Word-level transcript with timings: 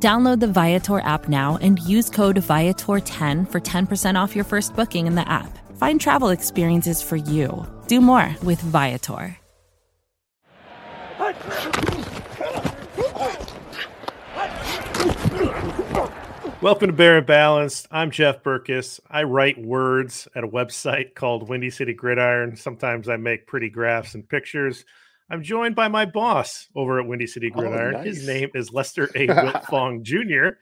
Download 0.00 0.38
the 0.38 0.46
Viator 0.46 1.00
app 1.00 1.28
now 1.28 1.58
and 1.60 1.80
use 1.80 2.08
code 2.08 2.36
Viator10 2.36 3.50
for 3.50 3.60
10% 3.60 4.14
off 4.14 4.36
your 4.36 4.44
first 4.44 4.76
booking 4.76 5.08
in 5.08 5.16
the 5.16 5.28
app. 5.28 5.58
Find 5.76 6.00
travel 6.00 6.28
experiences 6.28 7.02
for 7.02 7.16
you. 7.16 7.66
Do 7.88 8.00
more 8.00 8.32
with 8.44 8.60
Viator. 8.60 9.36
Welcome 16.60 16.88
to 16.88 16.92
Bear 16.92 17.18
and 17.18 17.26
Balanced. 17.26 17.88
I'm 17.90 18.12
Jeff 18.12 18.44
Berckes. 18.44 19.00
I 19.10 19.24
write 19.24 19.58
words 19.58 20.28
at 20.36 20.44
a 20.44 20.48
website 20.48 21.16
called 21.16 21.48
Windy 21.48 21.70
City 21.70 21.92
Gridiron. 21.92 22.54
Sometimes 22.54 23.08
I 23.08 23.16
make 23.16 23.48
pretty 23.48 23.68
graphs 23.68 24.14
and 24.14 24.28
pictures. 24.28 24.84
I'm 25.30 25.42
joined 25.42 25.74
by 25.74 25.88
my 25.88 26.06
boss 26.06 26.68
over 26.74 27.00
at 27.00 27.06
Windy 27.06 27.26
City 27.26 27.50
Oh, 27.54 27.58
Gridiron. 27.60 27.92
nice. 27.94 28.04
His 28.06 28.26
name 28.26 28.50
is 28.54 28.72
Lester 28.72 29.04
A. 29.14 29.26
Wiltfong 29.28 30.02
Jr. 30.02 30.56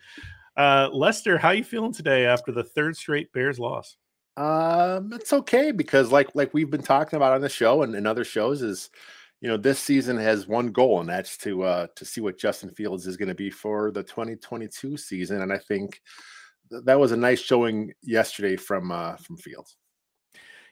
Uh, 0.61 0.89
Lester, 0.93 1.39
how 1.39 1.51
you 1.51 1.63
feeling 1.65 1.93
today 1.93 2.27
after 2.27 2.51
the 2.53 2.65
third 2.65 2.97
straight 2.97 3.33
Bears 3.33 3.59
loss? 3.59 3.97
Um, 4.37 5.13
it's 5.13 5.33
okay 5.33 5.71
because 5.73 6.13
like 6.13 6.29
like 6.35 6.53
we've 6.53 6.71
been 6.71 6.83
talking 6.83 7.17
about 7.17 7.33
on 7.33 7.41
the 7.41 7.49
show 7.49 7.83
and, 7.83 7.95
and 7.95 8.07
other 8.07 8.25
shows 8.25 8.61
is 8.61 8.91
you 9.41 9.49
know 9.49 9.57
this 9.57 9.79
season 9.79 10.19
has 10.19 10.47
one 10.47 10.73
goal 10.73 11.01
and 11.01 11.09
that's 11.09 11.39
to 11.39 11.63
uh 11.63 11.87
to 11.97 12.05
see 12.05 12.21
what 12.21 12.39
Justin 12.39 12.71
Fields 12.71 13.07
is 13.07 13.17
going 13.17 13.29
to 13.31 13.35
be 13.35 13.49
for 13.49 13.91
the 13.91 14.03
2022 14.03 14.99
season 14.99 15.41
and 15.41 15.51
I 15.51 15.57
think 15.57 16.03
th- 16.71 16.83
that 16.85 16.99
was 17.01 17.13
a 17.13 17.17
nice 17.17 17.41
showing 17.41 17.93
yesterday 18.03 18.57
from 18.57 18.91
uh 18.93 19.17
from 19.17 19.39
Fields. 19.39 19.77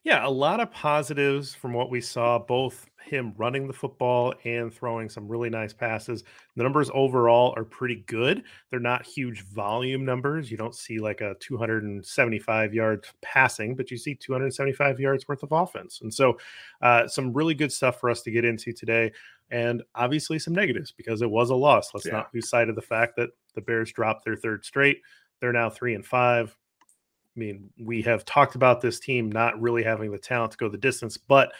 Yeah, 0.02 0.26
a 0.26 0.28
lot 0.28 0.60
of 0.60 0.70
positives 0.70 1.54
from 1.54 1.72
what 1.72 1.90
we 1.90 2.02
saw, 2.02 2.38
both 2.38 2.86
him 3.04 3.32
running 3.36 3.66
the 3.66 3.72
football 3.72 4.34
and 4.44 4.72
throwing 4.72 5.08
some 5.08 5.28
really 5.28 5.50
nice 5.50 5.72
passes. 5.72 6.24
The 6.56 6.62
numbers 6.62 6.90
overall 6.94 7.54
are 7.56 7.64
pretty 7.64 8.04
good. 8.06 8.42
They're 8.70 8.80
not 8.80 9.04
huge 9.06 9.42
volume 9.44 10.04
numbers. 10.04 10.50
You 10.50 10.56
don't 10.56 10.74
see 10.74 10.98
like 10.98 11.20
a 11.20 11.34
275 11.40 12.74
yard 12.74 13.06
passing, 13.22 13.74
but 13.76 13.90
you 13.90 13.96
see 13.96 14.14
275 14.14 14.98
yards 15.00 15.28
worth 15.28 15.42
of 15.42 15.52
offense. 15.52 16.00
And 16.02 16.12
so, 16.12 16.38
uh, 16.82 17.06
some 17.06 17.32
really 17.32 17.54
good 17.54 17.72
stuff 17.72 18.00
for 18.00 18.10
us 18.10 18.22
to 18.22 18.30
get 18.30 18.44
into 18.44 18.72
today. 18.72 19.12
And 19.50 19.82
obviously, 19.94 20.38
some 20.38 20.54
negatives 20.54 20.90
because 20.92 21.22
it 21.22 21.30
was 21.30 21.50
a 21.50 21.54
loss. 21.54 21.92
Let's 21.92 22.06
Yeah. 22.06 22.12
not 22.12 22.34
lose 22.34 22.48
sight 22.48 22.68
of 22.68 22.74
the 22.76 22.82
fact 22.82 23.16
that 23.16 23.30
the 23.54 23.60
Bears 23.60 23.92
dropped 23.92 24.24
their 24.24 24.36
third 24.36 24.64
straight. 24.64 25.02
They're 25.40 25.52
now 25.52 25.68
three 25.70 25.94
and 25.94 26.04
five. 26.04 26.56
I 27.36 27.38
mean, 27.40 27.70
we 27.78 28.00
have 28.02 28.24
talked 28.24 28.54
about 28.54 28.80
this 28.80 29.00
team 29.00 29.30
not 29.30 29.60
really 29.60 29.82
having 29.82 30.12
the 30.12 30.18
talent 30.18 30.52
to 30.52 30.58
go 30.58 30.68
the 30.68 30.78
distance, 30.78 31.16
but 31.16 31.52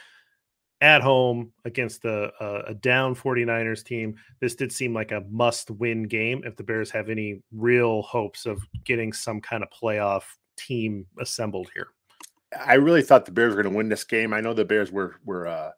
at 0.80 1.03
home 1.03 1.53
against 1.64 2.05
a, 2.05 2.33
a, 2.41 2.70
a 2.70 2.75
down 2.75 3.14
49ers 3.14 3.84
team, 3.84 4.17
this 4.41 4.55
did 4.55 4.72
seem 4.72 4.92
like 4.92 5.12
a 5.12 5.25
must 5.30 5.70
win 5.70 6.05
game 6.05 6.42
if 6.44 6.56
the 6.56 6.62
Bears 6.62 6.91
have 6.91 7.08
any 7.08 7.42
real 7.53 8.03
hopes 8.03 8.47
of 8.47 8.62
getting 8.84 9.12
some 9.12 9.41
kind 9.41 9.62
of 9.62 9.70
playoff 9.70 10.25
team 10.56 11.06
assembled 11.19 11.70
here. 11.75 11.89
I 12.67 12.75
really 12.75 13.02
thought 13.02 13.25
the 13.25 13.33
Bears 13.33 13.55
were 13.55 13.62
going 13.62 13.72
to 13.72 13.77
win 13.77 13.89
this 13.89 14.05
game. 14.05 14.33
I 14.33 14.41
know 14.41 14.55
the 14.55 14.64
Bears 14.64 14.92
were 14.92 15.17
were 15.25 15.47
uh 15.48 15.70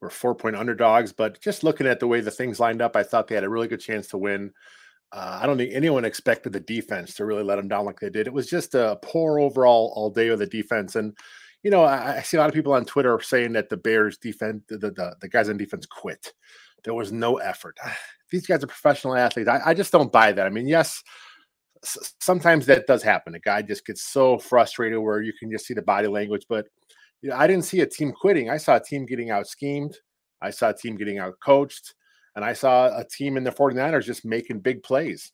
were 0.00 0.10
4 0.10 0.34
point 0.34 0.56
underdogs, 0.56 1.12
but 1.12 1.40
just 1.40 1.62
looking 1.62 1.86
at 1.86 2.00
the 2.00 2.06
way 2.06 2.20
the 2.20 2.30
things 2.30 2.58
lined 2.58 2.82
up, 2.82 2.96
I 2.96 3.02
thought 3.02 3.28
they 3.28 3.36
had 3.36 3.44
a 3.44 3.48
really 3.48 3.68
good 3.68 3.80
chance 3.80 4.08
to 4.08 4.18
win. 4.18 4.52
Uh, 5.12 5.38
I 5.40 5.46
don't 5.46 5.56
think 5.56 5.72
anyone 5.72 6.04
expected 6.04 6.52
the 6.52 6.60
defense 6.60 7.14
to 7.14 7.24
really 7.24 7.44
let 7.44 7.56
them 7.56 7.68
down 7.68 7.84
like 7.84 8.00
they 8.00 8.10
did. 8.10 8.26
It 8.26 8.32
was 8.32 8.48
just 8.48 8.74
a 8.74 8.98
poor 9.00 9.38
overall 9.38 9.92
all 9.94 10.10
day 10.10 10.28
of 10.28 10.40
the 10.40 10.46
defense. 10.46 10.96
And, 10.96 11.16
you 11.64 11.70
know, 11.70 11.82
I, 11.82 12.18
I 12.18 12.22
see 12.22 12.36
a 12.36 12.40
lot 12.40 12.50
of 12.50 12.54
people 12.54 12.74
on 12.74 12.84
Twitter 12.84 13.18
saying 13.20 13.54
that 13.54 13.70
the 13.70 13.76
Bears 13.78 14.18
defense, 14.18 14.62
the, 14.68 14.76
the, 14.78 15.16
the 15.20 15.28
guys 15.28 15.48
on 15.48 15.56
defense 15.56 15.86
quit. 15.86 16.32
There 16.84 16.94
was 16.94 17.10
no 17.10 17.38
effort. 17.38 17.78
Ah, 17.82 17.96
these 18.30 18.46
guys 18.46 18.62
are 18.62 18.68
professional 18.68 19.16
athletes. 19.16 19.48
I, 19.48 19.60
I 19.70 19.74
just 19.74 19.90
don't 19.90 20.12
buy 20.12 20.30
that. 20.32 20.46
I 20.46 20.50
mean, 20.50 20.68
yes, 20.68 21.02
s- 21.82 22.14
sometimes 22.20 22.66
that 22.66 22.86
does 22.86 23.02
happen. 23.02 23.34
A 23.34 23.40
guy 23.40 23.62
just 23.62 23.86
gets 23.86 24.02
so 24.02 24.38
frustrated 24.38 24.98
where 24.98 25.22
you 25.22 25.32
can 25.32 25.50
just 25.50 25.66
see 25.66 25.72
the 25.72 25.80
body 25.80 26.06
language. 26.06 26.44
But 26.50 26.66
you 27.22 27.30
know, 27.30 27.36
I 27.36 27.46
didn't 27.46 27.64
see 27.64 27.80
a 27.80 27.86
team 27.86 28.12
quitting. 28.12 28.50
I 28.50 28.58
saw 28.58 28.76
a 28.76 28.84
team 28.84 29.06
getting 29.06 29.30
out 29.30 29.46
schemed. 29.46 29.96
I 30.42 30.50
saw 30.50 30.68
a 30.68 30.76
team 30.76 30.96
getting 30.96 31.18
out 31.18 31.40
coached. 31.42 31.94
And 32.36 32.44
I 32.44 32.52
saw 32.52 32.98
a 32.98 33.04
team 33.04 33.38
in 33.38 33.44
the 33.44 33.52
49ers 33.52 34.04
just 34.04 34.26
making 34.26 34.60
big 34.60 34.82
plays. 34.82 35.32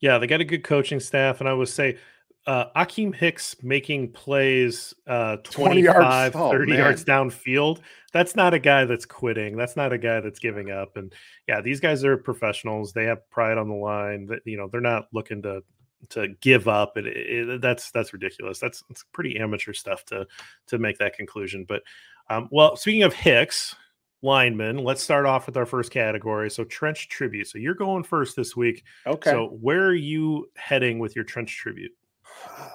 Yeah, 0.00 0.18
they 0.18 0.28
got 0.28 0.40
a 0.40 0.44
good 0.44 0.62
coaching 0.62 1.00
staff. 1.00 1.40
And 1.40 1.48
I 1.48 1.54
would 1.54 1.68
say, 1.68 1.98
uh, 2.46 2.66
Akiem 2.74 3.14
Hicks 3.14 3.56
making 3.62 4.12
plays 4.12 4.94
uh, 5.06 5.36
20 5.44 5.82
yards. 5.82 6.32
25, 6.32 6.36
Oh, 6.36 6.50
30 6.50 6.72
yards 6.72 7.04
downfield. 7.04 7.80
That's 8.12 8.34
not 8.34 8.54
a 8.54 8.58
guy 8.58 8.86
that's 8.86 9.04
quitting. 9.04 9.56
That's 9.56 9.76
not 9.76 9.92
a 9.92 9.98
guy 9.98 10.20
that's 10.20 10.38
giving 10.38 10.70
up. 10.70 10.96
And 10.96 11.12
yeah, 11.46 11.60
these 11.60 11.80
guys 11.80 12.04
are 12.04 12.16
professionals. 12.16 12.92
They 12.92 13.04
have 13.04 13.28
pride 13.30 13.58
on 13.58 13.68
the 13.68 13.74
line. 13.74 14.26
That 14.26 14.40
you 14.44 14.56
know, 14.56 14.68
they're 14.68 14.80
not 14.80 15.06
looking 15.12 15.42
to 15.42 15.62
to 16.10 16.28
give 16.40 16.66
up. 16.66 16.96
It, 16.96 17.06
it, 17.06 17.60
that's 17.60 17.90
that's 17.90 18.12
ridiculous. 18.12 18.58
That's, 18.58 18.82
that's 18.88 19.04
pretty 19.12 19.38
amateur 19.38 19.72
stuff 19.72 20.04
to 20.06 20.26
to 20.68 20.78
make 20.78 20.98
that 20.98 21.14
conclusion. 21.14 21.66
But 21.68 21.82
um, 22.30 22.48
well, 22.50 22.74
speaking 22.76 23.02
of 23.02 23.12
Hicks 23.12 23.74
linemen, 24.22 24.78
let's 24.78 25.02
start 25.02 25.26
off 25.26 25.46
with 25.46 25.56
our 25.56 25.66
first 25.66 25.90
category. 25.90 26.50
So 26.50 26.64
trench 26.64 27.08
tribute. 27.08 27.48
So 27.48 27.58
you're 27.58 27.74
going 27.74 28.02
first 28.02 28.34
this 28.34 28.56
week. 28.56 28.84
Okay. 29.06 29.30
So 29.30 29.48
where 29.60 29.84
are 29.84 29.94
you 29.94 30.50
heading 30.56 30.98
with 30.98 31.14
your 31.14 31.24
trench 31.24 31.56
tribute? 31.56 31.92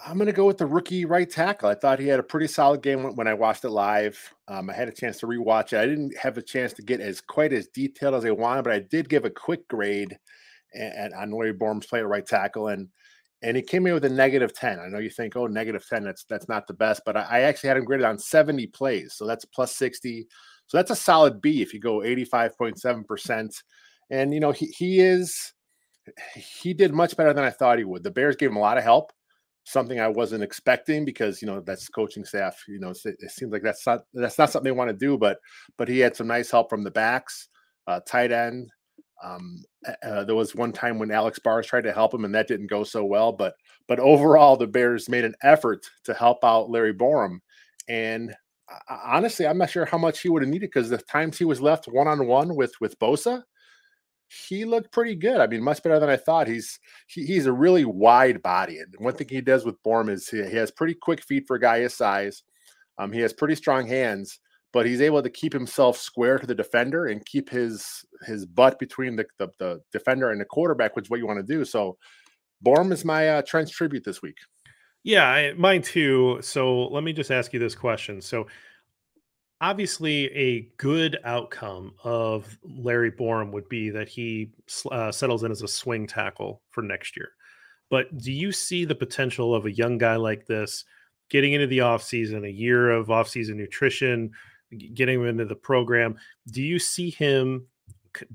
I'm 0.05 0.17
going 0.17 0.27
to 0.27 0.33
go 0.33 0.45
with 0.45 0.57
the 0.57 0.65
rookie 0.65 1.05
right 1.05 1.29
tackle. 1.29 1.69
I 1.69 1.75
thought 1.75 1.99
he 1.99 2.07
had 2.07 2.19
a 2.19 2.23
pretty 2.23 2.47
solid 2.47 2.83
game 2.83 3.15
when, 3.15 3.27
I 3.27 3.33
watched 3.33 3.65
it 3.65 3.69
live. 3.69 4.17
Um, 4.47 4.69
I 4.69 4.73
had 4.73 4.87
a 4.87 4.91
chance 4.91 5.19
to 5.19 5.27
rewatch 5.27 5.73
it. 5.73 5.79
I 5.79 5.85
didn't 5.87 6.15
have 6.17 6.37
a 6.37 6.41
chance 6.41 6.73
to 6.73 6.83
get 6.83 7.01
as 7.01 7.21
quite 7.21 7.53
as 7.53 7.67
detailed 7.67 8.13
as 8.13 8.25
I 8.25 8.31
wanted, 8.31 8.63
but 8.63 8.73
I 8.73 8.79
did 8.79 9.09
give 9.09 9.25
a 9.25 9.29
quick 9.29 9.67
grade 9.67 10.17
and, 10.73 11.13
on 11.13 11.31
Larry 11.31 11.53
Borom's 11.53 11.87
play 11.87 11.99
at 11.99 12.07
right 12.07 12.25
tackle, 12.25 12.67
and 12.67 12.89
and 13.41 13.55
he 13.55 13.63
came 13.63 13.85
in 13.87 13.93
with 13.93 14.05
a 14.05 14.09
negative 14.09 14.53
ten. 14.53 14.79
I 14.79 14.87
know 14.87 14.99
you 14.99 15.09
think, 15.09 15.35
oh, 15.35 15.47
negative 15.47 15.85
ten, 15.87 16.03
that's 16.03 16.25
that's 16.25 16.49
not 16.49 16.67
the 16.67 16.73
best, 16.73 17.01
but 17.05 17.17
I, 17.17 17.21
I 17.21 17.39
actually 17.41 17.69
had 17.69 17.77
him 17.77 17.85
graded 17.85 18.05
on 18.05 18.19
70 18.19 18.67
plays, 18.67 19.13
so 19.15 19.25
that's 19.25 19.45
plus 19.45 19.75
60. 19.75 20.27
So 20.67 20.77
that's 20.77 20.91
a 20.91 20.95
solid 20.95 21.41
B 21.41 21.61
if 21.61 21.73
you 21.73 21.79
go 21.79 21.99
85.7 21.99 23.07
percent. 23.07 23.55
And 24.09 24.33
you 24.33 24.39
know 24.39 24.51
he 24.51 24.67
he 24.67 24.99
is 24.99 25.53
he 26.35 26.73
did 26.73 26.93
much 26.93 27.17
better 27.17 27.33
than 27.33 27.43
I 27.43 27.49
thought 27.49 27.79
he 27.79 27.83
would. 27.83 28.03
The 28.03 28.11
Bears 28.11 28.35
gave 28.35 28.49
him 28.49 28.57
a 28.57 28.61
lot 28.61 28.77
of 28.77 28.83
help 28.83 29.11
something 29.65 29.99
I 29.99 30.07
wasn't 30.07 30.43
expecting 30.43 31.03
because 31.03 31.41
you 31.41 31.47
know 31.47 31.59
that's 31.59 31.89
coaching 31.89 32.23
staff. 32.23 32.63
You 32.67 32.79
know, 32.79 32.91
it, 32.91 33.31
seems 33.31 33.51
like 33.51 33.63
that's 33.63 33.85
not 33.85 34.01
that's 34.13 34.37
not 34.37 34.51
something 34.51 34.63
they 34.63 34.77
want 34.77 34.89
to 34.89 34.95
do. 34.95 35.17
But 35.17 35.39
but 35.77 35.87
he 35.87 35.99
had 35.99 36.15
some 36.15 36.27
nice 36.27 36.49
help 36.49 36.69
from 36.69 36.83
the 36.83 36.91
backs, 36.91 37.49
uh, 37.87 37.99
tight 38.07 38.31
end. 38.31 38.69
Um, 39.23 39.63
uh, 40.03 40.23
there 40.23 40.35
was 40.35 40.55
one 40.55 40.71
time 40.71 40.99
when 40.99 41.11
Alex 41.11 41.39
Bars 41.39 41.67
tried 41.67 41.83
to 41.83 41.93
help 41.93 42.13
him, 42.13 42.25
and 42.25 42.35
that 42.35 42.47
didn't 42.47 42.67
go 42.69 42.83
so 42.83 43.03
well. 43.03 43.31
But 43.31 43.55
but 43.87 43.99
overall, 43.99 44.55
the 44.55 44.67
Bears 44.67 45.09
made 45.09 45.25
an 45.25 45.35
effort 45.43 45.85
to 46.05 46.13
help 46.13 46.43
out 46.43 46.69
Larry 46.69 46.93
Borom, 46.93 47.39
and 47.89 48.33
uh, 48.71 48.97
honestly, 49.03 49.47
I'm 49.47 49.57
not 49.57 49.69
sure 49.69 49.85
how 49.85 49.97
much 49.97 50.21
he 50.21 50.29
would 50.29 50.41
have 50.41 50.49
needed 50.49 50.69
because 50.71 50.89
the 50.89 50.97
times 50.97 51.37
he 51.37 51.45
was 51.45 51.61
left 51.61 51.85
one 51.85 52.07
on 52.07 52.27
one 52.27 52.55
with 52.55 52.73
with 52.79 52.99
Bosa, 52.99 53.43
he 54.27 54.65
looked 54.65 54.91
pretty 54.91 55.15
good. 55.15 55.39
I 55.39 55.47
mean, 55.47 55.63
much 55.63 55.83
better 55.83 55.99
than 55.99 56.09
I 56.09 56.17
thought. 56.17 56.47
He's 56.47 56.79
he, 57.07 57.25
he's 57.25 57.45
a 57.45 57.53
really 57.53 57.85
wide 57.85 58.41
body, 58.41 58.79
and 58.79 58.93
one 58.97 59.13
thing 59.13 59.27
he 59.29 59.41
does 59.41 59.65
with 59.65 59.81
Borom 59.83 60.09
is 60.09 60.27
he, 60.29 60.43
he 60.43 60.55
has 60.57 60.71
pretty 60.71 60.95
quick 60.95 61.23
feet 61.23 61.45
for 61.47 61.55
a 61.55 61.59
guy 61.59 61.79
his 61.79 61.93
size. 61.93 62.43
Um, 62.97 63.11
he 63.11 63.19
has 63.22 63.33
pretty 63.33 63.55
strong 63.55 63.87
hands, 63.87 64.39
but 64.73 64.85
he's 64.85 65.01
able 65.01 65.22
to 65.22 65.29
keep 65.29 65.53
himself 65.53 65.97
square 65.97 66.39
to 66.39 66.47
the 66.47 66.55
defender 66.55 67.07
and 67.07 67.25
keep 67.25 67.49
his 67.49 68.05
his 68.25 68.45
butt 68.45 68.79
between 68.79 69.16
the 69.16 69.25
the, 69.37 69.49
the 69.59 69.81
defender 69.91 70.31
and 70.31 70.41
the 70.41 70.45
quarterback, 70.45 70.95
which 70.95 71.05
is 71.05 71.09
what 71.09 71.19
you 71.19 71.28
want 71.28 71.45
to 71.45 71.53
do. 71.53 71.66
So, 71.66 71.97
Borom 72.66 72.91
is 72.91 73.05
my 73.05 73.29
uh, 73.29 73.41
trench 73.41 73.71
tribute 73.71 74.03
this 74.03 74.21
week. 74.21 74.37
Yeah, 75.05 75.29
I, 75.29 75.53
mine 75.53 75.83
too. 75.83 76.39
So 76.41 76.87
let 76.87 77.03
me 77.03 77.13
just 77.13 77.29
ask 77.29 77.53
you 77.53 77.59
this 77.59 77.75
question. 77.75 78.21
So 78.21 78.47
obviously, 79.66 80.32
a 80.35 80.70
good 80.78 81.17
outcome 81.23 81.94
of 82.03 82.56
Larry 82.64 83.12
Borom 83.12 83.52
would 83.52 83.67
be 83.67 83.90
that 83.90 84.08
he 84.08 84.52
uh, 84.91 85.12
settles 85.12 85.44
in 85.44 85.52
as 85.52 85.64
a 85.64 85.67
swing 85.67 86.06
tackle 86.06 86.62
for 86.70 86.84
next 86.84 87.17
year. 87.17 87.29
But 87.90 88.16
do 88.17 88.32
you 88.32 88.52
see 88.52 88.85
the 88.85 88.94
potential 88.94 89.56
of 89.56 89.66
a 89.66 89.72
young 89.72 89.97
guy 89.97 90.17
like 90.17 90.46
this 90.46 90.85
getting 91.32 91.53
into 91.53 91.66
the 91.66 91.79
offseason, 91.79 92.46
a 92.46 92.52
year 92.52 92.91
of 92.91 93.08
offseason 93.08 93.56
nutrition, 93.56 94.32
getting 94.94 95.20
him 95.20 95.28
into 95.28 95.46
the 95.46 95.56
program? 95.56 96.16
Do 96.52 96.62
you 96.62 96.78
see 96.78 97.09
him 97.09 97.66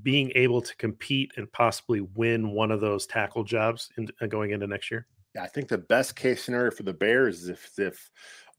being 0.03 0.33
able 0.35 0.61
to 0.61 0.75
compete 0.75 1.31
and 1.37 1.49
possibly 1.53 2.01
win 2.01 2.51
one 2.51 2.71
of 2.71 2.81
those 2.81 3.07
tackle 3.07 3.45
jobs 3.45 3.89
in, 3.97 4.09
uh, 4.19 4.25
going 4.27 4.51
into 4.51 4.67
next 4.67 4.91
year? 4.91 5.07
I 5.39 5.47
think 5.47 5.69
the 5.69 5.77
best 5.77 6.17
case 6.17 6.43
scenario 6.43 6.71
for 6.71 6.83
the 6.83 6.93
Bears 6.93 7.43
is 7.43 7.49
if 7.49 7.79
if 7.79 8.11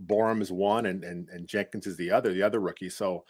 Borom 0.05 0.43
is 0.43 0.53
one 0.53 0.87
and 0.87 1.05
and, 1.05 1.29
and 1.29 1.49
Jenkins 1.49 1.87
is 1.87 1.97
the 1.97 2.11
other, 2.11 2.33
the 2.33 2.43
other 2.43 2.61
rookie. 2.61 2.91
So 2.91 3.25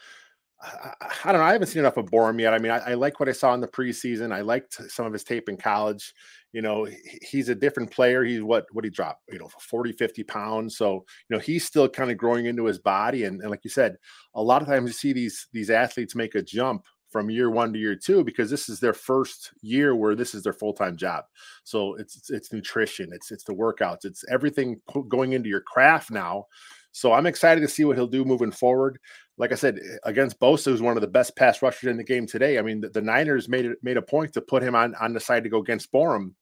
I, 0.63 0.93
I, 1.25 1.33
don't 1.33 1.41
know. 1.41 1.47
I 1.47 1.53
haven't 1.53 1.69
seen 1.69 1.81
enough 1.81 1.97
of 1.97 2.07
Borom 2.07 2.41
yet. 2.41 2.55
I 2.55 2.59
mean, 2.59 2.71
I, 2.71 2.79
I, 2.79 2.95
like 2.95 3.19
what 3.19 3.29
I 3.29 3.33
saw 3.33 3.53
in 3.55 3.61
the 3.61 3.67
preseason. 3.69 4.33
I 4.33 4.43
liked 4.43 4.75
some 4.91 5.07
of 5.07 5.13
his 5.13 5.25
tape 5.25 5.49
in 5.49 5.57
college. 5.57 6.15
You 6.53 6.63
know, 6.63 6.87
he's 7.23 7.49
a 7.49 7.55
different 7.55 7.91
player. 7.91 8.23
He's 8.25 8.43
what 8.43 8.67
what 8.73 8.85
he 8.85 8.91
dropped, 8.91 9.23
you 9.33 9.39
know, 9.39 9.49
40, 9.59 9.93
50 9.93 10.23
pounds. 10.25 10.77
So, 10.77 11.05
you 11.29 11.37
know, 11.37 11.39
he's 11.39 11.65
still 11.65 11.89
kind 11.89 12.11
of 12.11 12.17
growing 12.17 12.47
into 12.47 12.65
his 12.65 12.79
body. 12.79 13.25
And, 13.25 13.41
and 13.41 13.51
like 13.51 13.65
you 13.65 13.71
said, 13.71 13.97
a 14.35 14.43
lot 14.43 14.63
of 14.63 14.69
times 14.69 14.89
you 14.89 14.93
see 14.93 15.13
these 15.13 15.49
these 15.53 15.71
athletes 15.71 16.15
make 16.15 16.35
a 16.35 16.43
jump 16.43 16.85
from 17.13 17.31
year 17.31 17.51
one 17.51 17.73
to 17.73 17.79
year 17.79 17.95
two 17.95 18.25
because 18.25 18.51
this 18.51 18.69
is 18.69 18.81
their 18.81 18.95
first 18.95 19.53
year 19.61 19.95
where 19.95 20.15
this 20.15 20.35
is 20.35 20.43
their 20.43 20.53
full-time 20.53 20.97
job. 20.97 21.25
So 21.65 21.95
it's 21.95 22.17
it's, 22.17 22.31
it's 22.31 22.53
nutrition 22.53 23.11
it's 23.13 23.31
it's 23.31 23.45
the 23.45 23.55
workouts 23.55 24.05
it's 24.05 24.25
everything 24.31 24.81
going 25.09 25.35
into 25.35 25.49
your 25.49 25.61
craft 25.61 26.11
now. 26.11 26.47
So 26.93 27.13
i'm 27.13 27.27
excited 27.27 27.61
to 27.61 27.69
see 27.69 27.85
what 27.85 27.97
he'll 27.97 28.07
do 28.07 28.25
moving 28.25 28.53
forward. 28.53 28.99
Like 29.39 29.53
i 29.53 29.57
said 29.57 29.79
against 30.05 30.41
bosa 30.41 30.67
who's 30.67 30.83
one 30.83 30.97
of 30.97 31.03
the 31.03 31.07
best 31.07 31.37
pass 31.37 31.63
rushers 31.63 31.91
in 31.91 31.97
the 31.97 32.05
game 32.05 32.27
today 32.27 32.59
i 32.59 32.63
mean 32.63 32.81
the, 32.81 32.89
the 32.91 33.01
niners 33.01 33.49
made 33.49 33.65
it 33.65 33.79
made 33.83 33.97
a 33.97 34.03
point 34.03 34.33
to 34.35 34.41
put 34.41 34.63
him 34.63 34.75
on 34.75 34.95
on 34.97 35.13
the 35.13 35.21
side 35.21 35.43
to 35.45 35.51
go 35.51 35.59
against 35.59 35.93
borom 35.93 36.33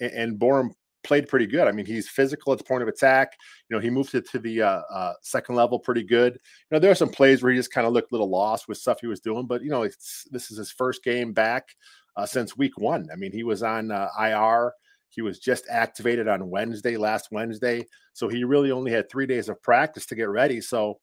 and, 0.00 0.12
and 0.12 0.38
borom 0.38 0.70
played 1.04 1.28
pretty 1.28 1.46
good. 1.46 1.68
I 1.68 1.72
mean, 1.72 1.86
he's 1.86 2.08
physical 2.08 2.52
at 2.52 2.58
the 2.58 2.64
point 2.64 2.82
of 2.82 2.88
attack. 2.88 3.32
You 3.68 3.76
know, 3.76 3.80
he 3.80 3.90
moved 3.90 4.14
it 4.14 4.28
to 4.30 4.38
the 4.38 4.62
uh, 4.62 4.82
uh, 4.90 5.12
second 5.22 5.54
level 5.54 5.78
pretty 5.78 6.02
good. 6.02 6.32
You 6.34 6.74
know, 6.74 6.78
there 6.78 6.90
are 6.90 6.96
some 6.96 7.10
plays 7.10 7.42
where 7.42 7.52
he 7.52 7.58
just 7.58 7.72
kind 7.72 7.86
of 7.86 7.92
looked 7.92 8.10
a 8.10 8.14
little 8.14 8.30
lost 8.30 8.66
with 8.66 8.78
stuff 8.78 9.00
he 9.00 9.06
was 9.06 9.20
doing, 9.20 9.46
but 9.46 9.62
you 9.62 9.70
know, 9.70 9.84
this 9.84 10.50
is 10.50 10.56
his 10.56 10.72
first 10.72 11.04
game 11.04 11.32
back 11.32 11.68
uh, 12.16 12.26
since 12.26 12.56
week 12.56 12.78
one. 12.78 13.08
I 13.12 13.16
mean, 13.16 13.32
he 13.32 13.44
was 13.44 13.62
on 13.62 13.90
uh, 13.90 14.08
IR. 14.18 14.72
He 15.10 15.22
was 15.22 15.38
just 15.38 15.66
activated 15.70 16.26
on 16.26 16.50
Wednesday, 16.50 16.96
last 16.96 17.28
Wednesday. 17.30 17.86
So 18.14 18.28
he 18.28 18.42
really 18.44 18.72
only 18.72 18.90
had 18.90 19.08
three 19.08 19.26
days 19.26 19.48
of 19.48 19.62
practice 19.62 20.06
to 20.06 20.16
get 20.16 20.28
ready. 20.28 20.60
So 20.60 20.98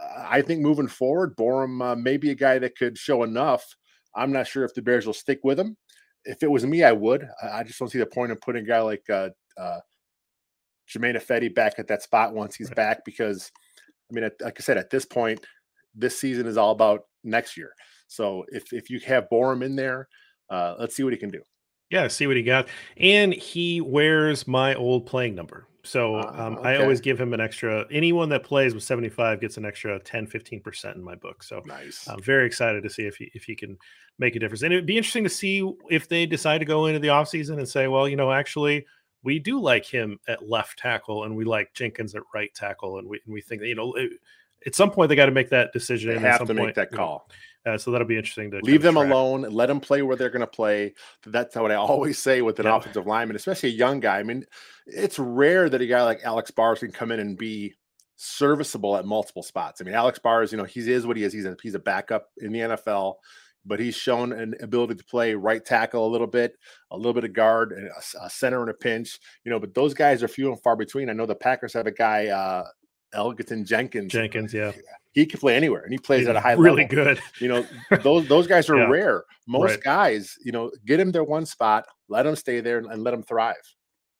uh, 0.00 0.26
I 0.28 0.42
think 0.42 0.62
moving 0.62 0.88
forward, 0.88 1.36
Borom 1.36 1.82
uh, 1.82 1.94
may 1.94 2.16
be 2.16 2.30
a 2.30 2.34
guy 2.34 2.58
that 2.58 2.76
could 2.76 2.98
show 2.98 3.22
enough. 3.22 3.64
I'm 4.14 4.32
not 4.32 4.46
sure 4.46 4.64
if 4.64 4.74
the 4.74 4.82
Bears 4.82 5.06
will 5.06 5.12
stick 5.12 5.40
with 5.44 5.60
him 5.60 5.76
if 6.26 6.42
it 6.42 6.50
was 6.50 6.66
me, 6.66 6.84
I 6.84 6.92
would. 6.92 7.28
I 7.42 7.62
just 7.62 7.78
don't 7.78 7.88
see 7.88 7.98
the 7.98 8.06
point 8.06 8.32
of 8.32 8.40
putting 8.40 8.64
a 8.64 8.66
guy 8.66 8.80
like 8.80 9.08
uh, 9.08 9.30
uh, 9.56 9.80
Germain 10.86 11.14
Ifedi 11.14 11.54
back 11.54 11.78
at 11.78 11.88
that 11.88 12.02
spot 12.02 12.34
once 12.34 12.56
he's 12.56 12.68
right. 12.68 12.76
back 12.76 13.04
because, 13.04 13.50
I 14.10 14.14
mean, 14.14 14.30
like 14.40 14.56
I 14.58 14.62
said, 14.62 14.76
at 14.76 14.90
this 14.90 15.04
point, 15.04 15.44
this 15.94 16.18
season 16.18 16.46
is 16.46 16.56
all 16.56 16.72
about 16.72 17.02
next 17.24 17.56
year. 17.56 17.72
So 18.08 18.44
if 18.48 18.72
if 18.72 18.90
you 18.90 19.00
have 19.00 19.28
Borom 19.32 19.64
in 19.64 19.76
there, 19.76 20.08
uh, 20.50 20.74
let's 20.78 20.94
see 20.94 21.02
what 21.02 21.12
he 21.12 21.18
can 21.18 21.30
do. 21.30 21.42
Yeah, 21.90 22.08
see 22.08 22.26
what 22.26 22.36
he 22.36 22.42
got, 22.42 22.68
and 22.96 23.32
he 23.32 23.80
wears 23.80 24.48
my 24.48 24.74
old 24.74 25.06
playing 25.06 25.34
number. 25.34 25.68
So 25.86 26.16
uh, 26.16 26.32
um, 26.36 26.58
okay. 26.58 26.70
I 26.70 26.76
always 26.82 27.00
give 27.00 27.20
him 27.20 27.32
an 27.32 27.40
extra. 27.40 27.86
Anyone 27.90 28.28
that 28.30 28.42
plays 28.42 28.74
with 28.74 28.82
75 28.82 29.40
gets 29.40 29.56
an 29.56 29.64
extra 29.64 29.98
10, 30.00 30.26
15% 30.26 30.96
in 30.96 31.02
my 31.02 31.14
book. 31.14 31.42
So 31.42 31.62
nice. 31.64 32.08
I'm 32.08 32.20
very 32.20 32.46
excited 32.46 32.82
to 32.82 32.90
see 32.90 33.06
if 33.06 33.16
he, 33.16 33.30
if 33.34 33.44
he 33.44 33.54
can 33.54 33.78
make 34.18 34.36
a 34.36 34.38
difference. 34.38 34.62
And 34.62 34.72
it'd 34.72 34.86
be 34.86 34.96
interesting 34.96 35.24
to 35.24 35.30
see 35.30 35.72
if 35.88 36.08
they 36.08 36.26
decide 36.26 36.58
to 36.58 36.64
go 36.64 36.86
into 36.86 36.98
the 36.98 37.08
offseason 37.08 37.58
and 37.58 37.68
say, 37.68 37.86
well, 37.86 38.08
you 38.08 38.16
know, 38.16 38.32
actually, 38.32 38.84
we 39.22 39.38
do 39.38 39.60
like 39.60 39.84
him 39.84 40.18
at 40.28 40.48
left 40.48 40.78
tackle 40.78 41.24
and 41.24 41.36
we 41.36 41.44
like 41.44 41.72
Jenkins 41.72 42.14
at 42.14 42.22
right 42.34 42.52
tackle. 42.54 42.98
And 42.98 43.08
we, 43.08 43.20
and 43.24 43.32
we 43.32 43.40
think 43.40 43.60
that, 43.60 43.68
you 43.68 43.74
know, 43.74 43.94
it, 43.94 44.12
at 44.66 44.74
some 44.74 44.90
point 44.90 45.08
they 45.08 45.16
got 45.16 45.26
to 45.26 45.32
make 45.32 45.50
that 45.50 45.72
decision. 45.72 46.14
They 46.14 46.28
have 46.28 46.46
to 46.46 46.54
make 46.54 46.74
that 46.74 46.90
call. 46.90 47.28
Uh, 47.66 47.76
so 47.76 47.90
that'll 47.90 48.06
be 48.06 48.16
interesting 48.16 48.50
to 48.52 48.60
leave 48.62 48.82
them 48.82 48.94
track. 48.94 49.10
alone, 49.10 49.42
let 49.42 49.66
them 49.66 49.80
play 49.80 50.00
where 50.02 50.16
they're 50.16 50.30
going 50.30 50.40
to 50.40 50.46
play. 50.46 50.94
That's 51.26 51.56
what 51.56 51.72
I 51.72 51.74
always 51.74 52.18
say 52.18 52.40
with 52.40 52.60
an 52.60 52.66
yeah. 52.66 52.76
offensive 52.76 53.06
lineman, 53.06 53.34
especially 53.34 53.70
a 53.70 53.72
young 53.72 53.98
guy. 53.98 54.18
I 54.18 54.22
mean, 54.22 54.44
it's 54.86 55.18
rare 55.18 55.68
that 55.68 55.80
a 55.80 55.86
guy 55.86 56.04
like 56.04 56.20
Alex 56.22 56.52
Bars 56.52 56.78
can 56.78 56.92
come 56.92 57.10
in 57.10 57.18
and 57.18 57.36
be 57.36 57.74
serviceable 58.14 58.96
at 58.96 59.04
multiple 59.04 59.42
spots. 59.42 59.80
I 59.80 59.84
mean, 59.84 59.94
Alex 59.94 60.20
Bars, 60.20 60.52
you 60.52 60.58
know, 60.58 60.64
he 60.64 60.80
is 60.90 61.06
what 61.06 61.16
he 61.16 61.24
is. 61.24 61.32
He's 61.32 61.44
a 61.44 61.56
he's 61.60 61.74
a 61.74 61.80
backup 61.80 62.28
in 62.38 62.52
the 62.52 62.60
NFL, 62.60 63.16
but 63.64 63.80
he's 63.80 63.96
shown 63.96 64.32
an 64.32 64.54
ability 64.60 64.94
to 64.94 65.04
play 65.04 65.34
right 65.34 65.64
tackle 65.64 66.06
a 66.06 66.10
little 66.10 66.28
bit, 66.28 66.56
a 66.92 66.96
little 66.96 67.14
bit 67.14 67.24
of 67.24 67.32
guard, 67.32 67.72
and 67.72 67.88
a, 67.88 68.26
a 68.26 68.30
center 68.30 68.62
in 68.62 68.68
a 68.68 68.74
pinch. 68.74 69.18
You 69.44 69.50
know, 69.50 69.58
but 69.58 69.74
those 69.74 69.92
guys 69.92 70.22
are 70.22 70.28
few 70.28 70.52
and 70.52 70.62
far 70.62 70.76
between. 70.76 71.10
I 71.10 71.14
know 71.14 71.26
the 71.26 71.34
Packers 71.34 71.72
have 71.72 71.88
a 71.88 71.92
guy, 71.92 72.28
uh, 72.28 72.64
Elgton 73.12 73.66
Jenkins. 73.66 74.12
Jenkins, 74.12 74.54
yeah 74.54 74.70
he 75.16 75.24
can 75.24 75.40
play 75.40 75.56
anywhere 75.56 75.80
and 75.80 75.90
he 75.90 75.98
plays 75.98 76.20
He's 76.20 76.28
at 76.28 76.36
a 76.36 76.40
high 76.40 76.52
really 76.52 76.82
level. 76.82 76.96
Really 76.96 77.14
good. 77.14 77.22
You 77.40 77.48
know, 77.48 77.66
those 78.02 78.28
those 78.28 78.46
guys 78.46 78.68
are 78.68 78.76
yeah. 78.80 78.84
rare. 78.84 79.24
Most 79.48 79.70
right. 79.70 79.82
guys, 79.82 80.36
you 80.44 80.52
know, 80.52 80.70
get 80.84 81.00
him 81.00 81.10
their 81.10 81.24
one 81.24 81.46
spot, 81.46 81.86
let 82.08 82.24
them 82.24 82.36
stay 82.36 82.60
there 82.60 82.78
and, 82.78 82.86
and 82.92 83.02
let 83.02 83.12
them 83.12 83.22
thrive. 83.22 83.56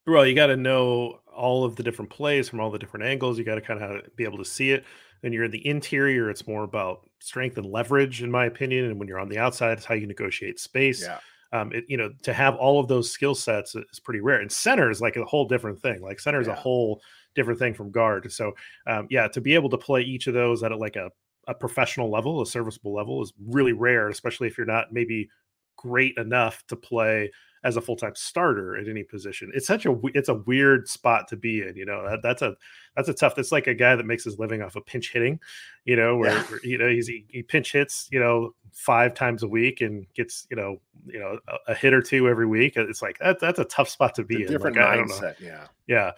Well, 0.07 0.25
you 0.25 0.33
got 0.33 0.47
to 0.47 0.57
know 0.57 1.19
all 1.31 1.63
of 1.63 1.75
the 1.75 1.83
different 1.83 2.09
plays 2.09 2.49
from 2.49 2.59
all 2.59 2.71
the 2.71 2.79
different 2.79 3.05
angles. 3.05 3.37
You 3.37 3.43
got 3.43 3.55
to 3.55 3.61
kind 3.61 3.81
of 3.81 4.15
be 4.15 4.23
able 4.23 4.39
to 4.39 4.45
see 4.45 4.71
it. 4.71 4.85
When 5.21 5.33
you're 5.33 5.43
in 5.43 5.51
the 5.51 5.65
interior, 5.67 6.29
it's 6.31 6.47
more 6.47 6.63
about 6.63 7.07
strength 7.19 7.57
and 7.57 7.67
leverage, 7.67 8.23
in 8.23 8.31
my 8.31 8.45
opinion. 8.45 8.85
And 8.85 8.97
when 8.97 9.07
you're 9.07 9.19
on 9.19 9.29
the 9.29 9.37
outside, 9.37 9.77
it's 9.77 9.85
how 9.85 9.95
you 9.95 10.07
negotiate 10.07 10.59
space. 10.59 11.03
Yeah. 11.03 11.19
Um, 11.53 11.71
it, 11.73 11.85
you 11.87 11.97
know, 11.97 12.11
to 12.23 12.33
have 12.33 12.55
all 12.55 12.79
of 12.79 12.87
those 12.87 13.11
skill 13.11 13.35
sets 13.35 13.75
is 13.75 13.99
pretty 13.99 14.21
rare. 14.21 14.41
And 14.41 14.51
center 14.51 14.89
is 14.89 15.01
like 15.01 15.15
a 15.15 15.25
whole 15.25 15.47
different 15.47 15.79
thing. 15.79 16.01
Like 16.01 16.19
center 16.19 16.41
is 16.41 16.47
yeah. 16.47 16.53
a 16.53 16.57
whole 16.57 17.01
different 17.37 17.59
thing 17.59 17.73
from 17.73 17.91
guard. 17.91 18.29
So 18.33 18.51
um, 18.85 19.07
yeah, 19.09 19.29
to 19.29 19.39
be 19.39 19.55
able 19.55 19.69
to 19.69 19.77
play 19.77 20.01
each 20.01 20.27
of 20.27 20.33
those 20.33 20.61
at 20.63 20.73
a, 20.73 20.75
like 20.75 20.97
a, 20.97 21.09
a 21.47 21.53
professional 21.53 22.11
level, 22.11 22.41
a 22.41 22.45
serviceable 22.45 22.93
level 22.93 23.23
is 23.23 23.31
really 23.47 23.71
rare, 23.71 24.09
especially 24.09 24.47
if 24.47 24.57
you're 24.57 24.67
not 24.67 24.91
maybe 24.91 25.29
great 25.77 26.17
enough 26.17 26.65
to 26.67 26.75
play 26.75 27.31
as 27.63 27.75
a 27.75 27.81
full-time 27.81 28.13
starter 28.15 28.77
at 28.77 28.87
any 28.87 29.03
position. 29.03 29.51
It's 29.53 29.67
such 29.67 29.85
a 29.85 29.95
it's 30.13 30.29
a 30.29 30.35
weird 30.35 30.87
spot 30.87 31.27
to 31.29 31.35
be 31.35 31.61
in, 31.61 31.75
you 31.75 31.85
know. 31.85 32.07
That, 32.07 32.21
that's 32.21 32.41
a 32.41 32.55
that's 32.95 33.09
a 33.09 33.13
tough. 33.13 33.35
That's 33.35 33.51
like 33.51 33.67
a 33.67 33.73
guy 33.73 33.95
that 33.95 34.05
makes 34.05 34.23
his 34.23 34.39
living 34.39 34.61
off 34.61 34.75
of 34.75 34.85
pinch 34.85 35.11
hitting, 35.11 35.39
you 35.83 35.95
know, 35.95 36.17
where, 36.17 36.31
yeah. 36.31 36.43
where 36.43 36.59
you 36.63 36.77
know 36.77 36.87
he's 36.87 37.07
he, 37.07 37.25
he, 37.29 37.43
pinch 37.43 37.71
hits, 37.71 38.07
you 38.11 38.19
know, 38.19 38.53
five 38.71 39.13
times 39.13 39.43
a 39.43 39.47
week 39.47 39.81
and 39.81 40.05
gets 40.13 40.47
you 40.49 40.55
know 40.55 40.77
you 41.07 41.19
know 41.19 41.39
a, 41.47 41.71
a 41.71 41.75
hit 41.75 41.93
or 41.93 42.01
two 42.01 42.29
every 42.29 42.45
week. 42.45 42.73
It's 42.77 43.01
like 43.01 43.17
that, 43.19 43.39
that's 43.39 43.59
a 43.59 43.65
tough 43.65 43.89
spot 43.89 44.15
to 44.15 44.23
be 44.23 44.43
in. 44.43 44.47
Different 44.47 44.77
like, 44.77 44.99
mindset, 44.99 45.39
yeah, 45.39 45.67
yeah. 45.87 46.11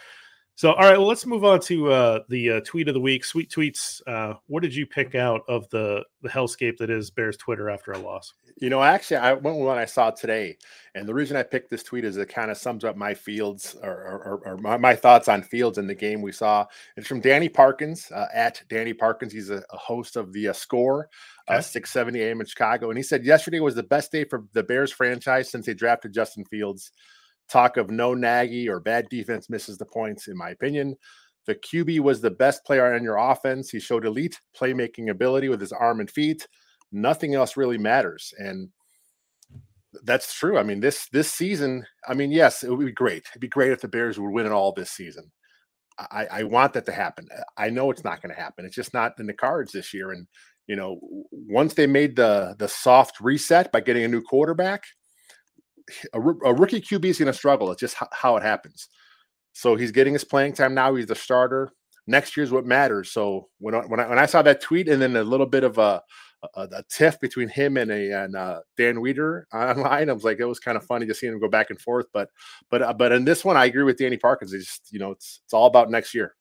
So, 0.60 0.74
all 0.74 0.90
right, 0.90 0.98
well, 0.98 1.08
let's 1.08 1.26
move 1.26 1.46
on 1.46 1.62
to 1.62 1.90
uh, 1.90 2.20
the 2.28 2.52
uh, 2.52 2.60
tweet 2.66 2.90
of 2.90 2.94
the 2.94 3.00
week. 3.00 3.24
Sweet 3.24 3.50
tweets. 3.50 4.02
Uh, 4.06 4.34
what 4.48 4.62
did 4.62 4.76
you 4.76 4.86
pick 4.86 5.16
out 5.16 5.40
of 5.48 5.70
the 5.70 6.04
the 6.22 6.28
hellscape 6.28 6.76
that 6.80 6.90
is 6.90 7.10
Bears 7.10 7.38
Twitter 7.38 7.70
after 7.70 7.94
a 7.94 7.98
loss? 7.98 8.34
You 8.58 8.70
know, 8.70 8.84
actually, 8.84 9.16
I 9.16 9.32
went 9.32 9.56
with 9.56 9.66
one 9.66 9.78
I 9.78 9.86
saw 9.86 10.12
today, 10.12 10.58
and 10.96 11.08
the 11.08 11.14
reason 11.14 11.38
I 11.38 11.44
picked 11.44 11.70
this 11.70 11.84
tweet 11.84 12.04
is 12.04 12.18
it 12.18 12.28
kind 12.28 12.52
of 12.52 12.58
sums 12.58 12.84
up 12.84 12.98
my 12.98 13.14
fields 13.14 13.78
or, 13.82 13.90
or, 13.90 14.42
or 14.46 14.58
my, 14.58 14.76
my, 14.76 14.96
thoughts 14.98 15.30
on 15.30 15.44
fields 15.44 15.78
in 15.78 15.88
the 15.88 15.96
game 15.96 16.22
we 16.22 16.34
saw. 16.34 16.66
It's 16.98 17.08
from 17.08 17.22
Danny 17.22 17.48
Parkins 17.48 18.12
uh, 18.12 18.28
at 18.34 18.62
Danny 18.68 18.94
Parkins. 18.94 19.32
He's 19.32 19.52
a, 19.52 19.64
a 19.70 19.78
host 19.78 20.18
of 20.18 20.34
the 20.34 20.50
uh, 20.50 20.54
Score, 20.54 21.10
uh, 21.48 21.54
okay. 21.54 21.62
670 21.62 22.22
AM 22.22 22.42
in 22.42 22.46
Chicago, 22.46 22.90
and 22.90 22.98
he 22.98 23.04
said 23.04 23.24
yesterday 23.24 23.62
was 23.62 23.76
the 23.76 23.84
best 23.84 24.12
day 24.12 24.26
for 24.26 24.44
the 24.52 24.64
Bears 24.64 24.92
franchise 24.92 25.50
since 25.50 25.68
they 25.68 25.74
drafted 25.74 26.12
Justin 26.12 26.44
Fields. 26.44 26.92
Talk 27.52 27.78
of 27.78 27.90
no 27.90 28.14
Nagy 28.14 28.70
or 28.70 28.80
bad 28.80 29.08
defense 29.10 29.50
misses 29.50 29.78
the 29.78 29.86
points, 29.86 30.28
in 30.28 30.38
my 30.38 30.50
opinion. 30.50 30.96
The 31.46 31.56
QB 31.56 32.02
was 32.02 32.22
the 32.22 32.32
best 32.32 32.64
player 32.66 32.94
on 32.94 33.04
your 33.04 33.18
offense. 33.18 33.70
He 33.70 33.80
showed 33.80 34.06
elite 34.06 34.40
playmaking 34.56 35.10
ability 35.10 35.50
with 35.50 35.60
his 35.60 35.72
arm 35.72 36.00
and 36.00 36.10
feet. 36.10 36.48
Nothing 36.92 37.34
else 37.34 37.58
really 37.58 37.78
matters. 37.78 38.34
And 38.38 38.70
that's 40.04 40.34
true. 40.34 40.58
I 40.58 40.64
mean, 40.64 40.80
this 40.80 41.08
this 41.12 41.32
season, 41.32 41.86
I 42.08 42.14
mean, 42.14 42.32
yes, 42.32 42.64
it 42.64 42.70
would 42.70 42.86
be 42.86 42.92
great. 42.92 43.24
It'd 43.32 43.42
be 43.42 43.48
great 43.48 43.72
if 43.72 43.82
the 43.82 43.88
Bears 43.88 44.20
would 44.20 44.32
win 44.32 44.46
it 44.46 44.52
all 44.52 44.72
this 44.72 44.92
season. 44.92 45.32
I, 45.98 46.28
I 46.32 46.44
want 46.44 46.74
that 46.74 46.86
to 46.86 46.94
happen. 46.94 47.28
I 47.58 47.70
know 47.70 47.92
it's 47.92 48.06
not 48.06 48.22
going 48.22 48.34
to 48.34 48.42
happen. 48.42 48.66
It's 48.66 48.76
just 48.76 48.94
not 48.94 49.20
in 49.20 49.26
the 49.26 49.34
cards 49.34 49.74
this 49.74 49.94
year. 49.94 50.12
And 50.12 50.28
you 50.68 50.76
know, 50.76 51.00
once 51.32 51.74
they 51.74 51.88
made 51.88 52.16
the 52.16 52.56
the 52.60 52.68
soft 52.68 53.20
reset 53.20 53.72
by 53.72 53.82
getting 53.82 54.04
a 54.04 54.08
new 54.08 54.22
quarterback, 54.22 54.84
a, 56.14 56.20
a 56.20 56.54
rookie 56.54 56.82
QB 56.82 57.06
is 57.06 57.20
going 57.20 57.28
to 57.28 57.34
struggle. 57.34 57.72
It's 57.72 57.80
just 57.80 57.96
how, 57.96 58.08
how 58.12 58.38
it 58.38 58.44
happens. 58.44 58.90
So 59.54 59.76
he's 59.76 59.92
getting 59.92 60.14
his 60.14 60.24
playing 60.24 60.54
time 60.54 60.74
now. 60.74 60.96
He's 60.96 61.08
the 61.08 61.16
starter. 61.16 61.72
Next 62.08 62.36
year's 62.38 62.52
what 62.52 62.66
matters. 62.66 63.12
So 63.12 63.50
when 63.60 63.76
I, 63.76 63.80
when 63.80 64.00
I, 64.00 64.08
when 64.08 64.20
I 64.20 64.26
saw 64.26 64.42
that 64.42 64.62
tweet 64.62 64.88
and 64.88 65.02
then 65.02 65.16
a 65.16 65.24
little 65.24 65.46
bit 65.46 65.64
of 65.64 65.78
a 65.78 66.02
a, 66.56 66.62
a 66.72 66.84
tiff 66.90 67.20
between 67.20 67.50
him 67.50 67.78
and 67.78 67.92
a 67.92 68.24
and 68.24 68.36
uh, 68.36 68.62
Dan 68.78 68.96
Wiederer 68.96 69.44
online, 69.54 70.10
I 70.10 70.14
was 70.14 70.24
like, 70.24 70.40
it 70.40 70.46
was 70.46 70.60
kind 70.60 70.78
of 70.78 70.86
funny 70.86 71.06
to 71.06 71.14
see 71.14 71.28
him 71.28 71.40
go 71.40 71.50
back 71.50 71.70
and 71.70 71.80
forth. 71.80 72.08
But 72.14 72.30
but 72.70 72.82
uh, 72.82 72.94
but 72.94 73.12
in 73.12 73.26
this 73.26 73.44
one, 73.44 73.58
I 73.58 73.66
agree 73.66 73.84
with 73.84 73.98
Danny 73.98 74.18
Parkins. 74.18 74.54
It's 74.54 74.66
just 74.66 74.94
you 74.94 75.00
know 75.00 75.12
it's 75.12 75.42
it's 75.44 75.54
all 75.54 75.68
about 75.68 75.92
next 75.92 76.14
year. 76.14 76.36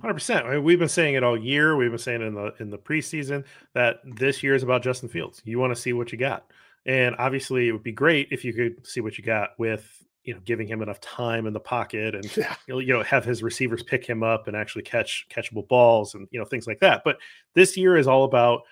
Hundred 0.00 0.14
percent. 0.14 0.64
We've 0.64 0.78
been 0.78 0.88
saying 0.88 1.14
it 1.14 1.22
all 1.22 1.38
year. 1.38 1.76
We've 1.76 1.90
been 1.90 1.98
saying 1.98 2.22
in 2.22 2.34
the 2.34 2.52
in 2.58 2.70
the 2.70 2.78
preseason 2.78 3.44
that 3.74 4.00
this 4.04 4.42
year 4.42 4.54
is 4.54 4.62
about 4.62 4.82
Justin 4.82 5.08
Fields. 5.08 5.40
You 5.44 5.58
want 5.58 5.74
to 5.74 5.80
see 5.80 5.92
what 5.92 6.12
you 6.12 6.18
got. 6.18 6.44
And 6.86 7.14
obviously, 7.18 7.68
it 7.68 7.72
would 7.72 7.82
be 7.82 7.92
great 7.92 8.28
if 8.30 8.44
you 8.44 8.52
could 8.52 8.86
see 8.86 9.00
what 9.00 9.18
you 9.18 9.24
got 9.24 9.50
with 9.58 10.02
you 10.24 10.34
know 10.34 10.40
giving 10.44 10.68
him 10.68 10.82
enough 10.82 11.00
time 11.00 11.46
in 11.46 11.52
the 11.52 11.60
pocket 11.60 12.14
and 12.14 12.36
yeah. 12.36 12.54
you 12.68 12.92
know 12.92 13.02
have 13.02 13.24
his 13.24 13.42
receivers 13.42 13.82
pick 13.82 14.06
him 14.06 14.22
up 14.22 14.46
and 14.46 14.56
actually 14.56 14.82
catch 14.82 15.26
catchable 15.28 15.66
balls 15.66 16.14
and 16.14 16.28
you 16.30 16.38
know 16.38 16.44
things 16.44 16.66
like 16.66 16.80
that. 16.80 17.02
But 17.04 17.18
this 17.54 17.76
year 17.76 17.96
is 17.96 18.06
all 18.06 18.24
about 18.24 18.62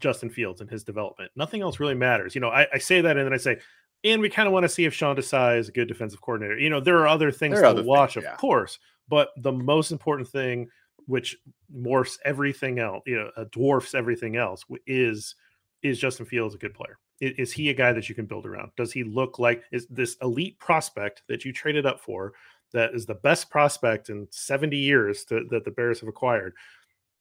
Justin 0.00 0.30
Fields 0.30 0.60
and 0.60 0.70
his 0.70 0.84
development. 0.84 1.30
Nothing 1.36 1.62
else 1.62 1.80
really 1.80 1.94
matters. 1.94 2.34
You 2.34 2.40
know, 2.40 2.48
I, 2.48 2.66
I 2.72 2.78
say 2.78 3.00
that 3.00 3.16
and 3.16 3.26
then 3.26 3.32
I 3.32 3.38
say 3.38 3.58
and 4.04 4.20
we 4.20 4.28
kind 4.28 4.46
of 4.46 4.52
want 4.52 4.64
to 4.64 4.68
see 4.68 4.84
if 4.84 4.92
Sean 4.92 5.16
Desai 5.16 5.58
is 5.58 5.68
a 5.68 5.72
good 5.72 5.88
defensive 5.88 6.20
coordinator. 6.20 6.58
You 6.58 6.68
know, 6.68 6.80
there 6.80 6.98
are 6.98 7.08
other 7.08 7.30
things 7.30 7.58
are 7.58 7.62
to 7.62 7.68
other 7.68 7.82
watch, 7.82 8.14
things, 8.14 8.26
of 8.26 8.36
course, 8.36 8.78
but 9.08 9.30
the 9.38 9.52
most 9.52 9.92
important 9.92 10.28
thing, 10.28 10.68
which 11.06 11.36
morphs 11.74 12.18
everything 12.24 12.78
else, 12.78 13.02
you 13.06 13.16
know, 13.16 13.30
uh, 13.36 13.44
dwarfs 13.50 13.94
everything 13.94 14.36
else, 14.36 14.64
is 14.86 15.34
is 15.82 15.98
Justin 15.98 16.26
Fields 16.26 16.54
a 16.54 16.58
good 16.58 16.74
player? 16.74 16.98
Is, 17.26 17.52
he 17.52 17.70
a 17.70 17.74
guy 17.74 17.92
that 17.92 18.08
you 18.08 18.14
can 18.14 18.26
build 18.26 18.46
around? 18.46 18.70
Does 18.76 18.92
he 18.92 19.04
look 19.04 19.38
like 19.38 19.62
is 19.72 19.86
this 19.88 20.16
elite 20.22 20.58
prospect 20.58 21.22
that 21.28 21.44
you 21.44 21.52
traded 21.52 21.86
up 21.86 22.00
for? 22.00 22.32
That 22.72 22.94
is 22.94 23.06
the 23.06 23.14
best 23.14 23.50
prospect 23.50 24.10
in 24.10 24.26
70 24.30 24.76
years 24.76 25.24
to, 25.26 25.44
that 25.50 25.64
the 25.64 25.70
Bears 25.70 26.00
have 26.00 26.08
acquired. 26.08 26.54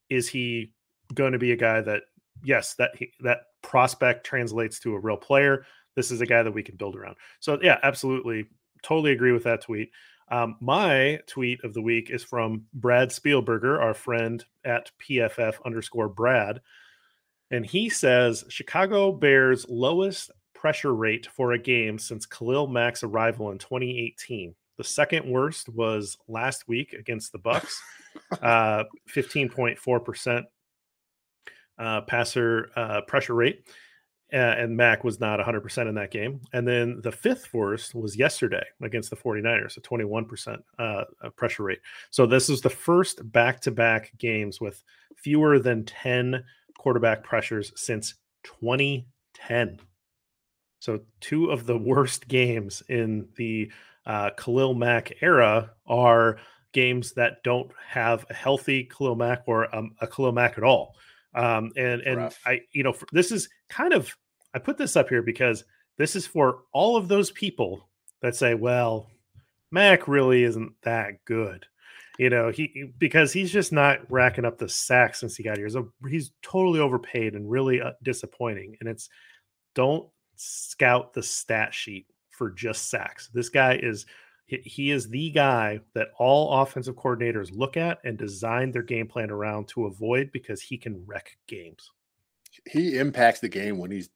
Is 0.10 0.28
he 0.28 0.74
going 1.14 1.34
to 1.34 1.40
be 1.40 1.52
a 1.52 1.58
guy 1.58 1.82
that 1.82 2.04
yes, 2.44 2.76
that 2.76 2.92
he, 2.96 3.12
that 3.22 3.42
prospect 3.62 4.26
translates 4.26 4.80
to 4.80 4.96
a 4.96 5.00
real 5.00 5.18
player? 5.18 5.66
This 5.96 6.12
is 6.12 6.22
a 6.22 6.26
guy 6.26 6.44
that 6.44 6.52
we 6.52 6.64
can 6.64 6.76
build 6.76 6.96
around. 6.96 7.16
So 7.40 7.60
yeah, 7.62 7.78
absolutely, 7.84 8.48
totally 8.82 9.12
agree 9.12 9.32
with 9.32 9.44
that 9.44 9.62
tweet. 9.62 9.92
Um, 10.30 10.56
my 10.60 11.20
tweet 11.28 11.64
of 11.64 11.74
the 11.74 11.82
week 11.82 12.10
is 12.10 12.24
from 12.24 12.66
Brad 12.74 13.10
Spielberger, 13.10 13.80
our 13.80 13.94
friend 13.94 14.44
at 14.66 14.92
PFF 15.00 15.56
underscore 15.66 16.10
Brad. 16.10 16.62
And 17.52 17.66
he 17.66 17.90
says 17.90 18.46
Chicago 18.50 19.12
Bears 19.12 19.66
lowest 19.70 20.32
pressure 20.54 20.96
rate 20.96 21.28
for 21.28 21.52
a 21.52 21.60
game 21.60 22.00
since 22.00 22.26
Khalil 22.26 22.68
Mack's 22.68 23.04
arrival 23.04 23.52
in 23.52 23.58
2018. 23.58 24.56
The 24.78 24.84
second 24.84 25.30
worst 25.30 25.70
was 25.70 26.18
last 26.28 26.68
week 26.68 26.94
against 26.94 27.32
the 27.32 27.40
Bucs, 27.40 27.76
uh, 28.42 28.86
15.4% 29.10 30.44
uh, 31.78 32.02
passer 32.02 32.70
uh, 32.76 33.02
pressure 33.02 33.36
rate. 33.36 33.68
Uh, 34.32 34.38
and 34.38 34.76
Mack 34.76 35.04
was 35.04 35.20
not 35.20 35.40
100% 35.40 35.88
in 35.88 35.94
that 35.94 36.10
game. 36.10 36.42
And 36.54 36.68
then 36.68 37.02
the 37.04 37.12
fifth 37.12 37.54
worst 37.54 37.94
was 37.94 38.18
yesterday 38.18 38.64
against 38.82 39.12
the 39.12 39.16
49ers, 39.16 39.78
a 39.78 39.82
21% 39.82 40.58
uh, 40.80 40.82
uh, 40.82 41.30
pressure 41.36 41.64
rate. 41.64 41.82
So 42.10 42.26
this 42.26 42.50
is 42.50 42.62
the 42.62 42.70
first 42.70 43.32
back 43.32 43.60
to 43.62 43.72
back 43.72 44.12
games 44.18 44.60
with 44.60 44.84
fewer 45.16 45.60
than 45.60 45.86
10 45.86 46.44
quarterback 46.84 47.24
pressures 47.24 47.72
since 47.76 48.16
2010. 48.44 49.80
So 50.80 51.00
two 51.22 51.50
of 51.50 51.66
the 51.66 51.78
worst 51.78 52.28
games 52.28 52.84
in 52.90 53.30
the 53.38 53.72
uh, 54.06 54.32
Khalil 54.32 54.74
Mack 54.74 55.14
era 55.22 55.72
are 55.88 56.38
games 56.74 57.14
that 57.14 57.42
don't 57.44 57.72
have 57.88 58.26
a 58.30 58.34
healthy 58.34 58.84
Khalil 58.84 59.16
Mack 59.16 59.44
or 59.48 59.74
um, 59.74 59.92
a 60.02 60.08
Khalil 60.08 60.34
Mack 60.34 60.58
at 60.58 60.64
all. 60.66 60.96
Um, 61.34 61.72
and 61.78 62.02
and 62.02 62.18
Rough. 62.18 62.40
I, 62.46 62.62
you 62.74 62.84
know, 62.84 62.94
for, 62.94 63.08
this 63.14 63.32
is 63.32 63.48
kind 63.70 63.94
of 63.94 64.14
I 64.54 64.60
put 64.60 64.78
this 64.78 64.98
up 64.98 65.08
here 65.08 65.24
because 65.24 65.64
this 65.98 66.16
is 66.16 66.28
for 66.28 66.60
all 66.74 66.98
of 66.98 67.08
those 67.08 67.32
people 67.32 67.90
that 68.22 68.36
say, 68.36 68.54
well, 68.54 69.10
Mack 69.72 70.08
really 70.08 70.44
isn't 70.44 70.74
that 70.84 71.24
good. 71.26 71.66
You 72.20 72.30
know, 72.30 72.52
he 72.52 72.92
because 72.98 73.34
he's 73.34 73.52
just 73.52 73.72
not 73.72 74.00
racking 74.12 74.46
up 74.46 74.58
the 74.60 74.70
sacks 74.70 75.20
since 75.20 75.36
he 75.36 75.44
got 75.44 75.58
here. 75.58 75.70
So 75.70 75.92
he's 76.08 76.32
totally 76.44 76.80
overpaid 76.80 77.34
and 77.34 77.50
really 77.50 77.82
uh, 77.82 77.92
disappointing. 78.04 78.78
And 78.80 78.88
it's 78.88 79.10
don't 79.74 80.08
scout 80.36 81.14
the 81.14 81.24
stat 81.24 81.74
sheet 81.74 82.06
for 82.30 82.52
just 82.52 82.90
sacks. 82.90 83.30
This 83.34 83.50
guy 83.50 83.80
is 83.82 84.06
he 84.46 84.92
is 84.92 85.10
the 85.10 85.32
guy 85.32 85.80
that 85.96 86.10
all 86.20 86.62
offensive 86.62 86.96
coordinators 86.96 87.50
look 87.52 87.78
at 87.78 88.00
and 88.04 88.18
design 88.18 88.72
their 88.72 88.84
game 88.84 89.08
plan 89.08 89.32
around 89.32 89.68
to 89.70 89.86
avoid 89.86 90.32
because 90.32 90.62
he 90.62 90.78
can 90.78 91.04
wreck 91.06 91.38
games. 91.48 91.90
he 92.70 92.98
impacts 92.98 93.40
the 93.40 93.50
game 93.50 93.78
when 93.78 93.90
he's 93.90 94.10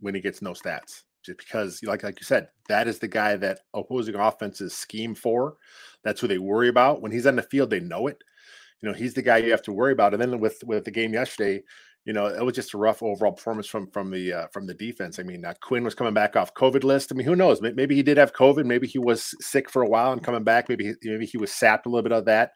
when 0.00 0.14
he 0.14 0.20
gets 0.20 0.40
no 0.40 0.52
stats. 0.52 1.02
Just 1.24 1.38
because, 1.38 1.80
like 1.82 2.02
like 2.02 2.20
you 2.20 2.24
said, 2.24 2.48
that 2.68 2.86
is 2.88 2.98
the 2.98 3.08
guy 3.08 3.36
that 3.36 3.60
opposing 3.72 4.14
offenses 4.14 4.74
scheme 4.74 5.14
for. 5.14 5.56
That's 6.02 6.20
who 6.20 6.28
they 6.28 6.38
worry 6.38 6.68
about. 6.68 7.02
When 7.02 7.12
he's 7.12 7.26
on 7.26 7.36
the 7.36 7.42
field, 7.42 7.70
they 7.70 7.80
know 7.80 8.06
it. 8.06 8.22
You 8.82 8.88
know, 8.90 8.94
he's 8.94 9.14
the 9.14 9.22
guy 9.22 9.38
you 9.38 9.50
have 9.50 9.62
to 9.62 9.72
worry 9.72 9.92
about. 9.92 10.12
And 10.12 10.20
then 10.20 10.38
with 10.40 10.62
with 10.64 10.84
the 10.84 10.90
game 10.90 11.14
yesterday, 11.14 11.62
you 12.04 12.12
know, 12.12 12.26
it 12.26 12.44
was 12.44 12.54
just 12.54 12.74
a 12.74 12.78
rough 12.78 13.02
overall 13.02 13.32
performance 13.32 13.66
from 13.66 13.90
from 13.90 14.10
the 14.10 14.32
uh, 14.32 14.46
from 14.48 14.66
the 14.66 14.74
defense. 14.74 15.18
I 15.18 15.22
mean, 15.22 15.44
uh, 15.44 15.54
Quinn 15.62 15.84
was 15.84 15.94
coming 15.94 16.12
back 16.12 16.36
off 16.36 16.52
COVID 16.54 16.84
list. 16.84 17.10
I 17.10 17.14
mean, 17.14 17.26
who 17.26 17.36
knows? 17.36 17.62
Maybe 17.62 17.94
he 17.94 18.02
did 18.02 18.18
have 18.18 18.34
COVID. 18.34 18.66
Maybe 18.66 18.86
he 18.86 18.98
was 18.98 19.34
sick 19.40 19.70
for 19.70 19.82
a 19.82 19.88
while 19.88 20.12
and 20.12 20.22
coming 20.22 20.44
back. 20.44 20.68
Maybe 20.68 20.84
he, 20.84 21.10
maybe 21.10 21.26
he 21.26 21.38
was 21.38 21.52
sapped 21.52 21.86
a 21.86 21.88
little 21.88 22.02
bit 22.02 22.12
of 22.12 22.26
that. 22.26 22.52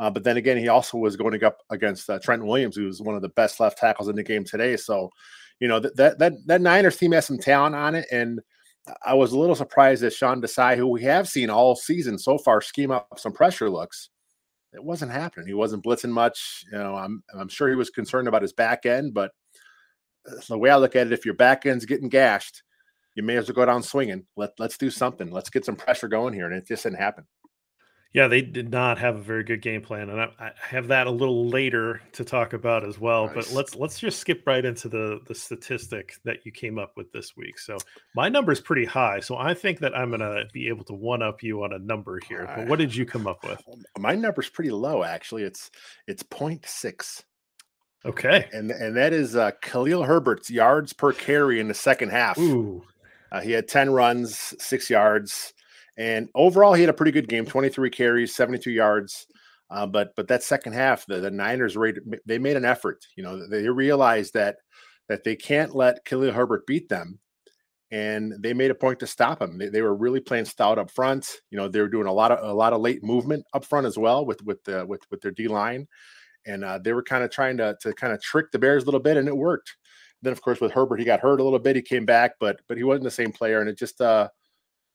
Uh, 0.00 0.10
but 0.10 0.24
then 0.24 0.36
again, 0.36 0.56
he 0.56 0.68
also 0.68 0.96
was 0.96 1.16
going 1.16 1.42
up 1.42 1.58
against 1.70 2.08
uh, 2.08 2.18
Trent 2.20 2.44
Williams, 2.44 2.76
who 2.76 2.84
was 2.84 3.00
one 3.00 3.16
of 3.16 3.22
the 3.22 3.28
best 3.30 3.58
left 3.58 3.78
tackles 3.78 4.08
in 4.08 4.16
the 4.16 4.22
game 4.22 4.44
today. 4.44 4.76
So, 4.76 5.10
you 5.60 5.68
know 5.68 5.80
that 5.80 6.18
that 6.18 6.46
that, 6.46 6.60
Niners 6.60 6.96
team 6.96 7.12
has 7.12 7.26
some 7.26 7.38
talent 7.38 7.74
on 7.74 7.94
it, 7.94 8.06
and 8.12 8.40
I 9.04 9.14
was 9.14 9.32
a 9.32 9.38
little 9.38 9.54
surprised 9.54 10.02
that 10.02 10.12
Sean 10.12 10.40
Desai, 10.40 10.76
who 10.76 10.86
we 10.86 11.02
have 11.02 11.28
seen 11.28 11.50
all 11.50 11.76
season 11.76 12.18
so 12.18 12.38
far, 12.38 12.60
scheme 12.60 12.90
up 12.90 13.08
some 13.16 13.32
pressure 13.32 13.68
looks. 13.68 14.10
It 14.72 14.82
wasn't 14.84 15.12
happening. 15.12 15.46
He 15.46 15.54
wasn't 15.54 15.84
blitzing 15.84 16.10
much. 16.10 16.64
You 16.70 16.78
know, 16.78 16.94
I'm 16.94 17.22
I'm 17.34 17.48
sure 17.48 17.68
he 17.68 17.74
was 17.74 17.90
concerned 17.90 18.28
about 18.28 18.42
his 18.42 18.52
back 18.52 18.86
end, 18.86 19.14
but 19.14 19.32
uh, 20.30 20.34
the 20.48 20.58
way 20.58 20.70
I 20.70 20.76
look 20.76 20.96
at 20.96 21.06
it, 21.06 21.12
if 21.12 21.24
your 21.24 21.34
back 21.34 21.66
end's 21.66 21.86
getting 21.86 22.08
gashed, 22.08 22.62
you 23.14 23.22
may 23.22 23.36
as 23.36 23.48
well 23.48 23.56
go 23.56 23.66
down 23.66 23.82
swinging. 23.82 24.24
Let 24.36 24.50
let's 24.58 24.78
do 24.78 24.90
something. 24.90 25.30
Let's 25.30 25.50
get 25.50 25.64
some 25.64 25.76
pressure 25.76 26.08
going 26.08 26.34
here, 26.34 26.46
and 26.46 26.54
it 26.54 26.66
just 26.66 26.84
didn't 26.84 26.98
happen. 26.98 27.26
Yeah, 28.14 28.26
they 28.26 28.40
did 28.40 28.70
not 28.70 28.98
have 28.98 29.16
a 29.16 29.20
very 29.20 29.44
good 29.44 29.60
game 29.60 29.82
plan, 29.82 30.08
and 30.08 30.18
I, 30.18 30.30
I 30.40 30.52
have 30.60 30.88
that 30.88 31.06
a 31.06 31.10
little 31.10 31.46
later 31.46 32.00
to 32.12 32.24
talk 32.24 32.54
about 32.54 32.86
as 32.86 32.98
well. 32.98 33.30
But 33.32 33.52
let's 33.52 33.74
let's 33.74 34.00
just 34.00 34.18
skip 34.18 34.44
right 34.46 34.64
into 34.64 34.88
the 34.88 35.20
the 35.26 35.34
statistic 35.34 36.14
that 36.24 36.38
you 36.46 36.50
came 36.50 36.78
up 36.78 36.92
with 36.96 37.12
this 37.12 37.36
week. 37.36 37.58
So 37.58 37.76
my 38.14 38.30
number 38.30 38.50
is 38.50 38.60
pretty 38.60 38.86
high, 38.86 39.20
so 39.20 39.36
I 39.36 39.52
think 39.52 39.80
that 39.80 39.94
I'm 39.94 40.10
gonna 40.10 40.44
be 40.54 40.68
able 40.68 40.84
to 40.84 40.94
one 40.94 41.22
up 41.22 41.42
you 41.42 41.62
on 41.64 41.74
a 41.74 41.78
number 41.78 42.18
here. 42.26 42.50
But 42.56 42.66
what 42.66 42.78
did 42.78 42.96
you 42.96 43.04
come 43.04 43.26
up 43.26 43.44
with? 43.44 43.62
My 43.98 44.14
number's 44.14 44.48
pretty 44.48 44.70
low, 44.70 45.04
actually. 45.04 45.42
It's 45.42 45.70
it's 46.06 46.22
0.6. 46.22 47.24
Okay. 48.06 48.48
and 48.52 48.70
and 48.70 48.96
that 48.96 49.12
is 49.12 49.36
uh, 49.36 49.50
Khalil 49.60 50.04
Herbert's 50.04 50.48
yards 50.48 50.94
per 50.94 51.12
carry 51.12 51.60
in 51.60 51.68
the 51.68 51.74
second 51.74 52.08
half. 52.08 52.38
Ooh. 52.38 52.84
Uh, 53.30 53.40
he 53.40 53.52
had 53.52 53.68
10 53.68 53.90
runs, 53.90 54.54
six 54.58 54.88
yards, 54.88 55.52
and 55.98 56.28
overall 56.34 56.72
he 56.72 56.82
had 56.82 56.88
a 56.88 56.94
pretty 56.94 57.12
good 57.12 57.28
game 57.28 57.44
23 57.44 57.90
carries, 57.90 58.34
72 58.34 58.70
yards. 58.70 59.26
Uh, 59.70 59.86
but 59.86 60.14
but 60.16 60.28
that 60.28 60.42
second 60.42 60.72
half, 60.72 61.04
the, 61.04 61.20
the 61.20 61.30
Niners 61.30 61.76
rated, 61.76 62.02
they 62.24 62.38
made 62.38 62.56
an 62.56 62.64
effort. 62.64 63.04
You 63.16 63.24
know, 63.24 63.46
they 63.46 63.68
realized 63.68 64.32
that 64.32 64.56
that 65.08 65.24
they 65.24 65.36
can't 65.36 65.74
let 65.74 66.04
Khalil 66.04 66.32
Herbert 66.32 66.66
beat 66.66 66.88
them. 66.88 67.18
And 67.90 68.34
they 68.40 68.52
made 68.52 68.70
a 68.70 68.74
point 68.74 69.00
to 69.00 69.06
stop 69.06 69.40
him. 69.40 69.56
They, 69.56 69.68
they 69.68 69.80
were 69.80 69.94
really 69.94 70.20
playing 70.20 70.44
stout 70.44 70.78
up 70.78 70.90
front. 70.90 71.26
You 71.50 71.56
know, 71.56 71.68
they 71.68 71.80
were 71.80 71.88
doing 71.88 72.06
a 72.06 72.12
lot 72.12 72.30
of 72.30 72.46
a 72.46 72.52
lot 72.52 72.74
of 72.74 72.82
late 72.82 73.02
movement 73.02 73.44
up 73.54 73.64
front 73.64 73.86
as 73.86 73.96
well 73.98 74.26
with 74.26 74.42
with 74.44 74.62
the 74.64 74.84
with 74.86 75.00
with 75.10 75.22
their 75.22 75.30
D 75.30 75.48
line, 75.48 75.88
and 76.46 76.64
uh, 76.64 76.78
they 76.78 76.92
were 76.92 77.02
kind 77.02 77.24
of 77.24 77.30
trying 77.30 77.56
to 77.56 77.76
to 77.80 77.94
kind 77.94 78.12
of 78.12 78.20
trick 78.20 78.52
the 78.52 78.58
Bears 78.58 78.82
a 78.82 78.86
little 78.86 79.00
bit, 79.00 79.16
and 79.16 79.26
it 79.26 79.36
worked. 79.36 79.74
Then, 80.20 80.32
of 80.32 80.42
course, 80.42 80.60
with 80.60 80.72
Herbert, 80.72 80.98
he 80.98 81.06
got 81.06 81.20
hurt 81.20 81.40
a 81.40 81.44
little 81.44 81.58
bit. 81.58 81.76
He 81.76 81.82
came 81.82 82.04
back, 82.04 82.32
but 82.38 82.60
but 82.68 82.76
he 82.76 82.84
wasn't 82.84 83.04
the 83.04 83.10
same 83.10 83.32
player, 83.32 83.60
and 83.60 83.70
it 83.70 83.78
just 83.78 84.02
uh 84.02 84.28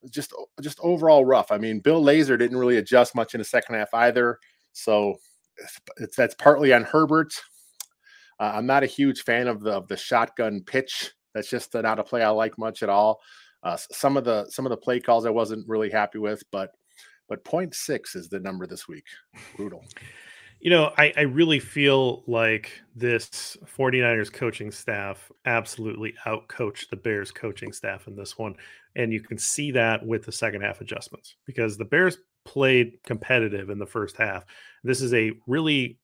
just 0.10 0.34
just 0.62 0.80
overall 0.82 1.26
rough. 1.26 1.52
I 1.52 1.58
mean, 1.58 1.80
Bill 1.80 2.04
Lazor 2.04 2.38
didn't 2.38 2.58
really 2.58 2.78
adjust 2.78 3.16
much 3.16 3.34
in 3.34 3.40
the 3.40 3.46
second 3.46 3.76
half 3.76 3.94
either, 3.94 4.40
so 4.72 5.16
it's, 5.58 5.80
it's 5.98 6.16
that's 6.16 6.36
partly 6.36 6.74
on 6.74 6.84
Herbert. 6.84 7.34
Uh, 8.40 8.54
I'm 8.56 8.66
not 8.66 8.84
a 8.84 8.88
huge 8.88 9.24
fan 9.24 9.48
of 9.48 9.62
the 9.62 9.72
of 9.72 9.88
the 9.88 9.98
shotgun 9.98 10.62
pitch. 10.66 11.12
That's 11.34 11.50
just 11.50 11.74
not 11.74 12.00
a 12.00 12.04
play 12.04 12.24
I 12.24 12.30
like 12.30 12.58
much 12.58 12.84
at 12.84 12.90
all. 12.90 13.20
Uh, 13.64 13.78
some 13.92 14.18
of 14.18 14.26
the 14.26 14.46
some 14.50 14.66
of 14.66 14.70
the 14.70 14.78
play 14.78 15.00
calls 15.00 15.26
I 15.26 15.30
wasn't 15.30 15.68
really 15.68 15.90
happy 15.90 16.20
with, 16.20 16.44
but 16.52 16.72
but 17.30 17.44
0.6 17.46 18.16
is 18.16 18.30
the 18.30 18.40
number 18.40 18.68
this 18.68 18.88
week. 18.88 19.06
Brutal. 19.56 19.84
You 20.63 20.70
know, 20.70 20.93
I, 20.98 21.12
I 21.17 21.22
really 21.24 21.60
feel 21.60 22.24
like 22.25 22.82
this 22.96 23.58
49ers 23.65 24.32
coaching 24.32 24.72
staff 24.72 25.29
absolutely 25.43 26.13
outcoached 26.25 26.89
the 26.89 26.96
Bears 26.96 27.32
coaching 27.32 27.74
staff 27.74 28.08
in 28.08 28.15
this 28.15 28.38
one. 28.38 28.55
And 28.96 29.12
you 29.12 29.20
can 29.20 29.38
see 29.38 29.72
that 29.72 30.05
with 30.05 30.24
the 30.24 30.32
second 30.32 30.62
half 30.62 30.79
adjustments 30.79 31.36
because 31.46 31.77
the 31.77 31.84
Bears 31.84 32.20
played 32.46 32.93
competitive 33.03 33.72
in 33.72 33.77
the 33.77 33.86
first 33.86 34.15
half. 34.15 34.46
This 34.86 35.01
is 35.01 35.13
a 35.13 35.34
really 35.48 36.00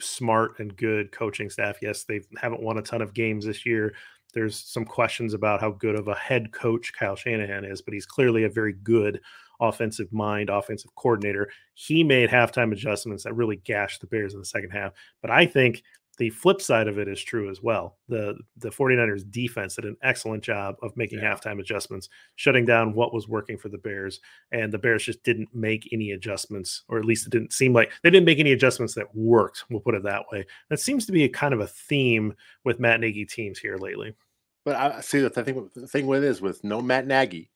smart 0.00 0.58
and 0.58 0.76
good 0.76 1.12
coaching 1.12 1.48
staff. 1.48 1.76
Yes, 1.80 2.02
they 2.02 2.22
haven't 2.36 2.62
won 2.62 2.78
a 2.78 2.82
ton 2.82 3.02
of 3.02 3.14
games 3.14 3.46
this 3.46 3.64
year. 3.64 3.94
There's 4.34 4.56
some 4.56 4.84
questions 4.84 5.34
about 5.34 5.60
how 5.60 5.70
good 5.70 5.94
of 5.94 6.08
a 6.08 6.16
head 6.16 6.50
coach 6.50 6.92
Kyle 6.98 7.14
Shanahan 7.14 7.64
is, 7.64 7.80
but 7.80 7.94
he's 7.94 8.06
clearly 8.06 8.42
a 8.42 8.50
very 8.50 8.72
good 8.72 9.20
offensive 9.60 10.12
mind, 10.12 10.50
offensive 10.50 10.94
coordinator. 10.96 11.50
He 11.74 12.02
made 12.04 12.30
halftime 12.30 12.72
adjustments 12.72 13.24
that 13.24 13.34
really 13.34 13.56
gashed 13.56 14.00
the 14.00 14.06
Bears 14.06 14.34
in 14.34 14.40
the 14.40 14.46
second 14.46 14.70
half. 14.70 14.92
But 15.22 15.30
I 15.30 15.46
think 15.46 15.82
the 16.18 16.28
flip 16.30 16.60
side 16.60 16.86
of 16.86 16.98
it 16.98 17.08
is 17.08 17.22
true 17.22 17.50
as 17.50 17.62
well. 17.62 17.96
The 18.08 18.36
the 18.58 18.68
49ers 18.68 19.30
defense 19.30 19.76
did 19.76 19.86
an 19.86 19.96
excellent 20.02 20.42
job 20.42 20.76
of 20.82 20.94
making 20.94 21.20
Yeah. 21.20 21.34
halftime 21.34 21.60
adjustments, 21.60 22.10
shutting 22.36 22.66
down 22.66 22.92
what 22.92 23.14
was 23.14 23.26
working 23.26 23.56
for 23.56 23.70
the 23.70 23.78
Bears. 23.78 24.20
And 24.52 24.70
the 24.70 24.78
Bears 24.78 25.04
just 25.04 25.22
didn't 25.22 25.48
make 25.54 25.88
any 25.92 26.10
adjustments, 26.10 26.82
or 26.88 26.98
at 26.98 27.06
least 27.06 27.26
it 27.26 27.30
didn't 27.30 27.54
seem 27.54 27.72
like 27.72 27.90
they 28.02 28.10
didn't 28.10 28.26
make 28.26 28.38
any 28.38 28.52
adjustments 28.52 28.94
that 28.96 29.14
worked. 29.14 29.64
We'll 29.70 29.80
put 29.80 29.94
it 29.94 30.02
that 30.02 30.26
way. 30.30 30.44
That 30.68 30.80
seems 30.80 31.06
to 31.06 31.12
be 31.12 31.24
a 31.24 31.28
kind 31.28 31.54
of 31.54 31.60
a 31.60 31.66
theme 31.66 32.34
with 32.64 32.80
Matt 32.80 33.00
Nagy 33.00 33.24
teams 33.24 33.58
here 33.58 33.78
lately. 33.78 34.14
But 34.62 34.76
I 34.76 35.00
see 35.00 35.20
that 35.20 35.32
the 35.32 35.42
thing. 35.42 35.70
The 35.74 35.86
thing 35.86 36.06
with 36.06 36.22
it 36.22 36.28
is 36.28 36.42
with 36.42 36.62
no 36.62 36.82
Matt 36.82 37.06
Nagy, 37.06 37.50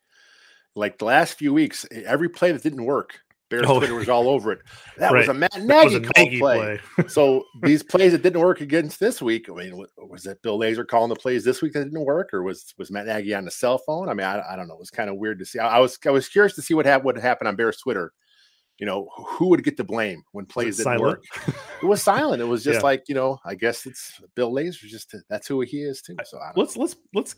like 0.75 0.99
the 0.99 1.05
last 1.05 1.39
few 1.39 1.53
weeks, 1.53 1.87
every 1.93 2.29
play 2.29 2.53
that 2.53 2.63
didn't 2.63 2.85
work, 2.85 3.21
Bears 3.51 3.67
oh, 3.69 3.79
Twitter 3.79 3.95
was 3.95 4.09
all 4.09 4.29
over 4.29 4.53
it. 4.53 4.61
That 4.97 5.13
right. 5.13 5.21
was 5.21 5.29
a 5.29 5.35
Matt 5.35 5.61
Nagy, 5.61 5.97
a 5.97 6.01
Nagy 6.17 6.39
play. 6.39 6.79
play. 6.97 7.09
so 7.09 7.45
these 7.63 7.83
plays 7.83 8.13
that 8.13 8.23
didn't 8.23 8.41
work 8.41 8.61
against 8.61 9.01
this 9.01 9.21
week. 9.21 9.51
I 9.51 9.53
mean, 9.55 9.85
was 9.97 10.25
it 10.27 10.41
Bill 10.41 10.57
Lazor 10.57 10.87
calling 10.87 11.09
the 11.09 11.17
plays 11.17 11.43
this 11.43 11.61
week 11.61 11.73
that 11.73 11.83
didn't 11.83 12.05
work, 12.05 12.33
or 12.33 12.45
was 12.45 12.73
was 12.79 12.93
Matt 12.93 13.07
Nagy 13.07 13.35
on 13.35 13.45
the 13.45 13.51
cell 13.51 13.79
phone? 13.79 14.09
I 14.09 14.15
mean, 14.15 14.25
I, 14.25 14.41
I 14.53 14.55
don't 14.55 14.69
know. 14.69 14.75
It 14.75 14.81
was 14.81 14.91
kind 14.91 15.11
of 15.11 15.17
weird 15.17 15.41
to 15.41 15.45
see. 15.45 15.59
I, 15.59 15.77
I, 15.77 15.79
was 15.81 15.99
I 16.07 16.11
was 16.11 16.29
curious 16.29 16.55
to 16.55 16.63
see 16.63 16.75
what 16.75 16.87
happened. 16.87 17.07
What 17.07 17.17
happened 17.17 17.49
on 17.49 17.57
Bears 17.57 17.79
Twitter. 17.79 18.13
You 18.79 18.87
know, 18.87 19.09
who 19.17 19.49
would 19.49 19.63
get 19.63 19.77
the 19.77 19.85
blame 19.85 20.25
when 20.33 20.47
plays 20.47 20.79
didn't 20.79 20.85
silent? 20.85 21.03
work? 21.03 21.57
it 21.83 21.87
was 21.87 22.03
silent. 22.03 22.43
It 22.43 22.47
was 22.47 22.65
just 22.65 22.81
yeah. 22.81 22.83
like 22.83 23.05
you 23.09 23.15
know. 23.15 23.39
I 23.45 23.55
guess 23.55 23.87
it's 23.87 24.21
Bill 24.35 24.53
Lazor. 24.53 24.87
Just 24.87 25.15
that's 25.29 25.47
who 25.47 25.61
he 25.61 25.83
is 25.83 26.03
too. 26.03 26.17
So 26.25 26.41
let's 26.57 26.77
let's 26.77 26.97
let's 27.15 27.37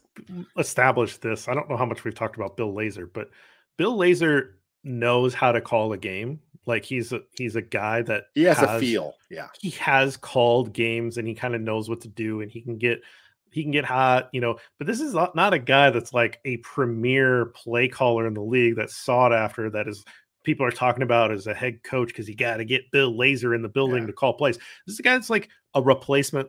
establish 0.58 1.18
this. 1.18 1.48
I 1.48 1.54
don't 1.54 1.68
know 1.68 1.76
how 1.76 1.86
much 1.86 2.04
we've 2.04 2.14
talked 2.14 2.36
about 2.36 2.56
Bill 2.56 2.72
Lazor, 2.72 3.08
but 3.12 3.30
Bill 3.76 3.96
Lazor 3.96 4.52
knows 4.84 5.34
how 5.34 5.52
to 5.52 5.60
call 5.60 5.92
a 5.92 5.98
game. 5.98 6.40
Like 6.64 6.84
he's 6.84 7.12
a 7.12 7.20
he's 7.36 7.56
a 7.56 7.62
guy 7.62 8.02
that 8.02 8.24
he 8.34 8.42
has, 8.44 8.58
has 8.58 8.70
a 8.70 8.80
feel. 8.80 9.14
Yeah. 9.30 9.48
He 9.60 9.70
has 9.70 10.16
called 10.16 10.72
games 10.72 11.16
and 11.16 11.28
he 11.28 11.34
kind 11.34 11.54
of 11.54 11.60
knows 11.60 11.88
what 11.88 12.00
to 12.02 12.08
do 12.08 12.40
and 12.40 12.50
he 12.50 12.60
can 12.60 12.76
get 12.76 13.02
he 13.50 13.62
can 13.62 13.70
get 13.70 13.84
hot, 13.84 14.30
you 14.32 14.40
know. 14.40 14.58
But 14.78 14.86
this 14.86 15.00
is 15.00 15.14
not 15.14 15.54
a 15.54 15.58
guy 15.58 15.90
that's 15.90 16.12
like 16.12 16.40
a 16.44 16.56
premier 16.58 17.46
play 17.46 17.88
caller 17.88 18.26
in 18.26 18.34
the 18.34 18.42
league 18.42 18.76
that's 18.76 18.96
sought 18.96 19.32
after 19.32 19.70
that 19.70 19.86
is 19.86 20.04
people 20.46 20.64
are 20.64 20.70
talking 20.70 21.02
about 21.02 21.32
as 21.32 21.48
a 21.48 21.52
head 21.52 21.82
coach 21.82 22.06
because 22.06 22.28
you 22.28 22.36
got 22.36 22.58
to 22.58 22.64
get 22.64 22.90
Bill 22.92 23.12
Lazor 23.12 23.54
in 23.54 23.62
the 23.62 23.68
building 23.68 24.02
yeah. 24.02 24.06
to 24.06 24.12
call 24.12 24.32
plays. 24.32 24.56
This 24.86 24.94
is 24.94 25.00
a 25.00 25.02
guy 25.02 25.14
that's 25.14 25.28
like 25.28 25.50
a 25.74 25.82
replacement 25.82 26.48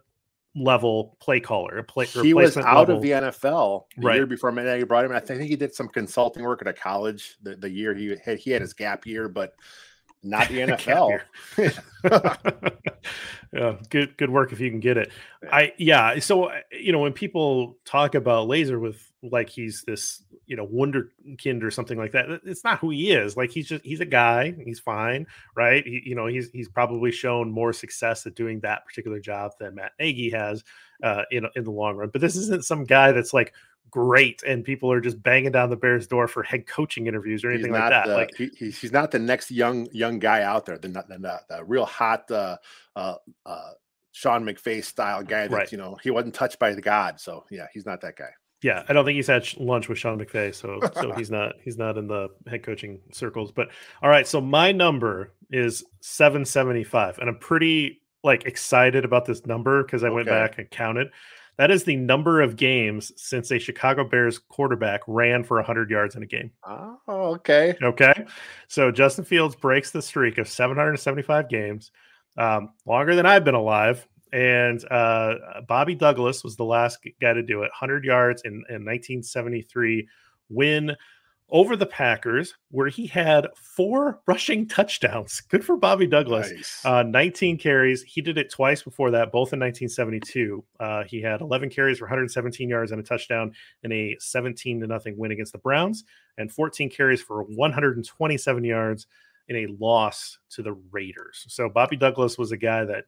level 0.56 1.18
play 1.20 1.40
caller. 1.40 1.80
A 1.80 1.84
play, 1.84 2.06
he 2.06 2.36
was 2.36 2.56
out 2.58 2.78
level. 2.78 2.98
of 2.98 3.02
the 3.02 3.10
NFL 3.10 3.86
the 3.98 4.08
right. 4.08 4.16
year 4.16 4.28
before 4.28 4.52
Nagy 4.52 4.84
brought 4.84 5.04
him. 5.04 5.12
I 5.12 5.20
think 5.20 5.42
he 5.42 5.56
did 5.56 5.74
some 5.74 5.88
consulting 5.90 6.44
work 6.44 6.62
at 6.62 6.68
a 6.68 6.74
college 6.74 7.38
the, 7.42 7.56
the 7.56 7.70
year 7.70 7.96
he 7.96 8.16
had, 8.24 8.38
he 8.38 8.52
had 8.52 8.62
his 8.62 8.76
gap 8.76 9.08
year, 9.08 9.28
but 9.28 9.56
not 10.22 10.48
the 10.48 10.60
NFL. 10.60 11.20
yeah, 13.54 13.76
good 13.90 14.16
good 14.16 14.30
work 14.30 14.52
if 14.52 14.60
you 14.60 14.70
can 14.70 14.80
get 14.80 14.98
it. 14.98 15.12
I 15.52 15.74
yeah. 15.80 16.20
So 16.20 16.46
uh, 16.46 16.60
you 16.72 16.92
know 16.92 17.00
when 17.00 17.14
people 17.14 17.78
talk 17.84 18.14
about 18.14 18.48
Lazor 18.48 18.80
with 18.80 19.02
like 19.24 19.50
he's 19.50 19.84
this 19.88 20.24
you 20.48 20.56
know 20.56 20.66
wonderkind 20.66 21.64
or 21.64 21.72
something 21.72 21.98
like 21.98 22.14
that, 22.14 22.42
it's 22.44 22.64
not 22.64 22.80
who 22.80 22.90
he 22.90 23.12
is. 23.12 23.38
Like 23.38 23.52
he's 23.52 23.68
just 23.68 23.86
he's 23.86 24.00
a 24.00 24.06
guy. 24.06 24.56
He's 24.66 24.80
fine, 24.80 25.28
right? 25.56 25.86
He, 25.86 26.02
you 26.06 26.16
know 26.16 26.26
he's 26.26 26.50
he's 26.52 26.70
probably 26.70 27.12
shown 27.12 27.52
more 27.52 27.74
success 27.74 28.26
at 28.26 28.36
doing 28.36 28.60
that 28.62 28.86
particular 28.86 29.20
job 29.20 29.52
than 29.60 29.76
Matt 29.76 29.92
Nagy 30.00 30.30
has 30.32 30.64
uh, 31.04 31.24
in 31.32 31.46
in 31.56 31.64
the 31.64 31.72
long 31.72 31.98
run. 31.98 32.10
But 32.10 32.22
this 32.22 32.36
isn't 32.36 32.66
some 32.66 32.86
guy 32.86 33.12
that's 33.12 33.34
like 33.34 33.54
great 33.90 34.44
and 34.44 34.64
people 34.64 34.92
are 34.92 35.00
just 35.02 35.22
banging 35.24 35.52
down 35.52 35.70
the 35.70 35.76
Bears 35.76 36.08
door 36.08 36.28
for 36.28 36.44
head 36.44 36.68
coaching 36.68 37.08
interviews 37.08 37.44
or 37.44 37.52
anything 37.52 37.72
like 37.72 37.90
that. 37.90 38.08
The, 38.08 38.14
like 38.14 38.36
he, 38.36 38.50
he's 38.70 38.92
not 38.92 39.12
the 39.12 39.20
next 39.20 39.52
young 39.52 39.88
young 39.92 40.20
guy 40.20 40.44
out 40.44 40.66
there. 40.66 40.78
The 40.78 40.88
the, 40.88 41.04
the, 41.08 41.40
the 41.50 41.64
real 41.64 41.86
hot 41.86 42.30
uh, 42.32 42.58
uh, 42.96 43.16
uh, 43.46 43.72
Sean 44.12 44.44
McVay 44.44 44.84
style 44.84 45.24
guy 45.24 45.48
that 45.48 45.52
right. 45.56 45.72
you 45.72 45.78
know 45.78 45.98
he 46.02 46.10
wasn't 46.10 46.34
touched 46.34 46.60
by 46.60 46.74
the 46.74 46.82
god. 46.82 47.20
So 47.20 47.46
yeah, 47.50 47.68
he's 47.74 47.86
not 47.86 48.02
that 48.02 48.16
guy. 48.16 48.32
Yeah, 48.64 48.84
I 48.90 48.94
don't 48.94 49.06
think 49.06 49.16
he's 49.16 49.28
had 49.28 49.48
lunch 49.58 49.88
with 49.88 50.00
Sean 50.00 50.20
McVay, 50.20 50.54
so 50.54 50.80
so 51.00 51.12
he's 51.14 51.30
not 51.30 51.56
he's 51.62 51.78
not 51.78 51.98
in 51.98 52.08
the 52.08 52.30
head 52.48 52.64
coaching 52.64 53.00
circles. 53.12 53.52
But 53.52 53.70
all 54.02 54.10
right, 54.10 54.28
so 54.28 54.42
my 54.42 54.72
number 54.72 55.34
is 55.52 55.84
seven 56.00 56.44
seventy 56.44 56.84
five, 56.84 57.20
and 57.20 57.30
I'm 57.30 57.38
pretty 57.38 58.02
like 58.24 58.46
excited 58.46 59.06
about 59.06 59.26
this 59.26 59.46
number 59.46 59.84
because 59.84 60.04
I 60.04 60.08
okay. 60.08 60.16
went 60.16 60.28
back 60.28 60.58
and 60.58 60.70
counted. 60.72 61.10
That 61.58 61.72
is 61.72 61.84
the 61.84 61.96
number 61.96 62.42
of 62.42 62.56
games 62.56 63.12
since 63.16 63.52
a 63.52 63.58
Chicago 63.58 64.04
Bears 64.04 64.38
quarterback 64.38 65.02
ran 65.08 65.44
for 65.44 65.58
100 65.58 65.90
yards 65.90 66.16
in 66.16 66.22
a 66.22 66.28
game. 66.28 66.52
Oh, 66.64 67.00
okay. 67.08 67.76
Okay. 67.82 68.26
So 68.68 68.92
Justin 68.92 69.26
Fields 69.26 69.56
breaks 69.56 69.90
the 69.90 70.04
streak 70.04 70.38
of 70.38 70.48
775 70.48 71.50
games, 71.50 71.92
um, 72.38 72.70
longer 72.86 73.16
than 73.16 73.26
I've 73.26 73.44
been 73.44 73.56
alive. 73.56 74.08
And 74.34 74.84
uh, 74.92 75.36
Bobby 75.68 75.96
Douglas 75.96 76.44
was 76.44 76.56
the 76.56 76.66
last 76.66 77.00
guy 77.22 77.34
to 77.34 77.44
do 77.44 77.60
it 77.64 77.72
100 77.80 78.04
yards 78.04 78.42
in, 78.44 78.54
in 78.70 78.86
1973 78.86 80.08
win 80.50 80.96
over 81.50 81.78
the 81.78 81.86
Packers, 81.86 82.54
where 82.72 82.90
he 82.90 83.08
had 83.08 83.48
four 83.56 84.20
rushing 84.28 84.68
touchdowns. 84.68 85.40
Good 85.50 85.64
for 85.64 85.78
Bobby 85.78 86.06
Douglas. 86.06 86.52
Nice. 86.52 86.86
Uh, 86.86 87.04
19 87.04 87.58
carries. 87.58 88.04
He 88.04 88.22
did 88.22 88.38
it 88.38 88.52
twice 88.52 88.84
before 88.84 89.12
that, 89.12 89.32
both 89.32 89.54
in 89.54 89.60
1972. 89.60 90.64
Uh, 90.80 91.04
he 91.06 91.22
had 91.22 91.40
11 91.42 91.70
carries 91.70 92.00
for 92.00 92.06
117 92.06 92.68
yards 92.68 92.92
and 92.92 93.00
a 93.00 93.04
touchdown 93.04 93.54
in 93.84 93.92
a 93.92 94.18
17 94.20 94.82
to 94.82 94.88
nothing 94.88 95.18
win 95.18 95.32
against 95.32 95.54
the 95.54 95.60
Browns, 95.60 96.04
and 96.38 96.52
14 96.52 96.90
carries 96.90 97.22
for 97.22 97.44
127 97.44 98.64
yards 98.64 99.08
in 99.48 99.56
a 99.56 99.68
loss 99.80 100.40
to 100.50 100.62
the 100.62 100.74
Raiders. 100.92 101.46
So 101.48 101.70
Bobby 101.70 101.96
Douglas 101.96 102.38
was 102.38 102.52
a 102.52 102.58
guy 102.58 102.84
that 102.84 103.06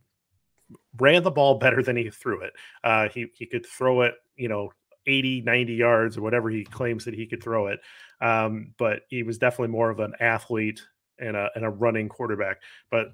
ran 0.99 1.23
the 1.23 1.31
ball 1.31 1.59
better 1.59 1.81
than 1.81 1.95
he 1.95 2.09
threw 2.09 2.41
it. 2.41 2.53
Uh, 2.83 3.09
he 3.09 3.27
he 3.33 3.45
could 3.45 3.65
throw 3.65 4.01
it, 4.01 4.13
you 4.35 4.47
know, 4.47 4.71
80, 5.05 5.41
90 5.41 5.73
yards 5.73 6.17
or 6.17 6.21
whatever 6.21 6.49
he 6.49 6.63
claims 6.63 7.05
that 7.05 7.13
he 7.13 7.25
could 7.25 7.43
throw 7.43 7.67
it. 7.67 7.79
Um, 8.21 8.73
but 8.77 9.01
he 9.09 9.23
was 9.23 9.37
definitely 9.37 9.71
more 9.71 9.89
of 9.89 9.99
an 9.99 10.13
athlete 10.19 10.81
and 11.19 11.35
a, 11.35 11.49
and 11.55 11.65
a 11.65 11.69
running 11.69 12.09
quarterback. 12.09 12.61
But 12.91 13.13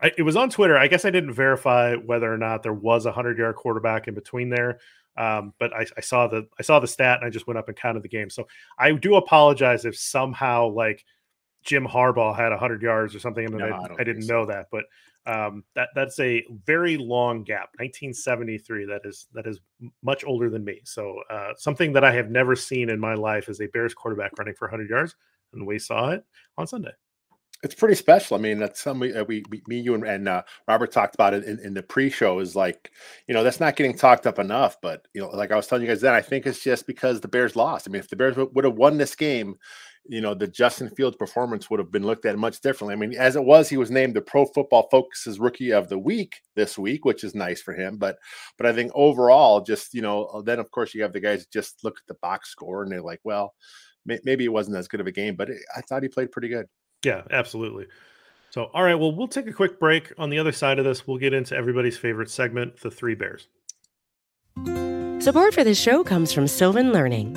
I, 0.00 0.12
it 0.16 0.22
was 0.22 0.36
on 0.36 0.50
Twitter. 0.50 0.76
I 0.76 0.88
guess 0.88 1.04
I 1.04 1.10
didn't 1.10 1.34
verify 1.34 1.94
whether 1.94 2.32
or 2.32 2.38
not 2.38 2.62
there 2.62 2.72
was 2.72 3.06
a 3.06 3.12
hundred 3.12 3.38
yard 3.38 3.56
quarterback 3.56 4.08
in 4.08 4.14
between 4.14 4.48
there. 4.48 4.78
Um, 5.16 5.52
but 5.58 5.72
I, 5.72 5.84
I, 5.96 6.00
saw 6.00 6.28
the 6.28 6.46
I 6.60 6.62
saw 6.62 6.78
the 6.78 6.86
stat 6.86 7.18
and 7.18 7.26
I 7.26 7.30
just 7.30 7.48
went 7.48 7.58
up 7.58 7.66
and 7.66 7.76
counted 7.76 8.04
the 8.04 8.08
game. 8.08 8.30
So 8.30 8.46
I 8.78 8.92
do 8.92 9.16
apologize 9.16 9.84
if 9.84 9.98
somehow 9.98 10.68
like 10.68 11.04
Jim 11.64 11.86
Harbaugh 11.86 12.36
had 12.36 12.52
hundred 12.52 12.82
yards 12.82 13.16
or 13.16 13.18
something, 13.18 13.44
and 13.44 13.56
no, 13.56 13.66
I, 13.66 13.70
I, 13.70 13.88
I, 13.98 14.04
didn't 14.04 14.22
so. 14.22 14.32
know 14.32 14.46
that. 14.46 14.66
But 14.70 14.84
um, 15.28 15.62
that 15.74 15.90
that's 15.94 16.18
a 16.20 16.42
very 16.64 16.96
long 16.96 17.44
gap. 17.44 17.68
1973. 17.76 18.86
That 18.86 19.02
is 19.04 19.26
that 19.34 19.46
is 19.46 19.60
much 20.02 20.24
older 20.24 20.48
than 20.48 20.64
me. 20.64 20.80
So 20.84 21.20
uh, 21.30 21.52
something 21.56 21.92
that 21.92 22.02
I 22.02 22.12
have 22.12 22.30
never 22.30 22.56
seen 22.56 22.88
in 22.88 22.98
my 22.98 23.14
life 23.14 23.48
is 23.48 23.60
a 23.60 23.66
Bears 23.66 23.94
quarterback 23.94 24.38
running 24.38 24.54
for 24.54 24.66
100 24.66 24.88
yards, 24.88 25.14
and 25.52 25.66
we 25.66 25.78
saw 25.78 26.10
it 26.10 26.24
on 26.56 26.66
Sunday. 26.66 26.92
It's 27.62 27.74
pretty 27.74 27.96
special. 27.96 28.36
I 28.36 28.40
mean, 28.40 28.60
that's 28.60 28.80
something 28.80 29.00
we, 29.00 29.14
uh, 29.14 29.24
we, 29.24 29.44
we 29.50 29.62
me, 29.66 29.80
you, 29.80 29.94
and, 29.94 30.04
and 30.04 30.28
uh, 30.28 30.42
Robert 30.68 30.92
talked 30.92 31.16
about 31.16 31.34
it 31.34 31.42
in, 31.42 31.58
in 31.58 31.74
the 31.74 31.82
pre-show. 31.82 32.38
Is 32.38 32.54
like, 32.54 32.92
you 33.26 33.34
know, 33.34 33.42
that's 33.42 33.60
not 33.60 33.76
getting 33.76 33.96
talked 33.96 34.26
up 34.26 34.38
enough. 34.38 34.76
But 34.80 35.06
you 35.12 35.20
know, 35.20 35.28
like 35.28 35.52
I 35.52 35.56
was 35.56 35.66
telling 35.66 35.82
you 35.82 35.90
guys 35.90 36.00
then, 36.00 36.14
I 36.14 36.22
think 36.22 36.46
it's 36.46 36.62
just 36.62 36.86
because 36.86 37.20
the 37.20 37.28
Bears 37.28 37.54
lost. 37.54 37.86
I 37.86 37.90
mean, 37.90 38.00
if 38.00 38.08
the 38.08 38.16
Bears 38.16 38.36
would 38.36 38.64
have 38.64 38.76
won 38.76 38.96
this 38.96 39.14
game, 39.14 39.56
you 40.08 40.20
know, 40.20 40.34
the 40.34 40.48
Justin 40.48 40.88
Fields 40.88 41.16
performance 41.16 41.68
would 41.68 41.78
have 41.78 41.92
been 41.92 42.06
looked 42.06 42.24
at 42.24 42.38
much 42.38 42.60
differently. 42.60 42.94
I 42.94 42.96
mean, 42.96 43.18
as 43.18 43.36
it 43.36 43.44
was, 43.44 43.68
he 43.68 43.76
was 43.76 43.90
named 43.90 44.14
the 44.14 44.22
Pro 44.22 44.46
Football 44.46 44.88
Focus's 44.90 45.38
Rookie 45.38 45.72
of 45.72 45.88
the 45.88 45.98
Week 45.98 46.40
this 46.56 46.78
week, 46.78 47.04
which 47.04 47.22
is 47.24 47.34
nice 47.34 47.60
for 47.60 47.74
him. 47.74 47.98
But, 47.98 48.18
but 48.56 48.66
I 48.66 48.72
think 48.72 48.90
overall, 48.94 49.60
just 49.60 49.94
you 49.94 50.02
know, 50.02 50.24
uh, 50.26 50.42
then 50.42 50.58
of 50.58 50.70
course 50.70 50.94
you 50.94 51.02
have 51.02 51.12
the 51.12 51.20
guys 51.20 51.46
just 51.46 51.84
look 51.84 51.98
at 51.98 52.06
the 52.08 52.18
box 52.22 52.50
score 52.50 52.82
and 52.82 52.90
they're 52.90 53.02
like, 53.02 53.20
well, 53.22 53.54
may, 54.06 54.18
maybe 54.24 54.44
it 54.44 54.52
wasn't 54.52 54.76
as 54.76 54.88
good 54.88 55.00
of 55.00 55.06
a 55.06 55.12
game, 55.12 55.36
but 55.36 55.50
it, 55.50 55.58
I 55.76 55.82
thought 55.82 56.02
he 56.02 56.08
played 56.08 56.32
pretty 56.32 56.48
good. 56.48 56.66
Yeah, 57.04 57.22
absolutely. 57.30 57.86
So, 58.50 58.70
all 58.72 58.82
right, 58.82 58.94
well, 58.94 59.14
we'll 59.14 59.28
take 59.28 59.46
a 59.46 59.52
quick 59.52 59.78
break. 59.78 60.12
On 60.18 60.30
the 60.30 60.38
other 60.38 60.52
side 60.52 60.78
of 60.78 60.84
this, 60.84 61.06
we'll 61.06 61.18
get 61.18 61.34
into 61.34 61.54
everybody's 61.54 61.98
favorite 61.98 62.30
segment, 62.30 62.80
the 62.80 62.90
Three 62.90 63.14
Bears. 63.14 63.46
Support 65.22 65.52
for 65.52 65.64
this 65.64 65.78
show 65.78 66.02
comes 66.02 66.32
from 66.32 66.48
Sylvan 66.48 66.92
Learning. 66.92 67.36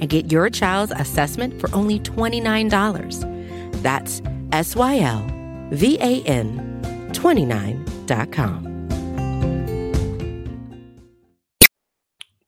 and 0.00 0.08
get 0.08 0.30
your 0.30 0.50
child's 0.50 0.92
assessment 0.96 1.60
for 1.60 1.74
only 1.74 2.00
$29. 2.00 3.82
That's 3.82 4.22
S 4.52 4.76
Y 4.76 4.98
L 4.98 5.26
V 5.70 5.98
A 6.00 6.22
N 6.22 7.10
29.com. 7.12 8.74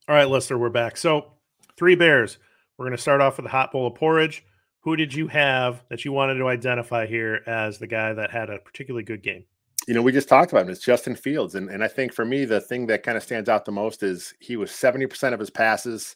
All 0.09 0.15
right, 0.15 0.29
Lester, 0.29 0.57
we're 0.57 0.69
back. 0.69 0.95
So, 0.95 1.33
three 1.75 1.95
bears. 1.95 2.37
We're 2.77 2.85
going 2.85 2.95
to 2.95 3.01
start 3.01 3.19
off 3.19 3.37
with 3.37 3.45
a 3.45 3.49
hot 3.49 3.71
bowl 3.71 3.87
of 3.87 3.95
porridge. 3.95 4.45
Who 4.81 4.95
did 4.95 5.13
you 5.13 5.27
have 5.27 5.83
that 5.89 6.05
you 6.05 6.13
wanted 6.13 6.35
to 6.35 6.47
identify 6.47 7.07
here 7.07 7.41
as 7.45 7.77
the 7.77 7.87
guy 7.87 8.13
that 8.13 8.31
had 8.31 8.49
a 8.49 8.59
particularly 8.59 9.03
good 9.03 9.21
game? 9.21 9.43
You 9.85 9.93
know, 9.93 10.01
we 10.01 10.11
just 10.11 10.29
talked 10.29 10.51
about 10.51 10.65
him. 10.65 10.69
It's 10.69 10.79
Justin 10.79 11.15
Fields. 11.15 11.55
And, 11.55 11.69
and 11.69 11.83
I 11.83 11.87
think 11.87 12.13
for 12.13 12.23
me, 12.23 12.45
the 12.45 12.61
thing 12.61 12.87
that 12.87 13.03
kind 13.03 13.17
of 13.17 13.23
stands 13.23 13.49
out 13.49 13.65
the 13.65 13.71
most 13.71 14.03
is 14.03 14.33
he 14.39 14.55
was 14.55 14.71
70% 14.71 15.33
of 15.33 15.39
his 15.39 15.49
passes. 15.49 16.15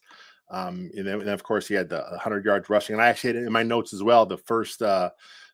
Um, 0.52 0.92
and 0.96 1.08
then, 1.08 1.22
and 1.22 1.30
of 1.30 1.44
course, 1.44 1.68
he 1.68 1.74
had 1.74 1.90
the 1.90 2.04
100 2.12 2.46
yards 2.46 2.70
rushing. 2.70 2.94
And 2.94 3.02
I 3.02 3.08
actually 3.08 3.30
had 3.30 3.38
it 3.38 3.46
in 3.46 3.52
my 3.52 3.64
notes 3.64 3.94
as 3.94 4.04
well 4.04 4.26
the 4.26 4.38
first, 4.38 4.82
uh, 4.82 5.10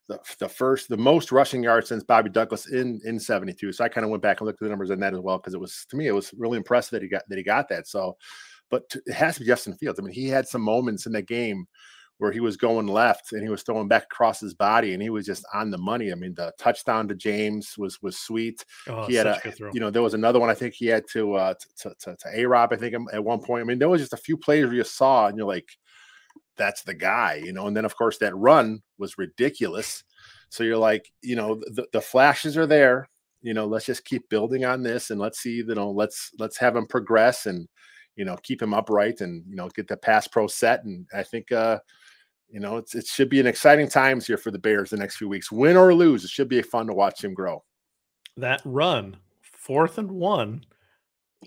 the, 0.07 0.19
the 0.39 0.49
first, 0.49 0.89
the 0.89 0.97
most 0.97 1.31
rushing 1.31 1.63
yards 1.63 1.89
since 1.89 2.03
Bobby 2.03 2.29
Douglas 2.29 2.71
in 2.71 2.99
in 3.05 3.19
72. 3.19 3.73
So 3.73 3.83
I 3.83 3.89
kind 3.89 4.05
of 4.05 4.09
went 4.09 4.23
back 4.23 4.39
and 4.39 4.47
looked 4.47 4.61
at 4.61 4.65
the 4.65 4.69
numbers 4.69 4.91
on 4.91 4.99
that 5.01 5.13
as 5.13 5.19
well 5.19 5.37
because 5.37 5.53
it 5.53 5.59
was 5.59 5.85
to 5.89 5.97
me 5.97 6.07
it 6.07 6.15
was 6.15 6.33
really 6.37 6.57
impressive 6.57 6.91
that 6.91 7.01
he 7.01 7.07
got 7.09 7.23
that 7.29 7.37
he 7.37 7.43
got 7.43 7.69
that. 7.69 7.87
So 7.87 8.17
but 8.69 8.83
it 9.05 9.13
has 9.13 9.35
to 9.35 9.41
be 9.41 9.45
Justin 9.45 9.75
Fields. 9.75 9.99
I 9.99 10.03
mean, 10.03 10.13
he 10.13 10.27
had 10.27 10.47
some 10.47 10.61
moments 10.61 11.05
in 11.05 11.13
the 11.13 11.21
game 11.21 11.67
where 12.19 12.31
he 12.31 12.39
was 12.39 12.57
going 12.57 12.87
left 12.87 13.31
and 13.31 13.43
he 13.43 13.49
was 13.49 13.61
throwing 13.61 13.87
back 13.87 14.03
across 14.03 14.39
his 14.39 14.53
body 14.53 14.93
and 14.93 15.01
he 15.01 15.09
was 15.09 15.25
just 15.25 15.45
on 15.53 15.69
the 15.69 15.77
money. 15.77 16.11
I 16.11 16.15
mean, 16.15 16.33
the 16.33 16.51
touchdown 16.57 17.07
to 17.07 17.15
James 17.15 17.77
was 17.77 18.01
was 18.01 18.17
sweet. 18.17 18.63
Oh, 18.87 19.05
he 19.05 19.15
had 19.15 19.27
a 19.27 19.39
you 19.73 19.79
know 19.79 19.89
there 19.89 20.01
was 20.01 20.13
another 20.13 20.39
one 20.39 20.49
I 20.49 20.55
think 20.55 20.73
he 20.73 20.87
had 20.87 21.03
to 21.13 21.35
uh 21.35 21.53
to 21.81 21.93
to, 21.99 22.15
to 22.15 22.29
A 22.33 22.45
Rob 22.45 22.73
I 22.73 22.77
think 22.77 22.95
um, 22.95 23.07
at 23.13 23.23
one 23.23 23.41
point. 23.41 23.61
I 23.61 23.65
mean, 23.65 23.79
there 23.79 23.89
was 23.89 24.01
just 24.01 24.13
a 24.13 24.17
few 24.17 24.37
plays 24.37 24.65
where 24.65 24.73
you 24.73 24.83
saw 24.83 25.27
and 25.27 25.37
you're 25.37 25.47
like, 25.47 25.69
that's 26.55 26.83
the 26.83 26.95
guy, 26.95 27.41
you 27.43 27.53
know. 27.53 27.67
And 27.67 27.77
then 27.77 27.85
of 27.85 27.95
course 27.95 28.17
that 28.19 28.35
run 28.35 28.81
was 28.97 29.17
ridiculous. 29.17 30.03
So 30.49 30.63
you're 30.63 30.77
like, 30.77 31.11
you 31.21 31.35
know, 31.35 31.61
the, 31.73 31.85
the 31.91 32.01
flashes 32.01 32.57
are 32.57 32.67
there. 32.67 33.09
You 33.41 33.53
know, 33.53 33.67
let's 33.67 33.85
just 33.85 34.05
keep 34.05 34.27
building 34.29 34.65
on 34.65 34.81
this 34.81 35.11
and 35.11 35.19
let's 35.19 35.39
see, 35.39 35.57
you 35.57 35.65
know, 35.65 35.91
let's 35.91 36.31
let's 36.39 36.57
have 36.57 36.75
him 36.75 36.87
progress 36.87 37.45
and 37.45 37.67
you 38.17 38.25
know, 38.25 38.35
keep 38.43 38.61
him 38.61 38.73
upright 38.73 39.21
and, 39.21 39.43
you 39.47 39.55
know, 39.55 39.69
get 39.69 39.87
the 39.87 39.95
pass 39.95 40.27
pro 40.27 40.47
set. 40.47 40.83
And 40.83 41.05
I 41.13 41.23
think, 41.23 41.51
uh, 41.51 41.77
you 42.49 42.59
know, 42.59 42.77
it's, 42.77 42.95
it 42.95 43.05
should 43.05 43.29
be 43.29 43.39
an 43.39 43.47
exciting 43.47 43.89
times 43.89 44.25
here 44.25 44.37
for 44.37 44.51
the 44.51 44.59
Bears 44.59 44.89
the 44.89 44.97
next 44.97 45.17
few 45.17 45.27
weeks. 45.27 45.51
Win 45.51 45.77
or 45.77 45.93
lose, 45.93 46.23
it 46.23 46.29
should 46.29 46.49
be 46.49 46.61
fun 46.61 46.87
to 46.87 46.93
watch 46.93 47.23
him 47.23 47.33
grow. 47.33 47.63
That 48.37 48.61
run, 48.65 49.17
fourth 49.41 49.97
and 49.97 50.11
one, 50.11 50.65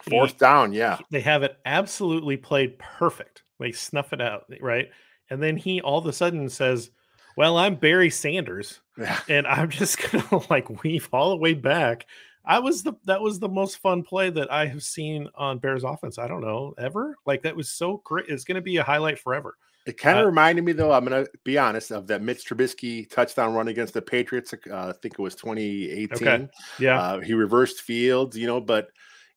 fourth 0.09 0.33
he, 0.33 0.39
down, 0.39 0.73
yeah. 0.73 0.99
They 1.11 1.21
have 1.21 1.43
it 1.43 1.59
absolutely 1.65 2.37
played 2.37 2.79
perfect. 2.79 3.43
They 3.59 3.73
snuff 3.73 4.13
it 4.13 4.21
out, 4.21 4.45
right? 4.61 4.89
And 5.31 5.43
then 5.43 5.57
he 5.57 5.81
all 5.81 5.99
of 5.99 6.07
a 6.07 6.13
sudden 6.13 6.49
says, 6.49 6.91
Well, 7.37 7.57
I'm 7.57 7.77
Barry 7.77 8.11
Sanders. 8.11 8.81
Yeah. 8.99 9.19
And 9.29 9.47
I'm 9.47 9.71
just 9.71 9.99
gonna 10.11 10.43
like 10.51 10.83
weave 10.83 11.09
all 11.13 11.31
the 11.31 11.37
way 11.37 11.55
back 11.55 12.07
I 12.45 12.59
was 12.59 12.83
the 12.83 12.95
that 13.05 13.21
was 13.21 13.39
the 13.39 13.49
most 13.49 13.79
fun 13.79 14.03
play 14.03 14.31
that 14.31 14.51
I 14.51 14.67
have 14.67 14.83
seen 14.83 15.29
on 15.35 15.59
Bears 15.59 15.85
offense. 15.85 16.19
I 16.19 16.27
don't 16.27 16.41
know 16.41 16.75
ever 16.79 17.17
like 17.27 17.43
that 17.43 17.57
was 17.57 17.69
so 17.69 18.03
great. 18.05 18.27
It's 18.29 18.45
going 18.45 18.57
to 18.57 18.63
be 18.63 18.79
a 18.79 18.83
highlight 18.83 19.19
forever. 19.19 19.57
It 19.87 19.97
kind 19.97 20.19
of 20.19 20.25
uh, 20.25 20.27
reminded 20.27 20.65
me, 20.65 20.73
though. 20.73 20.93
I'm 20.93 21.05
going 21.05 21.25
to 21.25 21.31
be 21.43 21.57
honest 21.57 21.91
of 21.91 22.07
that 22.09 22.23
Mitch 22.23 22.45
Trubisky 22.45 23.09
touchdown 23.09 23.55
run 23.55 23.69
against 23.69 23.95
the 23.95 24.03
Patriots. 24.03 24.53
Uh, 24.53 24.89
I 24.89 24.93
think 25.01 25.15
it 25.15 25.23
was 25.23 25.35
2018. 25.35 26.29
Okay. 26.29 26.49
Yeah, 26.79 27.01
uh, 27.01 27.21
he 27.21 27.33
reversed 27.33 27.81
fields, 27.81 28.37
you 28.37 28.47
know, 28.47 28.61
but 28.61 28.89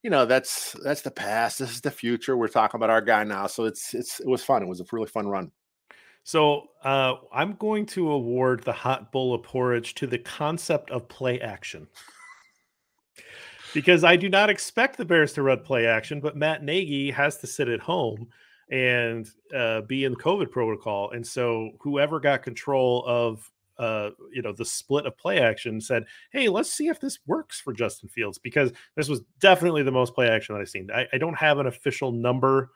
you 0.01 0.09
know 0.09 0.25
that's 0.25 0.73
that's 0.83 1.01
the 1.01 1.11
past. 1.11 1.59
This 1.59 1.71
is 1.71 1.81
the 1.81 1.91
future. 1.91 2.35
We're 2.35 2.49
talking 2.49 2.77
about 2.77 2.89
our 2.89 3.01
guy 3.01 3.23
now, 3.23 3.47
so 3.47 3.63
it's 3.63 3.93
it's 3.93 4.19
it 4.19 4.27
was 4.27 4.43
fun. 4.43 4.61
It 4.61 4.67
was 4.67 4.81
a 4.81 4.85
really 4.91 5.07
fun 5.07 5.27
run. 5.27 5.51
So 6.23 6.67
uh, 6.83 7.15
I'm 7.33 7.53
going 7.53 7.85
to 7.87 8.11
award 8.11 8.63
the 8.63 8.73
hot 8.73 9.11
bowl 9.11 9.33
of 9.33 9.43
porridge 9.43 9.93
to 9.95 10.07
the 10.07 10.17
concept 10.17 10.89
of 10.91 11.07
play 11.09 11.39
action 11.41 11.87
because 13.73 14.03
I 14.03 14.15
do 14.15 14.29
not 14.29 14.49
expect 14.49 14.97
the 14.97 15.05
Bears 15.05 15.33
to 15.33 15.41
run 15.41 15.59
play 15.61 15.85
action, 15.85 16.21
but 16.21 16.37
Matt 16.37 16.63
Nagy 16.63 17.11
has 17.11 17.37
to 17.37 17.47
sit 17.47 17.67
at 17.67 17.81
home 17.81 18.29
and 18.69 19.29
uh, 19.55 19.81
be 19.81 20.05
in 20.05 20.13
the 20.13 20.19
COVID 20.19 20.51
protocol. 20.51 21.11
And 21.11 21.25
so 21.25 21.71
whoever 21.81 22.19
got 22.19 22.43
control 22.43 23.03
of 23.05 23.49
uh, 23.79 24.11
you 24.31 24.41
know 24.41 24.53
the 24.53 24.65
split 24.65 25.05
of 25.05 25.17
play 25.17 25.39
action 25.39 25.81
said, 25.81 26.05
"Hey, 26.31 26.47
let's 26.47 26.71
see 26.71 26.87
if 26.87 26.99
this 26.99 27.19
works 27.25 27.59
for 27.59 27.73
Justin 27.73 28.09
Fields," 28.09 28.37
because 28.37 28.71
this 28.95 29.09
was 29.09 29.21
definitely 29.39 29.83
the 29.83 29.91
most 29.91 30.13
play 30.13 30.29
action 30.29 30.53
that 30.53 30.61
I've 30.61 30.69
seen. 30.69 30.89
I, 30.93 31.07
I 31.11 31.17
don't 31.17 31.37
have 31.37 31.59
an 31.59 31.67
official 31.67 32.11
number. 32.11 32.69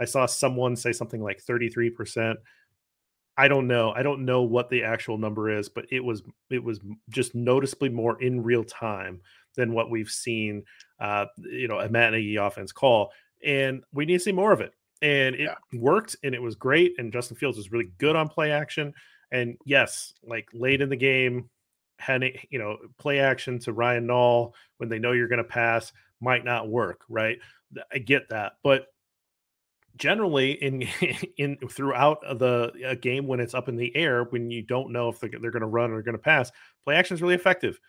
I 0.00 0.04
saw 0.06 0.26
someone 0.26 0.76
say 0.76 0.92
something 0.92 1.22
like 1.22 1.40
thirty 1.40 1.68
three 1.68 1.90
percent. 1.90 2.38
I 3.36 3.48
don't 3.48 3.68
know. 3.68 3.92
I 3.92 4.02
don't 4.02 4.24
know 4.24 4.42
what 4.42 4.68
the 4.68 4.82
actual 4.82 5.16
number 5.16 5.50
is, 5.56 5.68
but 5.68 5.86
it 5.90 6.00
was 6.00 6.22
it 6.50 6.62
was 6.62 6.80
just 7.08 7.34
noticeably 7.34 7.88
more 7.88 8.20
in 8.20 8.42
real 8.42 8.64
time 8.64 9.20
than 9.56 9.72
what 9.72 9.90
we've 9.90 10.10
seen, 10.10 10.64
uh, 11.00 11.26
you 11.38 11.68
know, 11.68 11.78
a 11.78 11.88
Matt 11.88 12.12
Nagy 12.12 12.36
offense 12.36 12.72
call. 12.72 13.12
And 13.44 13.82
we 13.92 14.04
need 14.04 14.18
to 14.18 14.20
see 14.24 14.32
more 14.32 14.52
of 14.52 14.60
it. 14.60 14.74
And 15.02 15.34
it 15.34 15.40
yeah. 15.40 15.80
worked 15.80 16.16
and 16.22 16.34
it 16.34 16.42
was 16.42 16.54
great. 16.54 16.94
And 16.98 17.12
Justin 17.12 17.36
Fields 17.36 17.56
was 17.56 17.72
really 17.72 17.90
good 17.98 18.16
on 18.16 18.28
play 18.28 18.50
action. 18.52 18.92
And 19.32 19.56
yes, 19.64 20.12
like 20.24 20.48
late 20.52 20.80
in 20.80 20.88
the 20.88 20.96
game, 20.96 21.48
having, 21.98 22.38
you 22.50 22.58
know, 22.58 22.76
play 22.98 23.20
action 23.20 23.58
to 23.60 23.72
Ryan 23.72 24.06
Nall 24.06 24.52
when 24.78 24.88
they 24.88 24.98
know 24.98 25.12
you're 25.12 25.28
going 25.28 25.38
to 25.38 25.44
pass 25.44 25.92
might 26.20 26.44
not 26.44 26.68
work, 26.68 27.02
right? 27.08 27.38
I 27.92 27.98
get 27.98 28.28
that. 28.30 28.54
But 28.62 28.86
generally 29.96 30.52
in 30.52 30.82
in 31.36 31.56
throughout 31.68 32.20
the 32.38 32.98
game 33.00 33.26
when 33.26 33.40
it's 33.40 33.54
up 33.54 33.68
in 33.68 33.76
the 33.76 33.94
air 33.96 34.24
when 34.24 34.50
you 34.50 34.62
don't 34.62 34.92
know 34.92 35.08
if 35.08 35.20
they're, 35.20 35.30
they're 35.40 35.50
going 35.50 35.60
to 35.60 35.66
run 35.66 35.90
or 35.90 36.00
going 36.00 36.16
to 36.16 36.18
pass 36.18 36.50
play 36.84 36.94
action 36.94 37.14
is 37.14 37.20
really 37.20 37.34
effective 37.34 37.80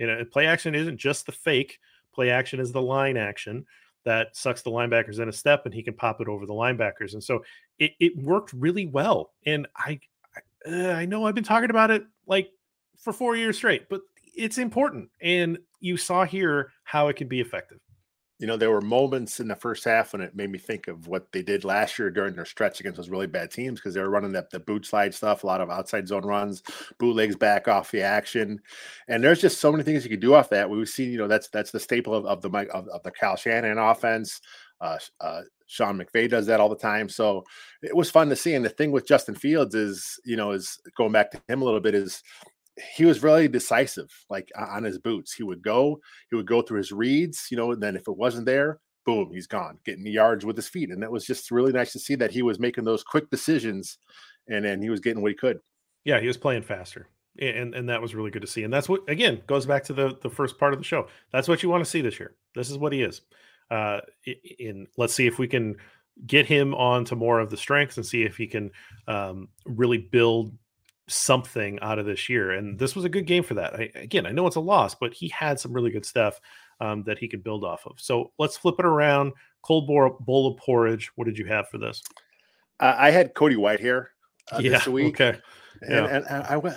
you 0.00 0.06
know, 0.06 0.24
play 0.24 0.46
action 0.46 0.74
isn't 0.74 0.96
just 0.96 1.26
the 1.26 1.32
fake. 1.32 1.78
Play 2.14 2.30
action 2.30 2.58
is 2.58 2.72
the 2.72 2.80
line 2.80 3.18
action 3.18 3.66
that 4.04 4.36
sucks 4.36 4.62
the 4.62 4.70
linebackers 4.70 5.20
in 5.20 5.28
a 5.28 5.32
step, 5.32 5.66
and 5.66 5.74
he 5.74 5.82
can 5.82 5.94
pop 5.94 6.20
it 6.20 6.28
over 6.28 6.46
the 6.46 6.54
linebackers. 6.54 7.12
And 7.12 7.22
so 7.22 7.42
it, 7.78 7.92
it 8.00 8.16
worked 8.16 8.52
really 8.52 8.86
well. 8.86 9.32
And 9.46 9.66
I 9.76 10.00
I, 10.66 10.70
uh, 10.70 10.92
I 10.92 11.06
know 11.06 11.26
I've 11.26 11.34
been 11.34 11.44
talking 11.44 11.70
about 11.70 11.90
it 11.90 12.04
like 12.26 12.50
for 12.98 13.12
four 13.12 13.36
years 13.36 13.56
straight, 13.56 13.88
but 13.88 14.00
it's 14.36 14.58
important. 14.58 15.10
And 15.20 15.58
you 15.80 15.96
saw 15.96 16.24
here 16.24 16.72
how 16.84 17.08
it 17.08 17.16
can 17.16 17.28
be 17.28 17.40
effective 17.40 17.78
you 18.40 18.46
know, 18.46 18.56
there 18.56 18.70
were 18.70 18.80
moments 18.80 19.38
in 19.38 19.48
the 19.48 19.54
first 19.54 19.84
half 19.84 20.14
when 20.14 20.22
it 20.22 20.34
made 20.34 20.50
me 20.50 20.58
think 20.58 20.88
of 20.88 21.06
what 21.06 21.30
they 21.30 21.42
did 21.42 21.62
last 21.62 21.98
year 21.98 22.10
during 22.10 22.34
their 22.34 22.46
stretch 22.46 22.80
against 22.80 22.96
those 22.96 23.10
really 23.10 23.26
bad 23.26 23.50
teams 23.50 23.78
because 23.78 23.92
they 23.92 24.00
were 24.00 24.08
running 24.08 24.32
that 24.32 24.48
the 24.48 24.58
boot 24.58 24.86
slide 24.86 25.14
stuff, 25.14 25.44
a 25.44 25.46
lot 25.46 25.60
of 25.60 25.68
outside 25.68 26.08
zone 26.08 26.24
runs, 26.24 26.62
bootlegs 26.98 27.36
back 27.36 27.68
off 27.68 27.90
the 27.90 28.00
action, 28.00 28.58
and 29.08 29.22
there's 29.22 29.42
just 29.42 29.60
so 29.60 29.70
many 29.70 29.84
things 29.84 30.04
you 30.04 30.10
can 30.10 30.20
do 30.20 30.34
off 30.34 30.48
that. 30.48 30.70
We've 30.70 30.88
seen, 30.88 31.12
you 31.12 31.18
know, 31.18 31.28
that's 31.28 31.48
that's 31.48 31.70
the 31.70 31.78
staple 31.78 32.14
of, 32.14 32.24
of 32.24 32.40
the 32.40 32.48
of, 32.70 32.88
of 32.88 33.02
the 33.02 33.10
Cal 33.10 33.36
Shanahan 33.36 33.76
offense. 33.76 34.40
Uh, 34.80 34.96
uh, 35.20 35.42
Sean 35.66 35.98
McVay 35.98 36.28
does 36.28 36.46
that 36.46 36.60
all 36.60 36.70
the 36.70 36.76
time, 36.76 37.10
so 37.10 37.44
it 37.82 37.94
was 37.94 38.10
fun 38.10 38.30
to 38.30 38.36
see. 38.36 38.54
And 38.54 38.64
the 38.64 38.70
thing 38.70 38.90
with 38.90 39.06
Justin 39.06 39.34
Fields 39.34 39.74
is, 39.74 40.18
you 40.24 40.36
know, 40.36 40.52
is 40.52 40.80
going 40.96 41.12
back 41.12 41.30
to 41.32 41.40
him 41.46 41.60
a 41.60 41.64
little 41.64 41.78
bit 41.80 41.94
is 41.94 42.22
he 42.94 43.04
was 43.04 43.22
really 43.22 43.48
decisive, 43.48 44.10
like 44.28 44.50
on 44.56 44.84
his 44.84 44.98
boots. 44.98 45.34
He 45.34 45.42
would 45.42 45.62
go, 45.62 46.00
he 46.30 46.36
would 46.36 46.46
go 46.46 46.62
through 46.62 46.78
his 46.78 46.92
reads, 46.92 47.48
you 47.50 47.56
know, 47.56 47.72
and 47.72 47.82
then 47.82 47.96
if 47.96 48.08
it 48.08 48.16
wasn't 48.16 48.46
there, 48.46 48.80
boom, 49.04 49.30
he's 49.32 49.46
gone, 49.46 49.78
getting 49.84 50.04
the 50.04 50.10
yards 50.10 50.44
with 50.44 50.56
his 50.56 50.68
feet. 50.68 50.90
And 50.90 51.02
that 51.02 51.12
was 51.12 51.26
just 51.26 51.50
really 51.50 51.72
nice 51.72 51.92
to 51.92 51.98
see 51.98 52.14
that 52.16 52.30
he 52.30 52.42
was 52.42 52.58
making 52.58 52.84
those 52.84 53.02
quick 53.02 53.30
decisions 53.30 53.98
and 54.48 54.64
then 54.64 54.82
he 54.82 54.90
was 54.90 55.00
getting 55.00 55.22
what 55.22 55.30
he 55.30 55.36
could. 55.36 55.58
Yeah, 56.04 56.20
he 56.20 56.26
was 56.26 56.36
playing 56.36 56.62
faster. 56.62 57.08
And 57.40 57.74
and 57.74 57.88
that 57.88 58.02
was 58.02 58.14
really 58.14 58.30
good 58.30 58.42
to 58.42 58.48
see. 58.48 58.64
And 58.64 58.72
that's 58.72 58.88
what 58.88 59.08
again 59.08 59.40
goes 59.46 59.64
back 59.64 59.84
to 59.84 59.92
the 59.92 60.18
the 60.20 60.28
first 60.28 60.58
part 60.58 60.72
of 60.72 60.80
the 60.80 60.84
show. 60.84 61.06
That's 61.32 61.48
what 61.48 61.62
you 61.62 61.68
want 61.68 61.84
to 61.84 61.90
see 61.90 62.00
this 62.00 62.18
year. 62.18 62.34
This 62.54 62.70
is 62.70 62.78
what 62.78 62.92
he 62.92 63.02
is. 63.02 63.22
Uh 63.70 64.00
in 64.58 64.88
let's 64.96 65.14
see 65.14 65.28
if 65.28 65.38
we 65.38 65.46
can 65.46 65.76
get 66.26 66.46
him 66.46 66.74
on 66.74 67.04
to 67.06 67.16
more 67.16 67.40
of 67.40 67.50
the 67.50 67.56
strengths 67.56 67.96
and 67.96 68.06
see 68.06 68.22
if 68.22 68.36
he 68.36 68.46
can 68.46 68.70
um, 69.08 69.48
really 69.64 69.98
build 69.98 70.52
something 71.10 71.78
out 71.80 71.98
of 71.98 72.06
this 72.06 72.28
year. 72.28 72.52
And 72.52 72.78
this 72.78 72.94
was 72.94 73.04
a 73.04 73.08
good 73.08 73.26
game 73.26 73.42
for 73.42 73.54
that. 73.54 73.74
I, 73.74 73.90
again, 73.94 74.26
I 74.26 74.32
know 74.32 74.46
it's 74.46 74.56
a 74.56 74.60
loss, 74.60 74.94
but 74.94 75.12
he 75.12 75.28
had 75.28 75.58
some 75.58 75.72
really 75.72 75.90
good 75.90 76.06
stuff 76.06 76.40
um, 76.80 77.02
that 77.04 77.18
he 77.18 77.28
could 77.28 77.44
build 77.44 77.64
off 77.64 77.86
of. 77.86 78.00
So 78.00 78.32
let's 78.38 78.56
flip 78.56 78.76
it 78.78 78.86
around. 78.86 79.32
Cold 79.62 79.86
bowl, 79.86 80.16
bowl 80.20 80.52
of 80.52 80.56
porridge. 80.56 81.10
What 81.16 81.26
did 81.26 81.36
you 81.36 81.44
have 81.46 81.68
for 81.68 81.78
this? 81.78 82.02
Uh, 82.78 82.94
I 82.96 83.10
had 83.10 83.34
Cody 83.34 83.56
Whitehair 83.56 84.06
uh, 84.52 84.60
yeah, 84.62 84.70
this 84.70 84.86
week. 84.86 85.20
Okay. 85.20 85.38
Yeah. 85.88 86.06
And, 86.06 86.26
and 86.26 86.44
I 86.44 86.56
went. 86.56 86.76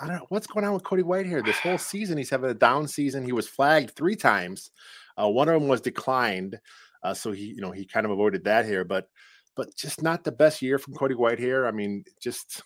I 0.00 0.06
don't 0.06 0.16
know 0.16 0.26
what's 0.30 0.46
going 0.46 0.64
on 0.64 0.72
with 0.72 0.82
Cody 0.82 1.02
Whitehair. 1.02 1.44
This 1.44 1.58
whole 1.58 1.76
season, 1.76 2.16
he's 2.16 2.30
having 2.30 2.48
a 2.48 2.54
down 2.54 2.88
season. 2.88 3.22
He 3.22 3.32
was 3.32 3.46
flagged 3.46 3.90
three 3.90 4.16
times. 4.16 4.70
Uh, 5.20 5.28
one 5.28 5.46
of 5.48 5.60
them 5.60 5.68
was 5.68 5.82
declined, 5.82 6.58
uh, 7.02 7.12
so 7.12 7.32
he, 7.32 7.44
you 7.44 7.60
know, 7.60 7.70
he 7.70 7.84
kind 7.84 8.06
of 8.06 8.12
avoided 8.12 8.44
that 8.44 8.64
here. 8.64 8.82
But, 8.82 9.10
but 9.56 9.74
just 9.76 10.02
not 10.02 10.24
the 10.24 10.32
best 10.32 10.62
year 10.62 10.78
from 10.78 10.94
Cody 10.94 11.14
Whitehair. 11.14 11.68
I 11.68 11.70
mean, 11.70 12.04
just 12.18 12.62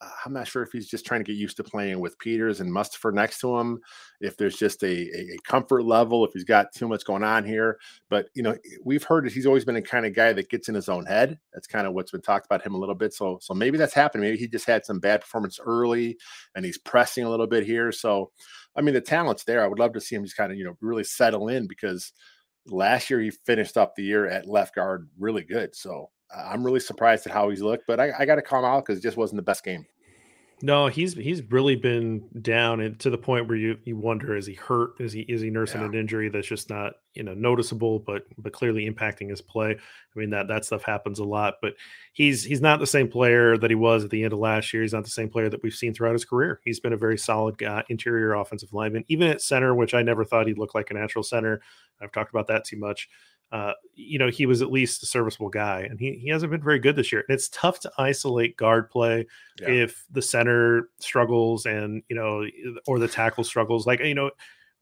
uh, 0.00 0.08
I'm 0.24 0.32
not 0.32 0.46
sure 0.46 0.62
if 0.62 0.72
he's 0.72 0.88
just 0.88 1.06
trying 1.06 1.20
to 1.20 1.24
get 1.24 1.38
used 1.38 1.56
to 1.56 1.64
playing 1.64 2.00
with 2.00 2.18
Peters 2.18 2.60
and 2.60 2.70
Mustipher 2.70 3.14
next 3.14 3.40
to 3.40 3.56
him, 3.56 3.80
if 4.20 4.36
there's 4.36 4.56
just 4.56 4.82
a, 4.82 4.88
a, 4.88 5.36
comfort 5.44 5.84
level, 5.84 6.24
if 6.24 6.32
he's 6.32 6.44
got 6.44 6.72
too 6.74 6.86
much 6.86 7.04
going 7.04 7.22
on 7.22 7.44
here. 7.44 7.78
But, 8.10 8.28
you 8.34 8.42
know, 8.42 8.56
we've 8.84 9.02
heard 9.02 9.24
that 9.24 9.32
he's 9.32 9.46
always 9.46 9.64
been 9.64 9.76
a 9.76 9.82
kind 9.82 10.04
of 10.04 10.14
guy 10.14 10.32
that 10.34 10.50
gets 10.50 10.68
in 10.68 10.74
his 10.74 10.88
own 10.90 11.06
head. 11.06 11.38
That's 11.54 11.66
kind 11.66 11.86
of 11.86 11.94
what's 11.94 12.10
been 12.10 12.20
talked 12.20 12.46
about 12.46 12.64
him 12.64 12.74
a 12.74 12.78
little 12.78 12.94
bit. 12.94 13.14
So, 13.14 13.38
so 13.40 13.54
maybe 13.54 13.78
that's 13.78 13.94
happening. 13.94 14.28
Maybe 14.28 14.38
he 14.38 14.48
just 14.48 14.66
had 14.66 14.84
some 14.84 15.00
bad 15.00 15.22
performance 15.22 15.58
early 15.64 16.18
and 16.54 16.64
he's 16.64 16.78
pressing 16.78 17.24
a 17.24 17.30
little 17.30 17.46
bit 17.46 17.64
here. 17.64 17.90
So, 17.90 18.32
I 18.76 18.82
mean, 18.82 18.94
the 18.94 19.00
talent's 19.00 19.44
there. 19.44 19.64
I 19.64 19.66
would 19.66 19.78
love 19.78 19.94
to 19.94 20.00
see 20.00 20.16
him 20.16 20.24
just 20.24 20.36
kind 20.36 20.52
of, 20.52 20.58
you 20.58 20.64
know, 20.64 20.76
really 20.82 21.04
settle 21.04 21.48
in 21.48 21.66
because 21.66 22.12
last 22.66 23.08
year 23.08 23.20
he 23.20 23.30
finished 23.30 23.78
up 23.78 23.94
the 23.94 24.02
year 24.02 24.26
at 24.26 24.46
left 24.46 24.74
guard 24.74 25.08
really 25.18 25.42
good. 25.42 25.74
So, 25.74 26.10
I'm 26.34 26.64
really 26.64 26.80
surprised 26.80 27.26
at 27.26 27.32
how 27.32 27.48
he's 27.50 27.62
looked, 27.62 27.86
but 27.86 28.00
I, 28.00 28.12
I 28.18 28.26
got 28.26 28.36
to 28.36 28.42
call 28.42 28.60
him 28.60 28.64
out 28.66 28.84
because 28.84 28.98
it 28.98 29.02
just 29.02 29.16
wasn't 29.16 29.36
the 29.36 29.42
best 29.42 29.64
game. 29.64 29.86
No, 30.62 30.86
he's 30.86 31.12
he's 31.12 31.42
really 31.50 31.76
been 31.76 32.24
down 32.40 32.80
and 32.80 32.98
to 33.00 33.10
the 33.10 33.18
point 33.18 33.46
where 33.46 33.58
you 33.58 33.76
you 33.84 33.94
wonder 33.94 34.34
is 34.34 34.46
he 34.46 34.54
hurt? 34.54 34.98
Is 34.98 35.12
he 35.12 35.20
is 35.20 35.42
he 35.42 35.50
nursing 35.50 35.82
yeah. 35.82 35.88
an 35.88 35.94
injury 35.94 36.30
that's 36.30 36.46
just 36.46 36.70
not 36.70 36.94
you 37.12 37.22
know 37.22 37.34
noticeable 37.34 37.98
but 37.98 38.22
but 38.38 38.54
clearly 38.54 38.90
impacting 38.90 39.28
his 39.28 39.42
play? 39.42 39.72
I 39.72 40.18
mean 40.18 40.30
that 40.30 40.48
that 40.48 40.64
stuff 40.64 40.82
happens 40.82 41.18
a 41.18 41.24
lot, 41.24 41.56
but 41.60 41.74
he's 42.14 42.42
he's 42.42 42.62
not 42.62 42.80
the 42.80 42.86
same 42.86 43.08
player 43.08 43.58
that 43.58 43.70
he 43.70 43.74
was 43.74 44.02
at 44.02 44.08
the 44.08 44.24
end 44.24 44.32
of 44.32 44.38
last 44.38 44.72
year. 44.72 44.82
He's 44.82 44.94
not 44.94 45.04
the 45.04 45.10
same 45.10 45.28
player 45.28 45.50
that 45.50 45.62
we've 45.62 45.74
seen 45.74 45.92
throughout 45.92 46.14
his 46.14 46.24
career. 46.24 46.60
He's 46.64 46.80
been 46.80 46.94
a 46.94 46.98
very 46.98 47.18
solid 47.18 47.58
guy, 47.58 47.84
interior 47.90 48.32
offensive 48.32 48.72
lineman, 48.72 49.04
even 49.08 49.28
at 49.28 49.42
center, 49.42 49.74
which 49.74 49.92
I 49.92 50.00
never 50.00 50.24
thought 50.24 50.46
he'd 50.46 50.58
look 50.58 50.74
like 50.74 50.90
a 50.90 50.94
natural 50.94 51.22
center. 51.22 51.60
I've 52.00 52.12
talked 52.12 52.30
about 52.30 52.46
that 52.46 52.64
too 52.64 52.78
much 52.78 53.10
uh, 53.52 53.72
you 53.94 54.18
know, 54.18 54.28
he 54.28 54.44
was 54.46 54.60
at 54.60 54.72
least 54.72 55.02
a 55.02 55.06
serviceable 55.06 55.48
guy, 55.48 55.82
and 55.88 56.00
he, 56.00 56.12
he 56.14 56.28
hasn't 56.28 56.50
been 56.50 56.62
very 56.62 56.78
good 56.78 56.96
this 56.96 57.12
year. 57.12 57.24
And 57.28 57.34
it's 57.34 57.48
tough 57.48 57.80
to 57.80 57.92
isolate 57.98 58.56
guard 58.56 58.90
play 58.90 59.26
yeah. 59.60 59.68
if 59.68 60.04
the 60.10 60.22
center 60.22 60.90
struggles 60.98 61.64
and 61.66 62.02
you 62.08 62.16
know, 62.16 62.44
or 62.86 62.98
the 62.98 63.08
tackle 63.08 63.44
struggles. 63.44 63.86
Like 63.86 64.00
you 64.00 64.14
know, 64.14 64.30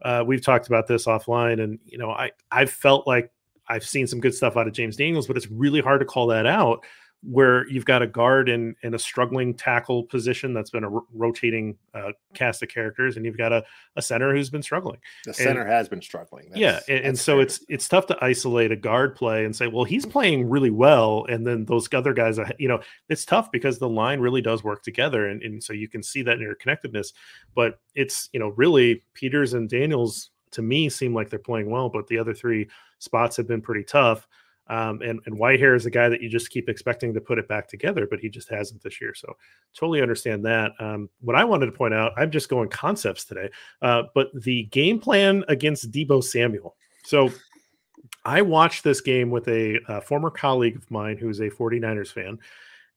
uh, 0.03 0.25
we've 0.27 0.45
talked 0.45 0.67
about 0.67 0.87
this 0.87 1.07
offline, 1.07 1.63
and 1.63 1.79
you 1.85 1.99
know, 1.99 2.11
I 2.11 2.31
I've 2.51 2.71
felt 2.71 3.07
like 3.07 3.31
I've 3.69 3.87
seen 3.87 4.07
some 4.07 4.21
good 4.21 4.35
stuff 4.35 4.57
out 4.57 4.67
of 4.67 4.73
James 4.73 4.97
Daniels, 4.97 5.27
but 5.27 5.37
it's 5.37 5.51
really 5.51 5.81
hard 5.81 6.01
to 6.01 6.07
call 6.07 6.27
that 6.29 6.47
out 6.47 6.85
where 7.31 7.67
you've 7.69 7.85
got 7.85 8.03
a 8.03 8.07
guard 8.07 8.49
in 8.49 8.75
in 8.83 8.95
a 8.95 8.99
struggling 8.99 9.55
tackle 9.55 10.05
position 10.05 10.53
that's 10.53 10.71
been 10.71 10.85
a 10.85 10.91
rotating 11.13 11.77
uh, 11.95 12.13
cast 12.35 12.63
of 12.63 12.69
characters, 12.69 13.17
and 13.17 13.25
you've 13.25 13.39
got 13.39 13.53
a, 13.53 13.65
a 13.97 14.03
center 14.03 14.35
who's 14.35 14.51
been 14.51 14.63
struggling. 14.63 14.99
The 15.25 15.35
center 15.35 15.63
and, 15.63 15.71
has 15.71 15.89
been 15.89 16.03
struggling. 16.03 16.47
That's, 16.49 16.61
yeah, 16.61 16.81
and, 16.89 17.05
and 17.05 17.19
so 17.19 17.41
it's 17.41 17.65
it's 17.69 17.89
tough 17.89 18.07
to 18.07 18.19
isolate 18.23 18.73
a 18.73 18.77
guard 18.77 19.17
play 19.17 19.45
and 19.45 19.55
say, 19.55 19.67
well, 19.67 19.85
he's 19.85 20.07
playing 20.07 20.49
really 20.49 20.71
well, 20.71 21.27
and 21.29 21.47
then 21.47 21.65
those 21.65 21.89
other 21.93 22.13
guys, 22.13 22.39
you 22.59 22.69
know, 22.69 22.81
it's 23.09 23.25
tough 23.25 23.51
because 23.51 23.79
the 23.79 23.89
line 23.89 24.21
really 24.21 24.43
does 24.43 24.63
work 24.63 24.83
together, 24.83 25.29
and, 25.29 25.43
and 25.43 25.63
so 25.63 25.73
you 25.73 25.89
can 25.89 26.03
see 26.03 26.23
that 26.23 26.39
interconnectedness. 26.39 27.13
But 27.55 27.79
it's 27.95 28.29
you 28.33 28.41
know 28.41 28.49
really 28.57 29.03
Peters 29.15 29.55
and 29.55 29.69
Daniels 29.69 30.31
to 30.53 30.63
me 30.63 30.89
seem 30.89 31.15
like 31.15 31.31
they're 31.31 31.39
playing 31.39 31.71
well, 31.71 31.89
but 31.89 32.07
the 32.07 32.19
other 32.19 32.35
three 32.35 32.69
spots 32.99 33.37
have 33.37 33.49
been 33.49 33.61
pretty 33.61 33.85
tough. 33.85 34.27
Um, 34.67 35.03
and, 35.03 35.21
and 35.27 35.39
Whitehair 35.39 35.77
is 35.77 35.85
a 35.85 35.91
guy 35.91 36.09
that 36.09 36.23
you 36.23 36.29
just 36.29 36.51
keep 36.51 36.69
expecting 36.69 37.13
to 37.15 37.21
put 37.21 37.39
it 37.39 37.49
back 37.49 37.69
together, 37.69 38.07
but 38.09 38.21
he 38.21 38.31
just 38.31 38.49
hasn't 38.49 38.83
this 38.83 39.01
year. 39.01 39.15
So 39.15 39.37
totally 39.75 40.01
understand 40.01 40.45
that. 40.47 40.73
Um, 40.79 41.11
what 41.21 41.37
I 41.37 41.45
wanted 41.45 41.67
to 41.67 41.73
point 41.73 41.93
out, 41.93 42.13
I'm 42.17 42.31
just 42.31 42.49
going 42.49 42.71
concepts 42.71 43.25
today, 43.25 43.51
uh, 43.83 44.05
but 44.15 44.29
the 44.35 44.65
game 44.65 45.01
plan 45.01 45.45
against 45.49 45.91
Deebo 45.91 46.25
Samuel. 46.25 46.77
So 47.05 47.31
I 48.25 48.41
watched 48.41 48.85
this 48.85 49.03
game 49.03 49.31
with 49.31 49.49
a, 49.49 49.79
a 49.89 50.01
former 50.01 50.31
colleague 50.31 50.77
of 50.77 50.91
mine 50.91 51.19
who's 51.19 51.41
a 51.41 51.51
49ers 51.51 52.13
fan, 52.13 52.39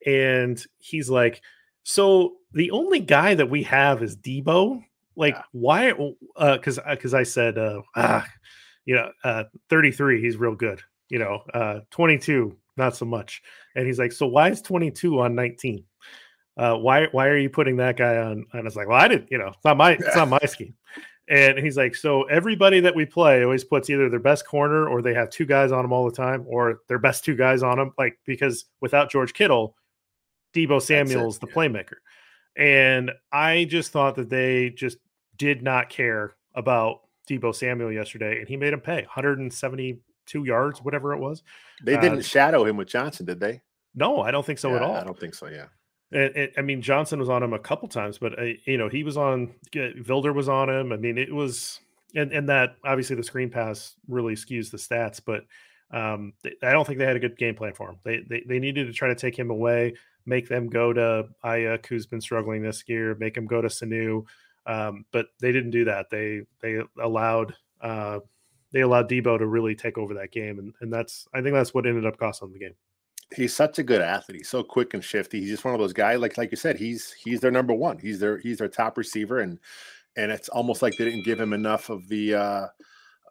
and 0.05 0.63
he's 0.79 1.09
like, 1.09 1.41
so 1.83 2.35
the 2.53 2.71
only 2.71 2.99
guy 2.99 3.35
that 3.35 3.49
we 3.49 3.63
have 3.63 4.03
is 4.03 4.15
Deebo. 4.15 4.83
Like, 5.17 5.35
yeah. 5.35 5.43
why? 5.51 5.91
Because 5.91 6.79
uh, 6.79 6.91
because 6.91 7.13
uh, 7.13 7.17
I 7.17 7.23
said, 7.23 7.57
uh, 7.57 7.81
ah, 7.95 8.25
you 8.85 8.95
know, 8.95 9.11
uh, 9.23 9.45
33, 9.69 10.21
he's 10.21 10.37
real 10.37 10.55
good 10.55 10.81
you 11.09 11.19
know, 11.19 11.43
uh, 11.53 11.79
22, 11.91 12.55
not 12.77 12.95
so 12.95 13.05
much. 13.05 13.41
And 13.75 13.85
he's 13.85 13.99
like, 13.99 14.11
so 14.11 14.27
why 14.27 14.49
is 14.49 14.61
22 14.61 15.19
on 15.19 15.35
19? 15.35 15.83
Uh, 16.57 16.75
why 16.75 17.07
why 17.11 17.27
are 17.27 17.37
you 17.37 17.49
putting 17.49 17.77
that 17.77 17.97
guy 17.97 18.17
on? 18.17 18.45
And 18.51 18.61
I 18.61 18.63
was 18.63 18.75
like, 18.75 18.87
well, 18.87 18.99
I 18.99 19.07
didn't, 19.07 19.31
you 19.31 19.37
know, 19.37 19.49
it's 19.49 19.63
not 19.63 19.77
my 19.77 19.91
it's 19.91 20.15
not 20.15 20.27
my 20.27 20.39
scheme. 20.45 20.73
And 21.29 21.59
he's 21.59 21.77
like, 21.77 21.93
so 21.93 22.23
everybody 22.23 22.79
that 22.79 22.95
we 22.95 23.05
play 23.05 23.43
always 23.43 23.63
puts 23.63 23.89
either 23.89 24.09
their 24.09 24.19
best 24.19 24.47
corner 24.47 24.87
or 24.87 25.01
they 25.01 25.13
have 25.13 25.29
two 25.29 25.45
guys 25.45 25.71
on 25.71 25.83
them 25.83 25.91
all 25.91 26.05
the 26.05 26.15
time, 26.15 26.45
or 26.47 26.79
their 26.87 26.99
best 26.99 27.25
two 27.25 27.35
guys 27.35 27.63
on 27.63 27.77
them. 27.77 27.93
Like 27.97 28.17
because 28.25 28.65
without 28.81 29.11
George 29.11 29.33
Kittle, 29.33 29.75
Deebo 30.53 30.81
Samuel's 30.81 31.37
the 31.37 31.47
playmaker. 31.47 31.97
And 32.55 33.11
I 33.31 33.65
just 33.65 33.91
thought 33.91 34.15
that 34.15 34.29
they 34.29 34.71
just 34.71 34.97
did 35.37 35.61
not 35.61 35.89
care 35.89 36.35
about 36.55 37.01
Deebo 37.29 37.53
Samuel 37.53 37.91
yesterday, 37.91 38.39
and 38.39 38.47
he 38.47 38.57
made 38.57 38.73
him 38.73 38.81
pay 38.81 39.01
170 39.01 39.99
two 40.27 40.43
yards, 40.43 40.81
whatever 40.81 41.13
it 41.13 41.19
was. 41.19 41.41
They 41.83 41.97
didn't 41.97 42.19
uh, 42.19 42.23
shadow 42.23 42.65
him 42.65 42.77
with 42.77 42.87
Johnson, 42.87 43.25
did 43.25 43.39
they? 43.39 43.61
No, 43.95 44.21
I 44.21 44.29
don't 44.29 44.45
think 44.45 44.59
so 44.59 44.69
yeah, 44.69 44.75
at 44.75 44.81
all. 44.83 44.95
I 44.95 45.03
don't 45.03 45.19
think 45.19 45.33
so. 45.33 45.47
Yeah. 45.47 45.65
And, 46.11 46.51
I 46.57 46.61
mean, 46.61 46.81
Johnson 46.81 47.19
was 47.19 47.29
on 47.29 47.43
him 47.43 47.53
a 47.53 47.59
couple 47.59 47.89
times, 47.89 48.17
but 48.17 48.39
uh, 48.39 48.53
you 48.65 48.77
know 48.77 48.87
he 48.87 49.03
was 49.03 49.17
on. 49.17 49.53
Vildor 49.73 50.33
was 50.33 50.47
on 50.47 50.69
him. 50.69 50.93
I 50.93 50.97
mean, 50.97 51.17
it 51.17 51.33
was, 51.33 51.79
and 52.15 52.31
and 52.31 52.47
that 52.47 52.75
obviously 52.85 53.15
the 53.15 53.23
screen 53.23 53.49
pass 53.49 53.95
really 54.07 54.35
skews 54.35 54.71
the 54.71 54.77
stats, 54.77 55.19
but 55.25 55.43
um, 55.91 56.33
I 56.63 56.71
don't 56.71 56.85
think 56.85 56.99
they 56.99 57.05
had 57.05 57.15
a 57.15 57.19
good 57.19 57.37
game 57.37 57.55
plan 57.55 57.73
for 57.73 57.89
him. 57.89 57.97
They, 58.03 58.23
they 58.29 58.43
they 58.47 58.59
needed 58.59 58.87
to 58.87 58.93
try 58.93 59.09
to 59.09 59.15
take 59.15 59.37
him 59.37 59.49
away, 59.49 59.95
make 60.25 60.47
them 60.47 60.69
go 60.69 60.93
to 60.93 61.27
Aiyuk, 61.43 61.85
who's 61.87 62.05
been 62.05 62.21
struggling 62.21 62.61
this 62.61 62.83
year, 62.87 63.15
make 63.15 63.35
him 63.35 63.45
go 63.45 63.61
to 63.61 63.67
Sanu, 63.67 64.23
um, 64.65 65.05
but 65.11 65.27
they 65.41 65.51
didn't 65.51 65.71
do 65.71 65.85
that. 65.85 66.09
They 66.09 66.41
they 66.61 66.81
allowed 67.01 67.53
uh, 67.81 68.19
they 68.71 68.81
allowed 68.81 69.09
Deebo 69.09 69.37
to 69.37 69.47
really 69.47 69.75
take 69.75 69.97
over 69.97 70.13
that 70.15 70.31
game, 70.31 70.59
and 70.59 70.73
and 70.81 70.91
that's 70.91 71.27
I 71.33 71.41
think 71.41 71.53
that's 71.53 71.73
what 71.73 71.85
ended 71.85 72.05
up 72.05 72.17
costing 72.17 72.51
the 72.51 72.59
game. 72.59 72.75
He's 73.35 73.53
such 73.53 73.77
a 73.79 73.83
good 73.83 74.01
athlete. 74.01 74.37
He's 74.39 74.49
so 74.49 74.63
quick 74.63 74.93
and 74.93 75.03
shifty. 75.03 75.41
He's 75.41 75.49
just 75.49 75.65
one 75.65 75.73
of 75.73 75.79
those 75.79 75.93
guys. 75.93 76.19
Like 76.19 76.37
like 76.37 76.51
you 76.51 76.57
said, 76.57 76.77
he's 76.77 77.11
he's 77.11 77.39
their 77.39 77.51
number 77.51 77.73
one. 77.73 77.97
He's 77.97 78.19
their 78.19 78.37
he's 78.37 78.57
their 78.57 78.67
top 78.67 78.97
receiver, 78.97 79.39
and 79.39 79.59
and 80.15 80.31
it's 80.31 80.49
almost 80.49 80.81
like 80.81 80.93
they 80.97 81.05
didn't 81.05 81.25
give 81.25 81.39
him 81.39 81.53
enough 81.53 81.89
of 81.89 82.07
the 82.07 82.35
uh, 82.35 82.39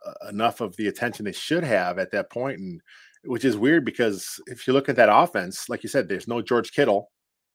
uh, 0.07 0.29
enough 0.29 0.61
of 0.61 0.77
the 0.77 0.89
attention 0.89 1.25
they 1.25 1.33
should 1.33 1.65
have 1.65 1.99
at 1.99 2.11
that 2.13 2.31
point, 2.31 2.59
and 2.59 2.81
which 3.25 3.45
is 3.45 3.57
weird 3.57 3.85
because 3.85 4.41
if 4.47 4.67
you 4.67 4.73
look 4.73 4.89
at 4.89 4.97
that 4.97 5.13
offense, 5.13 5.69
like 5.69 5.83
you 5.83 5.89
said, 5.89 6.09
there's 6.09 6.29
no 6.29 6.41
George 6.41 6.73
Kittle. 6.73 7.11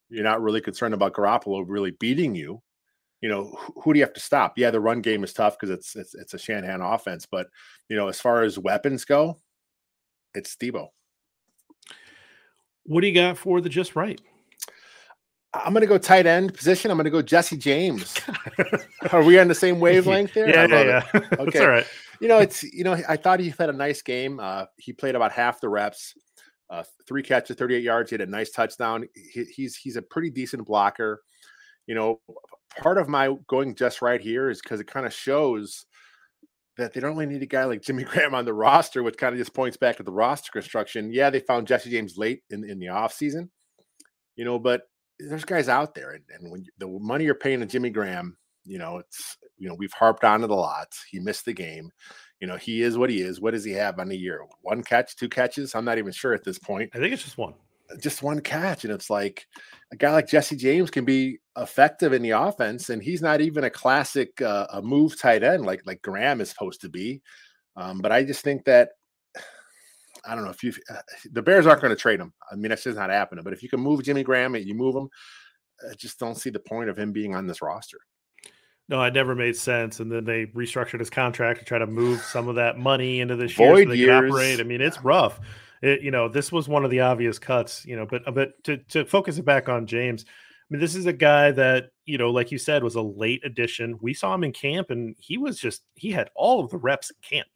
You're 0.09 0.23
not 0.23 0.41
really 0.41 0.61
concerned 0.61 0.93
about 0.93 1.13
Garoppolo 1.13 1.63
really 1.65 1.91
beating 1.91 2.35
you 2.35 2.61
you 3.21 3.29
know, 3.29 3.55
who 3.83 3.93
do 3.93 3.99
you 3.99 4.05
have 4.05 4.13
to 4.13 4.19
stop? 4.19 4.57
Yeah, 4.57 4.71
the 4.71 4.79
run 4.79 5.01
game 5.01 5.23
is 5.23 5.33
tough 5.33 5.57
because 5.57 5.69
it's, 5.69 5.95
it's 5.95 6.15
it's 6.15 6.33
a 6.33 6.39
Shanahan 6.39 6.81
offense, 6.81 7.27
but 7.29 7.47
you 7.87 7.95
know, 7.95 8.07
as 8.07 8.19
far 8.19 8.41
as 8.41 8.57
weapons 8.57 9.05
go, 9.05 9.39
it's 10.33 10.55
Deebo. 10.55 10.87
What 12.83 13.01
do 13.01 13.07
you 13.07 13.13
got 13.13 13.37
for 13.37 13.61
the 13.61 13.69
just 13.69 13.95
right? 13.95 14.19
I'm 15.53 15.73
going 15.73 15.81
to 15.81 15.87
go 15.87 15.97
tight 15.97 16.25
end 16.25 16.53
position. 16.53 16.89
I'm 16.89 16.97
going 16.97 17.05
to 17.05 17.11
go 17.11 17.21
Jesse 17.21 17.57
James. 17.57 18.15
Are 19.11 19.23
we 19.23 19.37
on 19.37 19.47
the 19.47 19.55
same 19.55 19.79
wavelength 19.79 20.33
there? 20.33 20.49
Yeah, 20.49 20.65
yeah, 20.65 21.03
yeah. 21.13 21.21
Okay, 21.39 21.59
all 21.59 21.69
right. 21.69 21.85
You 22.19 22.27
know, 22.27 22.37
it's 22.37 22.63
you 22.63 22.83
know, 22.83 22.99
I 23.07 23.17
thought 23.17 23.39
he 23.39 23.53
had 23.57 23.69
a 23.69 23.73
nice 23.73 24.01
game. 24.01 24.39
Uh, 24.39 24.65
he 24.77 24.93
played 24.93 25.15
about 25.15 25.31
half 25.31 25.59
the 25.59 25.69
reps, 25.69 26.13
uh, 26.69 26.83
three 27.07 27.23
catches, 27.23 27.55
38 27.55 27.83
yards. 27.83 28.09
He 28.09 28.13
had 28.15 28.21
a 28.21 28.31
nice 28.31 28.51
touchdown. 28.51 29.07
He, 29.13 29.43
he's 29.45 29.75
he's 29.75 29.95
a 29.95 30.01
pretty 30.01 30.29
decent 30.29 30.65
blocker. 30.65 31.21
You 31.87 31.95
know, 31.95 32.21
part 32.77 32.97
of 32.97 33.09
my 33.09 33.35
going 33.47 33.75
just 33.75 34.01
right 34.01 34.21
here 34.21 34.49
is 34.49 34.61
because 34.61 34.79
it 34.79 34.87
kind 34.87 35.05
of 35.05 35.13
shows 35.13 35.85
that 36.77 36.93
they 36.93 36.99
don't 36.99 37.15
really 37.15 37.31
need 37.31 37.43
a 37.43 37.47
guy 37.47 37.65
like 37.65 37.81
Jimmy 37.81 38.03
Graham 38.05 38.35
on 38.35 38.45
the 38.45 38.53
roster, 38.53 39.03
which 39.03 39.17
kind 39.17 39.33
of 39.33 39.39
just 39.39 39.53
points 39.53 39.77
back 39.77 39.97
to 39.97 40.03
the 40.03 40.11
roster 40.11 40.51
construction. 40.51 41.11
Yeah, 41.11 41.29
they 41.29 41.39
found 41.39 41.67
Jesse 41.67 41.89
James 41.89 42.17
late 42.17 42.43
in, 42.49 42.69
in 42.69 42.79
the 42.79 42.87
offseason, 42.87 43.49
you 44.35 44.45
know, 44.45 44.59
but 44.59 44.83
there's 45.19 45.45
guys 45.45 45.69
out 45.69 45.93
there. 45.93 46.11
And, 46.11 46.23
and 46.33 46.51
when 46.51 46.63
you, 46.63 46.71
the 46.79 46.87
money 46.87 47.25
you're 47.25 47.35
paying 47.35 47.59
to 47.59 47.65
Jimmy 47.65 47.89
Graham, 47.89 48.37
you 48.65 48.77
know, 48.77 48.97
it's, 48.97 49.37
you 49.57 49.67
know, 49.67 49.75
we've 49.75 49.93
harped 49.93 50.23
on 50.23 50.43
it 50.43 50.49
a 50.49 50.55
lot. 50.55 50.87
He 51.09 51.19
missed 51.19 51.45
the 51.45 51.53
game. 51.53 51.91
You 52.39 52.47
know, 52.47 52.57
he 52.57 52.81
is 52.81 52.97
what 52.97 53.09
he 53.09 53.21
is. 53.21 53.39
What 53.39 53.51
does 53.51 53.63
he 53.63 53.71
have 53.73 53.99
on 53.99 54.09
the 54.09 54.17
year? 54.17 54.43
One 54.61 54.83
catch, 54.83 55.15
two 55.15 55.29
catches? 55.29 55.75
I'm 55.75 55.85
not 55.85 55.99
even 55.99 56.11
sure 56.11 56.33
at 56.33 56.43
this 56.43 56.57
point. 56.57 56.89
I 56.93 56.97
think 56.97 57.13
it's 57.13 57.23
just 57.23 57.37
one 57.37 57.53
just 57.99 58.23
one 58.23 58.39
catch. 58.39 58.83
And 58.83 58.93
it's 58.93 59.09
like 59.09 59.45
a 59.91 59.95
guy 59.95 60.11
like 60.11 60.27
Jesse 60.27 60.55
James 60.55 60.89
can 60.91 61.05
be 61.05 61.39
effective 61.57 62.13
in 62.13 62.21
the 62.21 62.31
offense, 62.31 62.89
and 62.89 63.01
he's 63.01 63.21
not 63.21 63.41
even 63.41 63.63
a 63.63 63.69
classic 63.69 64.41
uh, 64.41 64.67
a 64.71 64.81
move 64.81 65.19
tight 65.19 65.43
end 65.43 65.65
like 65.65 65.81
like 65.85 66.01
Graham 66.01 66.41
is 66.41 66.49
supposed 66.49 66.81
to 66.81 66.89
be. 66.89 67.21
Um, 67.75 67.99
but 67.99 68.11
I 68.11 68.23
just 68.23 68.43
think 68.43 68.65
that 68.65 68.89
I 70.25 70.35
don't 70.35 70.43
know 70.43 70.51
if 70.51 70.63
you 70.63 70.73
uh, 70.89 71.01
the 71.31 71.41
Bears 71.41 71.67
aren't 71.67 71.81
going 71.81 71.95
to 71.95 72.01
trade 72.01 72.19
him. 72.19 72.33
I 72.51 72.55
mean, 72.55 72.69
that's 72.69 72.83
just 72.83 72.97
not 72.97 73.09
happening. 73.09 73.43
But 73.43 73.53
if 73.53 73.63
you 73.63 73.69
can 73.69 73.79
move 73.79 74.03
Jimmy 74.03 74.23
Graham 74.23 74.55
and 74.55 74.65
you 74.65 74.73
move 74.73 74.95
him, 74.95 75.09
I 75.89 75.93
just 75.95 76.19
don't 76.19 76.37
see 76.37 76.49
the 76.49 76.59
point 76.59 76.89
of 76.89 76.97
him 76.97 77.11
being 77.11 77.35
on 77.35 77.47
this 77.47 77.61
roster. 77.61 77.97
No, 78.89 79.01
it 79.03 79.13
never 79.13 79.35
made 79.35 79.55
sense. 79.55 80.01
And 80.01 80.11
then 80.11 80.25
they 80.25 80.47
restructured 80.47 80.99
his 80.99 81.09
contract 81.09 81.59
to 81.59 81.65
try 81.65 81.77
to 81.77 81.87
move 81.87 82.19
some 82.21 82.49
of 82.49 82.55
that 82.55 82.77
money 82.77 83.21
into 83.21 83.37
this 83.37 83.57
year 83.57 83.69
Void 83.69 83.83
so 83.85 83.89
they 83.91 83.95
years. 83.95 84.31
operate. 84.31 84.59
I 84.59 84.63
mean, 84.63 84.81
it's 84.81 85.01
rough 85.01 85.39
it, 85.81 86.01
you 86.01 86.11
know, 86.11 86.27
this 86.27 86.51
was 86.51 86.67
one 86.67 86.85
of 86.85 86.91
the 86.91 87.01
obvious 87.01 87.39
cuts, 87.39 87.85
you 87.85 87.95
know, 87.95 88.05
but 88.05 88.27
uh, 88.27 88.31
but 88.31 88.63
to 88.65 88.77
to 88.77 89.05
focus 89.05 89.37
it 89.37 89.45
back 89.45 89.69
on 89.69 89.87
James, 89.87 90.25
I 90.27 90.73
mean, 90.73 90.79
this 90.79 90.95
is 90.95 91.05
a 91.05 91.13
guy 91.13 91.51
that, 91.51 91.89
you 92.05 92.17
know, 92.17 92.29
like 92.29 92.49
you 92.49 92.57
said, 92.57 92.81
was 92.81 92.95
a 92.95 93.01
late 93.01 93.41
addition. 93.43 93.97
We 93.99 94.13
saw 94.13 94.33
him 94.33 94.45
in 94.45 94.53
camp 94.53 94.89
and 94.89 95.17
he 95.19 95.37
was 95.37 95.59
just, 95.59 95.83
he 95.95 96.11
had 96.11 96.29
all 96.33 96.63
of 96.63 96.69
the 96.69 96.77
reps 96.77 97.09
in 97.09 97.17
camp. 97.21 97.49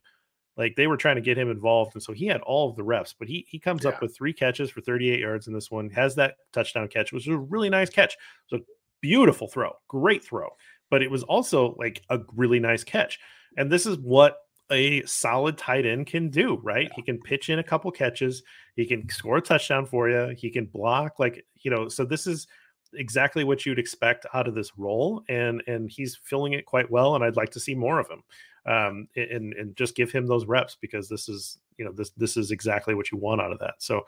Like 0.58 0.76
they 0.76 0.88
were 0.88 0.98
trying 0.98 1.16
to 1.16 1.22
get 1.22 1.38
him 1.38 1.50
involved. 1.50 1.92
And 1.94 2.04
so 2.04 2.12
he 2.12 2.26
had 2.26 2.42
all 2.42 2.70
of 2.70 2.76
the 2.76 2.84
reps, 2.84 3.16
but 3.18 3.30
he 3.30 3.46
he 3.48 3.58
comes 3.58 3.86
yeah. 3.86 3.92
up 3.92 4.02
with 4.02 4.16
three 4.16 4.34
catches 4.34 4.70
for 4.70 4.82
38 4.82 5.20
yards 5.20 5.48
in 5.48 5.54
this 5.54 5.72
one, 5.72 5.90
has 5.92 6.16
that 6.16 6.36
touchdown 6.52 6.90
catch, 6.90 7.14
which 7.14 7.26
was 7.26 7.36
a 7.36 7.38
really 7.38 7.70
nice 7.70 7.90
catch. 7.90 8.18
So 8.48 8.60
beautiful 9.02 9.48
throw, 9.48 9.72
great 9.88 10.24
throw. 10.24 10.50
But 10.90 11.02
it 11.02 11.10
was 11.10 11.24
also 11.24 11.74
like 11.80 12.02
a 12.10 12.20
really 12.36 12.60
nice 12.60 12.84
catch. 12.84 13.18
And 13.58 13.72
this 13.72 13.86
is 13.86 13.98
what 13.98 14.38
a 14.72 15.04
solid 15.04 15.58
tight 15.58 15.86
end 15.86 16.08
can 16.08 16.30
do, 16.30 16.60
right? 16.64 16.88
Yeah. 16.90 16.94
He 16.96 17.02
can 17.02 17.20
pitch 17.20 17.50
in 17.50 17.60
a 17.60 17.64
couple 17.64 17.92
catches, 17.92 18.44
he 18.76 18.86
can 18.86 19.08
score 19.10 19.38
a 19.38 19.42
touchdown 19.42 19.86
for 19.86 20.10
you, 20.10 20.36
he 20.38 20.50
can 20.50 20.66
block, 20.66 21.20
like, 21.20 21.46
you 21.62 21.72
know, 21.72 21.88
so 21.88 22.06
this 22.06 22.28
is 22.28 22.48
exactly 22.94 23.44
what 23.44 23.66
you'd 23.66 23.80
expect 23.80 24.26
out 24.34 24.48
of 24.48 24.56
this 24.56 24.78
role 24.78 25.22
and 25.28 25.62
and 25.68 25.92
he's 25.92 26.18
filling 26.24 26.54
it 26.54 26.66
quite 26.66 26.90
well 26.90 27.16
and 27.16 27.26
I'd 27.26 27.36
like 27.36 27.50
to 27.50 27.60
see 27.60 27.76
more 27.76 28.00
of 28.00 28.08
him 28.08 28.24
um, 28.66 29.08
and 29.16 29.54
and 29.54 29.76
just 29.76 29.96
give 29.96 30.12
him 30.12 30.26
those 30.26 30.46
reps 30.46 30.78
because 30.80 31.08
this 31.08 31.30
is 31.30 31.60
you 31.78 31.86
know 31.86 31.92
this 31.92 32.12
this 32.12 32.38
is 32.38 32.52
exactly 32.52 32.96
what 32.96 33.12
you 33.12 33.18
want 33.18 33.42
out 33.42 33.52
of 33.52 33.60
that. 33.60 33.76
So, 33.80 34.06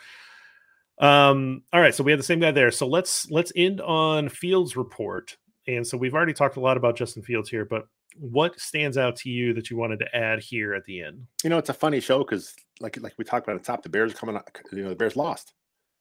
um, 0.99 1.63
all 1.71 1.81
right, 1.81 1.93
so 1.93 2.03
we 2.03 2.11
have 2.11 2.19
the 2.19 2.25
same 2.25 2.39
guy 2.39 2.51
there. 2.51 2.71
So 2.71 2.87
let's 2.87 3.29
let's 3.29 3.51
end 3.55 3.81
on 3.81 4.29
Fields 4.29 4.75
report. 4.75 5.37
And 5.67 5.85
so 5.85 5.97
we've 5.97 6.13
already 6.13 6.33
talked 6.33 6.55
a 6.55 6.61
lot 6.61 6.77
about 6.77 6.95
Justin 6.95 7.23
Fields 7.23 7.49
here, 7.49 7.65
but 7.65 7.87
what 8.19 8.59
stands 8.59 8.97
out 8.97 9.15
to 9.17 9.29
you 9.29 9.53
that 9.53 9.69
you 9.69 9.77
wanted 9.77 9.99
to 9.99 10.15
add 10.15 10.39
here 10.39 10.73
at 10.73 10.85
the 10.85 11.01
end? 11.01 11.25
You 11.43 11.49
know, 11.49 11.57
it's 11.57 11.69
a 11.69 11.73
funny 11.73 11.99
show 11.99 12.19
because, 12.19 12.53
like, 12.79 13.01
like 13.01 13.13
we 13.17 13.25
talked 13.25 13.47
about 13.47 13.55
at 13.55 13.63
the 13.63 13.67
top, 13.67 13.83
the 13.83 13.89
Bears 13.89 14.13
coming, 14.13 14.35
out, 14.35 14.49
you 14.71 14.83
know, 14.83 14.89
the 14.89 14.95
Bears 14.95 15.15
lost, 15.15 15.53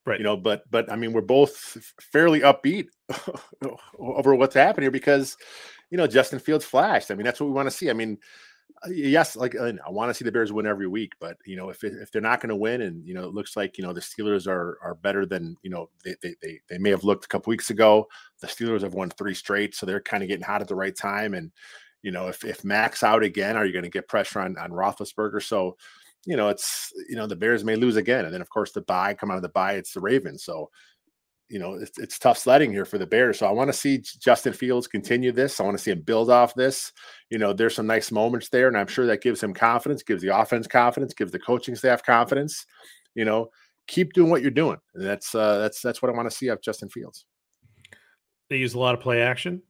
right? 0.05 0.19
You 0.19 0.25
know, 0.25 0.37
but 0.37 0.63
but 0.71 0.91
I 0.91 0.97
mean, 0.97 1.13
we're 1.13 1.21
both 1.21 1.77
fairly 2.01 2.41
upbeat 2.41 2.89
over 3.99 4.35
what's 4.35 4.55
happened 4.55 4.85
here 4.85 4.91
because, 4.91 5.37
you 5.91 5.99
know, 5.99 6.07
Justin 6.07 6.39
Fields 6.39 6.65
flashed. 6.65 7.11
I 7.11 7.15
mean, 7.15 7.25
that's 7.25 7.41
what 7.41 7.47
we 7.47 7.53
want 7.53 7.67
to 7.67 7.77
see. 7.77 7.91
I 7.91 7.93
mean, 7.93 8.19
uh, 8.85 8.91
yes, 8.91 9.37
like 9.37 9.57
I 9.57 9.73
want 9.89 10.11
to 10.11 10.15
see 10.15 10.25
the 10.25 10.33
Bears 10.33 10.53
win 10.53 10.67
every 10.67 10.87
week, 10.87 11.13
but 11.19 11.39
you 11.47 11.57
know 11.57 11.71
if 11.71 11.83
if 11.83 12.11
they're 12.11 12.21
not 12.21 12.41
going 12.41 12.51
to 12.51 12.57
win, 12.57 12.83
and 12.83 13.07
you 13.07 13.15
know 13.15 13.25
it 13.25 13.35
looks 13.35 13.57
like 13.57 13.79
you 13.79 13.85
know 13.85 13.93
the 13.93 14.01
Steelers 14.01 14.47
are 14.47 14.79
are 14.83 14.95
better 14.95 15.25
than 15.25 15.57
you 15.63 15.71
know 15.71 15.89
they 16.05 16.15
they 16.23 16.35
they, 16.43 16.61
they 16.69 16.79
may 16.79 16.91
have 16.91 17.05
looked 17.05 17.25
a 17.25 17.29
couple 17.29 17.51
weeks 17.51 17.71
ago. 17.71 18.07
The 18.41 18.47
Steelers 18.47 18.83
have 18.83 18.95
won 18.95 19.11
three 19.11 19.35
straight, 19.35 19.75
so 19.75 19.87
they're 19.87 20.01
kind 20.01 20.23
of 20.23 20.29
getting 20.29 20.45
hot 20.45 20.61
at 20.61 20.69
the 20.69 20.75
right 20.75 20.95
time. 20.95 21.35
And 21.35 21.53
you 22.07 22.13
know 22.13 22.29
if 22.29 22.45
if 22.45 22.65
Mack's 22.65 23.03
out 23.03 23.25
again, 23.25 23.57
are 23.57 23.67
you 23.67 23.73
going 23.73 23.83
to 23.83 23.91
get 23.91 24.07
pressure 24.07 24.41
on 24.41 24.57
on 24.59 24.71
Roethlisberger? 24.71 25.43
So 25.43 25.77
you 26.25 26.37
know 26.37 26.49
it's 26.51 26.93
you 27.09 27.17
know 27.17 27.27
the 27.27 27.35
Bears 27.35 27.65
may 27.65 27.75
lose 27.75 27.97
again, 27.97 28.25
and 28.25 28.33
then 28.33 28.41
of 28.41 28.49
course 28.49 28.71
the 28.71 28.83
bye 28.83 29.13
come 29.13 29.33
out 29.33 29.39
of 29.39 29.43
the 29.43 29.49
bye, 29.49 29.73
it's 29.73 29.93
the 29.93 30.01
Ravens. 30.01 30.45
So 30.45 30.71
you 31.49 31.59
know, 31.59 31.75
it's, 31.75 31.99
it's 31.99 32.19
tough 32.19 32.39
sledding 32.39 32.73
here 32.73 32.85
for 32.85 32.99
the 32.99 33.07
Bears. 33.07 33.39
So 33.39 33.47
I 33.47 33.53
want 33.53 33.69
to 33.69 33.73
see 33.73 33.99
Justin 33.99 34.53
Fields 34.53 34.89
continue 34.89 35.31
this. 35.33 35.61
I 35.61 35.65
want 35.65 35.77
to 35.77 35.83
see 35.83 35.93
him 35.93 36.01
build 36.01 36.31
off 36.31 36.55
this. 36.55 36.93
You 37.31 37.39
know, 37.39 37.53
there's 37.53 37.75
some 37.75 37.87
nice 37.87 38.11
moments 38.11 38.49
there, 38.49 38.69
and 38.69 38.77
I'm 38.77 38.89
sure 38.89 39.07
that 39.07 39.23
gives 39.23 39.43
him 39.43 39.55
confidence, 39.55 40.03
gives 40.03 40.23
the 40.23 40.37
offense 40.37 40.67
confidence, 40.67 41.15
gives 41.15 41.33
the 41.33 41.39
coaching 41.39 41.77
staff 41.77 42.03
confidence. 42.03 42.67
You 43.15 43.25
know, 43.25 43.51
keep 43.87 44.13
doing 44.13 44.31
what 44.31 44.43
you're 44.43 44.51
doing. 44.51 44.79
And 44.95 45.05
that's 45.05 45.35
uh, 45.35 45.59
that's 45.59 45.81
that's 45.81 46.03
what 46.03 46.11
I 46.11 46.17
want 46.17 46.31
to 46.31 46.37
see 46.37 46.49
of 46.49 46.63
Justin 46.63 46.89
Fields. 46.89 47.25
They 48.49 48.57
use 48.57 48.75
a 48.75 48.79
lot 48.79 48.95
of 48.95 49.01
play 49.01 49.23
action. 49.23 49.63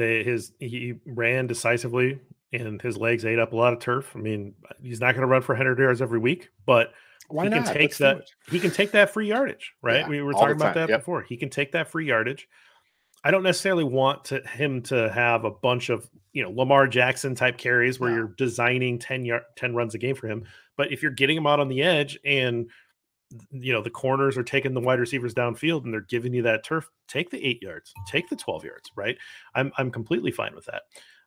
They 0.00 0.24
his 0.24 0.52
he 0.58 0.94
ran 1.04 1.46
decisively, 1.46 2.18
and 2.54 2.80
his 2.80 2.96
legs 2.96 3.26
ate 3.26 3.38
up 3.38 3.52
a 3.52 3.56
lot 3.56 3.74
of 3.74 3.80
turf. 3.80 4.12
I 4.14 4.18
mean, 4.18 4.54
he's 4.82 4.98
not 4.98 5.12
going 5.12 5.20
to 5.20 5.26
run 5.26 5.42
for 5.42 5.52
100 5.52 5.78
yards 5.78 6.00
every 6.00 6.18
week, 6.18 6.48
but 6.64 6.94
why 7.28 7.44
he 7.44 7.50
not? 7.50 7.66
can 7.66 7.74
take 7.74 7.82
Let's 7.82 7.98
that. 7.98 8.22
He 8.50 8.58
can 8.58 8.70
take 8.70 8.92
that 8.92 9.10
free 9.12 9.28
yardage, 9.28 9.74
right? 9.82 10.00
Yeah, 10.00 10.08
we 10.08 10.22
were 10.22 10.32
talking 10.32 10.56
about 10.56 10.72
that 10.72 10.88
yep. 10.88 11.00
before. 11.00 11.20
He 11.20 11.36
can 11.36 11.50
take 11.50 11.72
that 11.72 11.90
free 11.90 12.06
yardage. 12.06 12.48
I 13.22 13.30
don't 13.30 13.42
necessarily 13.42 13.84
want 13.84 14.24
to, 14.26 14.40
him 14.40 14.80
to 14.84 15.12
have 15.12 15.44
a 15.44 15.50
bunch 15.50 15.90
of 15.90 16.08
you 16.32 16.42
know 16.42 16.50
Lamar 16.50 16.86
Jackson 16.86 17.34
type 17.34 17.58
carries 17.58 18.00
where 18.00 18.10
you're 18.10 18.34
designing 18.38 18.98
10 18.98 19.26
yard 19.26 19.42
10 19.56 19.74
runs 19.74 19.94
a 19.94 19.98
game 19.98 20.16
for 20.16 20.28
him. 20.28 20.46
But 20.78 20.92
if 20.92 21.02
you're 21.02 21.12
getting 21.12 21.36
him 21.36 21.46
out 21.46 21.60
on 21.60 21.68
the 21.68 21.82
edge 21.82 22.18
and 22.24 22.70
you 23.50 23.72
know 23.72 23.82
the 23.82 23.90
corners 23.90 24.36
are 24.36 24.42
taking 24.42 24.74
the 24.74 24.80
wide 24.80 24.98
receivers 25.00 25.34
downfield 25.34 25.84
and 25.84 25.92
they're 25.92 26.00
giving 26.02 26.34
you 26.34 26.42
that 26.42 26.64
turf, 26.64 26.90
take 27.08 27.30
the 27.30 27.44
eight 27.44 27.62
yards, 27.62 27.92
take 28.06 28.28
the 28.28 28.36
12 28.36 28.64
yards, 28.64 28.90
right? 28.96 29.16
I'm 29.54 29.72
I'm 29.78 29.90
completely 29.90 30.30
fine 30.30 30.54
with 30.54 30.66
that. 30.66 30.82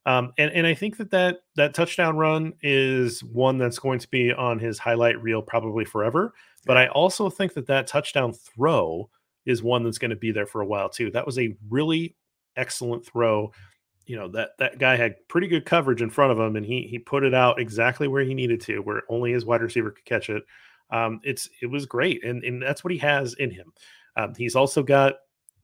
Um, 0.06 0.34
and 0.38 0.52
and 0.52 0.68
I 0.68 0.74
think 0.74 0.98
that 0.98 1.12
that 1.12 1.39
that 1.56 1.74
touchdown 1.74 2.18
run 2.18 2.54
is 2.62 3.24
one 3.24 3.58
that's 3.58 3.80
going 3.80 4.00
to 4.00 4.10
be 4.10 4.34
on 4.34 4.60
his 4.60 4.78
highlight 4.80 5.22
reel 5.22 5.42
probably 5.42 5.86
forever. 5.86 6.34
But 6.66 6.78
I 6.78 6.88
also 6.88 7.30
think 7.30 7.54
that 7.54 7.68
that 7.68 7.88
touchdown 7.88 8.34
throw 8.34 9.10
is 9.46 9.63
one 9.63 9.84
that's 9.84 9.98
going 9.98 10.12
to 10.12 10.18
be 10.18 10.32
there 10.32 10.46
for 10.46 10.62
a 10.62 10.66
while 10.66 10.89
too. 10.89 11.12
That 11.12 11.26
was 11.26 11.39
a 11.39 11.56
really 11.70 12.16
excellent 12.56 13.06
throw. 13.06 13.52
You 14.06 14.18
know 14.18 14.28
that 14.30 14.50
that 14.60 14.80
guy 14.80 14.98
had 14.98 15.16
pretty 15.30 15.48
good 15.48 15.66
coverage 15.66 16.02
in 16.02 16.10
front 16.10 16.34
of 16.34 16.39
him, 16.39 16.58
and 16.58 16.66
he 16.66 16.82
he 16.89 17.00
put 17.00 17.24
it 17.24 17.34
out 17.34 17.60
exactly 17.60 18.10
where 18.10 18.24
he 18.24 18.34
needed 18.34 18.60
to, 18.62 18.80
where 18.80 19.04
only 19.08 19.32
his 19.32 19.46
wide 19.46 19.62
receiver 19.62 19.92
could 19.92 20.06
catch 20.06 20.30
it. 20.30 20.44
Um, 20.89 21.19
it's 21.24 21.50
it 21.62 21.67
was 21.67 21.86
great, 21.86 22.24
and 22.24 22.43
and 22.43 22.62
that's 22.62 22.84
what 22.84 22.93
he 22.93 23.00
has 23.00 23.34
in 23.34 23.52
him. 23.52 23.74
Um, 24.15 24.34
he's 24.38 24.56
also 24.56 24.84
got 24.84 25.15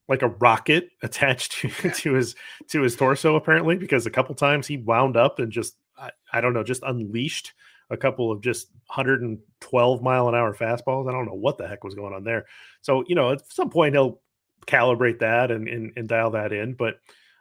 like 0.10 0.24
a 0.24 0.28
rocket 0.28 0.90
attached 1.04 1.54
to, 1.54 1.70
to 1.92 2.14
his 2.14 2.36
to 2.68 2.82
his 2.82 2.96
torso 2.96 3.36
apparently 3.36 3.78
because 3.78 4.06
a 4.06 4.12
couple 4.12 4.36
times 4.36 4.68
he 4.68 4.78
wound 4.78 5.16
up 5.16 5.40
and 5.40 5.52
just 5.52 5.78
I, 5.98 6.12
I, 6.34 6.42
don't 6.42 6.54
know 6.54 6.64
just 6.64 6.84
unleashed 6.84 7.54
a 7.90 7.96
couple 7.96 8.32
of 8.32 8.42
just 8.42 8.72
112 8.88 10.02
mile 10.02 10.28
an 10.28 10.36
hour 10.36 10.54
fastballs 10.54 11.08
i 11.08 11.14
don't 11.14 11.26
know 11.26 11.34
what 11.34 11.58
the 11.58 11.68
heck 11.68 11.84
was 11.84 11.96
going 11.96 12.14
on 12.14 12.24
there 12.24 12.46
so 12.82 13.04
you 13.08 13.16
know 13.16 13.32
at 13.32 13.50
some 13.52 13.70
point 13.70 13.94
he'll 13.94 14.20
calibrate 14.66 15.20
that 15.20 15.52
and 15.52 15.68
and, 15.68 15.94
and 15.96 16.10
dial 16.10 16.32
that 16.32 16.52
in 16.52 16.74
but 16.74 17.00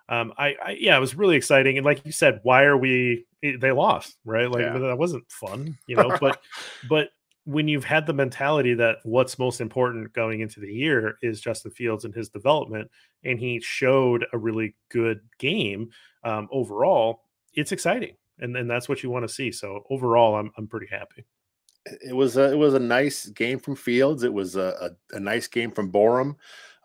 um 0.08 0.32
I, 0.38 0.54
I, 0.64 0.76
yeah 0.78 0.96
it 0.96 1.00
was 1.00 1.14
really 1.14 1.36
exciting 1.36 1.76
and 1.76 1.84
like 1.84 2.04
you 2.04 2.12
said 2.12 2.40
why 2.42 2.64
are 2.64 2.76
we 2.76 3.26
eh, 3.42 3.56
they 3.60 3.72
lost 3.72 4.16
right 4.24 4.50
like 4.50 4.62
yeah. 4.62 4.78
that 4.78 4.98
wasn't 4.98 5.30
fun 5.30 5.76
you 5.86 5.96
know 5.96 6.16
but 6.20 6.40
but 6.88 7.10
when 7.48 7.66
you've 7.66 7.84
had 7.84 8.06
the 8.06 8.12
mentality 8.12 8.74
that 8.74 8.98
what's 9.04 9.38
most 9.38 9.62
important 9.62 10.12
going 10.12 10.40
into 10.40 10.60
the 10.60 10.70
year 10.70 11.16
is 11.22 11.40
Justin 11.40 11.70
Fields 11.70 12.04
and 12.04 12.14
his 12.14 12.28
development, 12.28 12.90
and 13.24 13.38
he 13.38 13.58
showed 13.58 14.26
a 14.34 14.38
really 14.38 14.76
good 14.90 15.20
game 15.38 15.88
um, 16.24 16.46
overall, 16.52 17.22
it's 17.54 17.72
exciting, 17.72 18.16
and 18.38 18.54
and 18.54 18.70
that's 18.70 18.86
what 18.86 19.02
you 19.02 19.08
want 19.08 19.26
to 19.26 19.32
see. 19.32 19.50
So 19.50 19.82
overall, 19.88 20.36
I'm 20.36 20.52
I'm 20.58 20.66
pretty 20.66 20.88
happy. 20.90 21.24
It 22.06 22.14
was 22.14 22.36
a 22.36 22.52
it 22.52 22.58
was 22.58 22.74
a 22.74 22.78
nice 22.78 23.24
game 23.30 23.58
from 23.58 23.76
Fields. 23.76 24.24
It 24.24 24.32
was 24.34 24.56
a, 24.56 24.92
a, 25.10 25.16
a 25.16 25.20
nice 25.20 25.48
game 25.48 25.70
from 25.70 25.90
Borom 25.90 26.36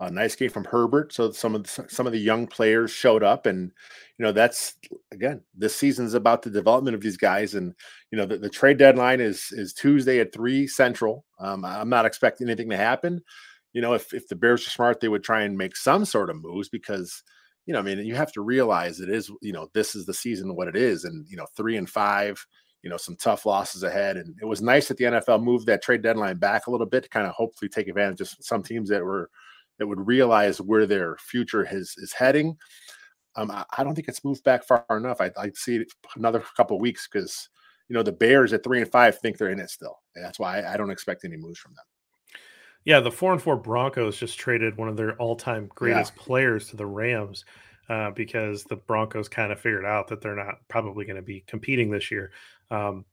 a 0.05 0.11
nice 0.11 0.35
game 0.35 0.49
from 0.49 0.65
Herbert. 0.65 1.13
So 1.13 1.31
some 1.31 1.55
of 1.55 1.63
the, 1.63 1.85
some 1.87 2.05
of 2.05 2.13
the 2.13 2.19
young 2.19 2.47
players 2.47 2.91
showed 2.91 3.23
up, 3.23 3.45
and 3.45 3.71
you 4.17 4.23
know 4.23 4.31
that's 4.31 4.75
again 5.11 5.41
this 5.55 5.75
season's 5.75 6.13
about 6.13 6.41
the 6.41 6.49
development 6.49 6.95
of 6.95 7.01
these 7.01 7.17
guys. 7.17 7.55
And 7.55 7.73
you 8.11 8.17
know 8.17 8.25
the, 8.25 8.37
the 8.37 8.49
trade 8.49 8.77
deadline 8.77 9.21
is 9.21 9.47
is 9.51 9.73
Tuesday 9.73 10.19
at 10.19 10.33
three 10.33 10.67
Central. 10.67 11.25
Um, 11.39 11.65
I'm 11.65 11.89
not 11.89 12.05
expecting 12.05 12.47
anything 12.47 12.69
to 12.69 12.77
happen. 12.77 13.21
You 13.73 13.81
know, 13.81 13.93
if 13.93 14.13
if 14.13 14.27
the 14.27 14.35
Bears 14.35 14.65
are 14.67 14.71
smart, 14.71 14.99
they 14.99 15.09
would 15.09 15.23
try 15.23 15.43
and 15.43 15.57
make 15.57 15.75
some 15.75 16.05
sort 16.05 16.29
of 16.29 16.41
moves 16.41 16.69
because 16.69 17.23
you 17.65 17.73
know, 17.73 17.79
I 17.79 17.83
mean, 17.83 17.99
you 17.99 18.15
have 18.15 18.33
to 18.33 18.41
realize 18.41 18.99
it 18.99 19.09
is 19.09 19.31
you 19.41 19.53
know 19.53 19.69
this 19.73 19.95
is 19.95 20.05
the 20.05 20.13
season 20.13 20.55
what 20.55 20.67
it 20.67 20.75
is, 20.75 21.03
and 21.05 21.25
you 21.27 21.37
know 21.37 21.47
three 21.55 21.77
and 21.77 21.89
five 21.89 22.45
you 22.83 22.89
know 22.89 22.97
some 22.97 23.15
tough 23.15 23.45
losses 23.45 23.83
ahead 23.83 24.17
and 24.17 24.35
it 24.41 24.45
was 24.45 24.61
nice 24.61 24.87
that 24.87 24.97
the 24.97 25.05
nfl 25.05 25.41
moved 25.41 25.65
that 25.65 25.81
trade 25.81 26.01
deadline 26.01 26.37
back 26.37 26.67
a 26.67 26.71
little 26.71 26.85
bit 26.85 27.03
to 27.03 27.09
kind 27.09 27.25
of 27.25 27.33
hopefully 27.33 27.69
take 27.69 27.87
advantage 27.87 28.21
of 28.21 28.29
some 28.41 28.61
teams 28.61 28.89
that 28.89 29.01
were 29.01 29.29
that 29.79 29.87
would 29.87 30.05
realize 30.05 30.61
where 30.61 30.85
their 30.85 31.17
future 31.17 31.67
is 31.69 31.95
is 31.97 32.13
heading. 32.13 32.57
Um, 33.35 33.49
I, 33.49 33.65
I, 33.77 33.83
don't 33.83 33.95
think 33.95 34.07
it's 34.07 34.23
moved 34.23 34.43
back 34.43 34.63
far 34.63 34.85
enough. 34.91 35.19
I, 35.19 35.31
I 35.37 35.51
see 35.55 35.77
it 35.77 35.91
another 36.15 36.43
couple 36.55 36.79
weeks 36.79 37.07
because 37.11 37.49
you 37.89 37.95
know 37.95 38.03
the 38.03 38.11
Bears 38.11 38.53
at 38.53 38.63
three 38.63 38.81
and 38.81 38.91
five 38.91 39.17
think 39.19 39.37
they're 39.37 39.49
in 39.49 39.59
it 39.59 39.69
still. 39.69 39.99
And 40.15 40.23
that's 40.23 40.39
why 40.39 40.59
I, 40.59 40.73
I, 40.73 40.77
don't 40.77 40.91
expect 40.91 41.25
any 41.25 41.37
moves 41.37 41.59
from 41.59 41.73
them. 41.73 41.85
Yeah, 42.85 42.99
the 42.99 43.11
four 43.11 43.31
and 43.31 43.41
four 43.41 43.55
Broncos 43.55 44.17
just 44.17 44.37
traded 44.37 44.77
one 44.77 44.89
of 44.89 44.97
their 44.97 45.15
all-time 45.15 45.69
greatest 45.73 46.13
yeah. 46.15 46.23
players 46.23 46.67
to 46.69 46.75
the 46.75 46.85
Rams 46.85 47.45
uh, 47.89 48.11
because 48.11 48.65
the 48.65 48.75
Broncos 48.75 49.29
kind 49.29 49.51
of 49.51 49.59
figured 49.59 49.85
out 49.85 50.07
that 50.09 50.21
they're 50.21 50.35
not 50.35 50.55
probably 50.67 51.05
going 51.05 51.15
to 51.15 51.21
be 51.21 51.43
competing 51.47 51.89
this 51.89 52.11
year, 52.11 52.31
um, 52.71 53.05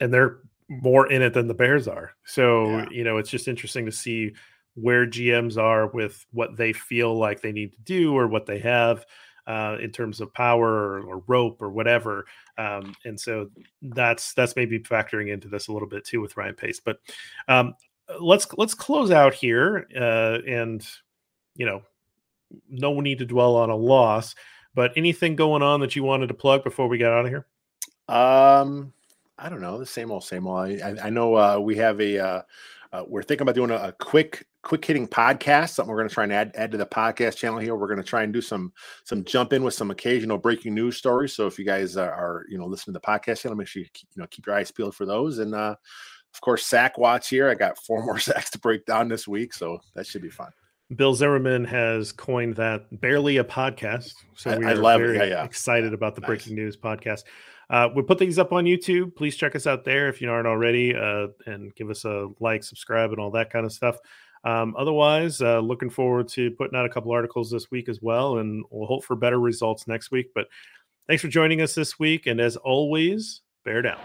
and 0.00 0.12
they're 0.12 0.38
more 0.68 1.10
in 1.10 1.22
it 1.22 1.32
than 1.32 1.48
the 1.48 1.54
Bears 1.54 1.88
are. 1.88 2.12
So 2.24 2.68
yeah. 2.68 2.86
you 2.90 3.04
know, 3.04 3.18
it's 3.18 3.30
just 3.30 3.48
interesting 3.48 3.86
to 3.86 3.92
see 3.92 4.32
where 4.76 5.06
GMs 5.06 5.58
are 5.58 5.88
with 5.88 6.24
what 6.32 6.56
they 6.56 6.72
feel 6.72 7.16
like 7.16 7.40
they 7.40 7.52
need 7.52 7.72
to 7.72 7.80
do 7.80 8.16
or 8.16 8.28
what 8.28 8.46
they 8.46 8.58
have 8.58 9.04
uh, 9.46 9.76
in 9.80 9.90
terms 9.90 10.20
of 10.20 10.32
power 10.34 10.68
or, 10.68 11.00
or 11.02 11.22
rope 11.26 11.62
or 11.62 11.70
whatever. 11.70 12.26
Um, 12.58 12.94
and 13.04 13.18
so 13.18 13.50
that's 13.82 14.34
that's 14.34 14.56
maybe 14.56 14.78
factoring 14.78 15.32
into 15.32 15.48
this 15.48 15.68
a 15.68 15.72
little 15.72 15.88
bit 15.88 16.04
too 16.04 16.20
with 16.20 16.36
Ryan 16.36 16.54
Pace. 16.54 16.80
But 16.80 16.98
um, 17.48 17.74
let's 18.20 18.46
let's 18.56 18.74
close 18.74 19.10
out 19.10 19.34
here 19.34 19.86
uh, 19.98 20.38
and 20.46 20.86
you 21.54 21.66
know 21.66 21.82
no 22.68 23.00
need 23.00 23.18
to 23.18 23.26
dwell 23.26 23.56
on 23.56 23.70
a 23.70 23.76
loss. 23.76 24.34
But 24.74 24.92
anything 24.94 25.36
going 25.36 25.62
on 25.62 25.80
that 25.80 25.96
you 25.96 26.02
wanted 26.02 26.26
to 26.26 26.34
plug 26.34 26.62
before 26.62 26.86
we 26.86 26.98
get 26.98 27.10
out 27.10 27.24
of 27.24 27.30
here? 27.30 27.46
Um, 28.08 28.92
I 29.38 29.48
don't 29.48 29.62
know. 29.62 29.78
The 29.78 29.86
same 29.86 30.10
old, 30.10 30.24
same 30.24 30.46
old. 30.46 30.80
I, 30.82 30.96
I 31.04 31.10
know 31.10 31.34
uh, 31.34 31.58
we 31.58 31.76
have 31.76 32.00
a 32.00 32.44
uh, 32.96 33.04
we're 33.06 33.22
thinking 33.22 33.42
about 33.42 33.54
doing 33.54 33.70
a, 33.70 33.76
a, 33.76 33.92
quick 33.92 34.46
quick 34.62 34.84
hitting 34.84 35.06
podcast 35.06 35.70
something 35.70 35.90
we're 35.90 35.98
going 35.98 36.08
to 36.08 36.14
try 36.14 36.24
and 36.24 36.32
add 36.32 36.50
add 36.56 36.72
to 36.72 36.78
the 36.78 36.86
podcast 36.86 37.36
channel 37.36 37.58
here 37.58 37.76
we're 37.76 37.86
going 37.86 37.98
to 37.98 38.02
try 38.02 38.22
and 38.22 38.32
do 38.32 38.40
some 38.40 38.72
some 39.04 39.22
jump 39.24 39.52
in 39.52 39.62
with 39.62 39.74
some 39.74 39.90
occasional 39.90 40.38
breaking 40.38 40.74
news 40.74 40.96
stories 40.96 41.32
so 41.32 41.46
if 41.46 41.58
you 41.58 41.64
guys 41.64 41.96
are, 41.96 42.12
are 42.12 42.44
you 42.48 42.58
know 42.58 42.66
listening 42.66 42.92
to 42.92 42.98
the 42.98 43.06
podcast 43.06 43.42
channel 43.42 43.56
make 43.56 43.68
sure 43.68 43.82
you 43.82 43.88
keep, 43.92 44.08
you 44.16 44.20
know 44.20 44.26
keep 44.28 44.46
your 44.46 44.56
eyes 44.56 44.70
peeled 44.70 44.94
for 44.94 45.06
those 45.06 45.38
and 45.38 45.54
uh 45.54 45.76
of 46.34 46.40
course 46.40 46.66
sack 46.66 46.98
watch 46.98 47.28
here 47.28 47.48
i 47.48 47.54
got 47.54 47.78
four 47.84 48.02
more 48.04 48.18
sacks 48.18 48.50
to 48.50 48.58
break 48.58 48.84
down 48.86 49.08
this 49.08 49.28
week 49.28 49.52
so 49.52 49.78
that 49.94 50.06
should 50.06 50.22
be 50.22 50.30
fun 50.30 50.50
Bill 50.94 51.14
Zimmerman 51.14 51.64
has 51.64 52.12
coined 52.12 52.54
that 52.56 53.00
barely 53.00 53.38
a 53.38 53.44
podcast. 53.44 54.14
So 54.36 54.56
we 54.56 54.64
I, 54.64 54.68
are 54.68 54.70
I 54.70 54.74
love 54.74 55.00
very 55.00 55.16
it. 55.16 55.18
Yeah, 55.18 55.38
yeah. 55.38 55.44
excited 55.44 55.92
about 55.92 56.14
the 56.14 56.20
Nice. 56.20 56.28
breaking 56.28 56.54
news 56.54 56.76
podcast. 56.76 57.24
Uh, 57.68 57.88
we 57.94 58.02
put 58.02 58.18
things 58.18 58.38
up 58.38 58.52
on 58.52 58.64
YouTube. 58.64 59.14
Please 59.16 59.36
check 59.36 59.56
us 59.56 59.66
out 59.66 59.84
there 59.84 60.08
if 60.08 60.20
you 60.20 60.30
aren't 60.30 60.46
already, 60.46 60.94
uh, 60.94 61.28
and 61.46 61.74
give 61.74 61.90
us 61.90 62.04
a 62.04 62.28
like, 62.40 62.62
subscribe, 62.62 63.10
and 63.10 63.18
all 63.18 63.30
that 63.32 63.50
kind 63.50 63.66
of 63.66 63.72
stuff. 63.72 63.98
Um, 64.44 64.76
otherwise, 64.78 65.42
uh, 65.42 65.58
looking 65.58 65.90
forward 65.90 66.28
to 66.28 66.52
putting 66.52 66.78
out 66.78 66.86
a 66.86 66.88
couple 66.88 67.10
articles 67.10 67.50
this 67.50 67.70
week 67.70 67.88
as 67.88 68.00
well, 68.00 68.38
and 68.38 68.64
we'll 68.70 68.86
hope 68.86 69.04
for 69.04 69.16
better 69.16 69.40
results 69.40 69.88
next 69.88 70.12
week. 70.12 70.30
But 70.34 70.46
thanks 71.08 71.20
for 71.22 71.28
joining 71.28 71.60
us 71.60 71.74
this 71.74 71.98
week, 71.98 72.26
and 72.26 72.40
as 72.40 72.56
always, 72.56 73.42
bear 73.64 73.82
down. 73.82 73.98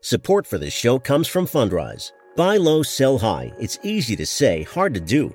Support 0.00 0.46
for 0.46 0.58
this 0.58 0.72
show 0.72 0.98
comes 1.00 1.26
from 1.26 1.46
Fundrise. 1.46 2.12
Buy 2.36 2.58
low, 2.58 2.82
sell 2.82 3.18
high. 3.18 3.52
It's 3.58 3.78
easy 3.82 4.14
to 4.16 4.26
say, 4.26 4.62
hard 4.62 4.94
to 4.94 5.00
do. 5.00 5.34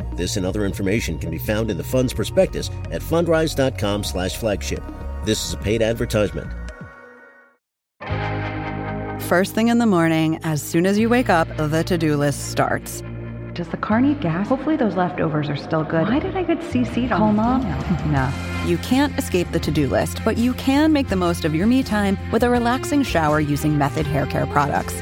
This 0.15 0.37
and 0.37 0.45
other 0.45 0.65
information 0.65 1.17
can 1.19 1.29
be 1.29 1.37
found 1.37 1.71
in 1.71 1.77
the 1.77 1.83
fund's 1.83 2.13
prospectus 2.13 2.69
at 2.91 3.01
fundrise.com/flagship. 3.01 4.83
This 5.25 5.45
is 5.45 5.53
a 5.53 5.57
paid 5.57 5.81
advertisement. 5.81 6.51
First 9.21 9.55
thing 9.55 9.69
in 9.69 9.77
the 9.77 9.85
morning, 9.85 10.39
as 10.43 10.61
soon 10.61 10.85
as 10.85 10.99
you 10.99 11.07
wake 11.07 11.29
up, 11.29 11.47
the 11.55 11.83
to 11.83 11.97
do 11.97 12.17
list 12.17 12.49
starts. 12.51 13.01
Does 13.53 13.67
the 13.69 13.77
car 13.77 14.01
need 14.01 14.19
gas? 14.21 14.47
Hopefully 14.47 14.75
those 14.75 14.95
leftovers 14.95 15.49
are 15.49 15.55
still 15.55 15.83
good. 15.83 16.07
Why 16.07 16.19
did 16.19 16.35
I 16.35 16.43
get 16.43 16.59
CC'd 16.59 17.09
Call 17.11 17.29
on 17.29 17.35
mom? 17.35 17.61
No. 18.11 18.29
You 18.65 18.77
can't 18.79 19.17
escape 19.17 19.51
the 19.51 19.59
to 19.59 19.71
do 19.71 19.87
list, 19.87 20.21
but 20.23 20.37
you 20.37 20.53
can 20.53 20.91
make 20.93 21.09
the 21.09 21.15
most 21.15 21.45
of 21.45 21.55
your 21.55 21.67
me 21.67 21.83
time 21.83 22.17
with 22.31 22.43
a 22.43 22.49
relaxing 22.49 23.03
shower 23.03 23.39
using 23.39 23.77
Method 23.77 24.05
Hair 24.05 24.27
Care 24.27 24.45
products. 24.47 25.01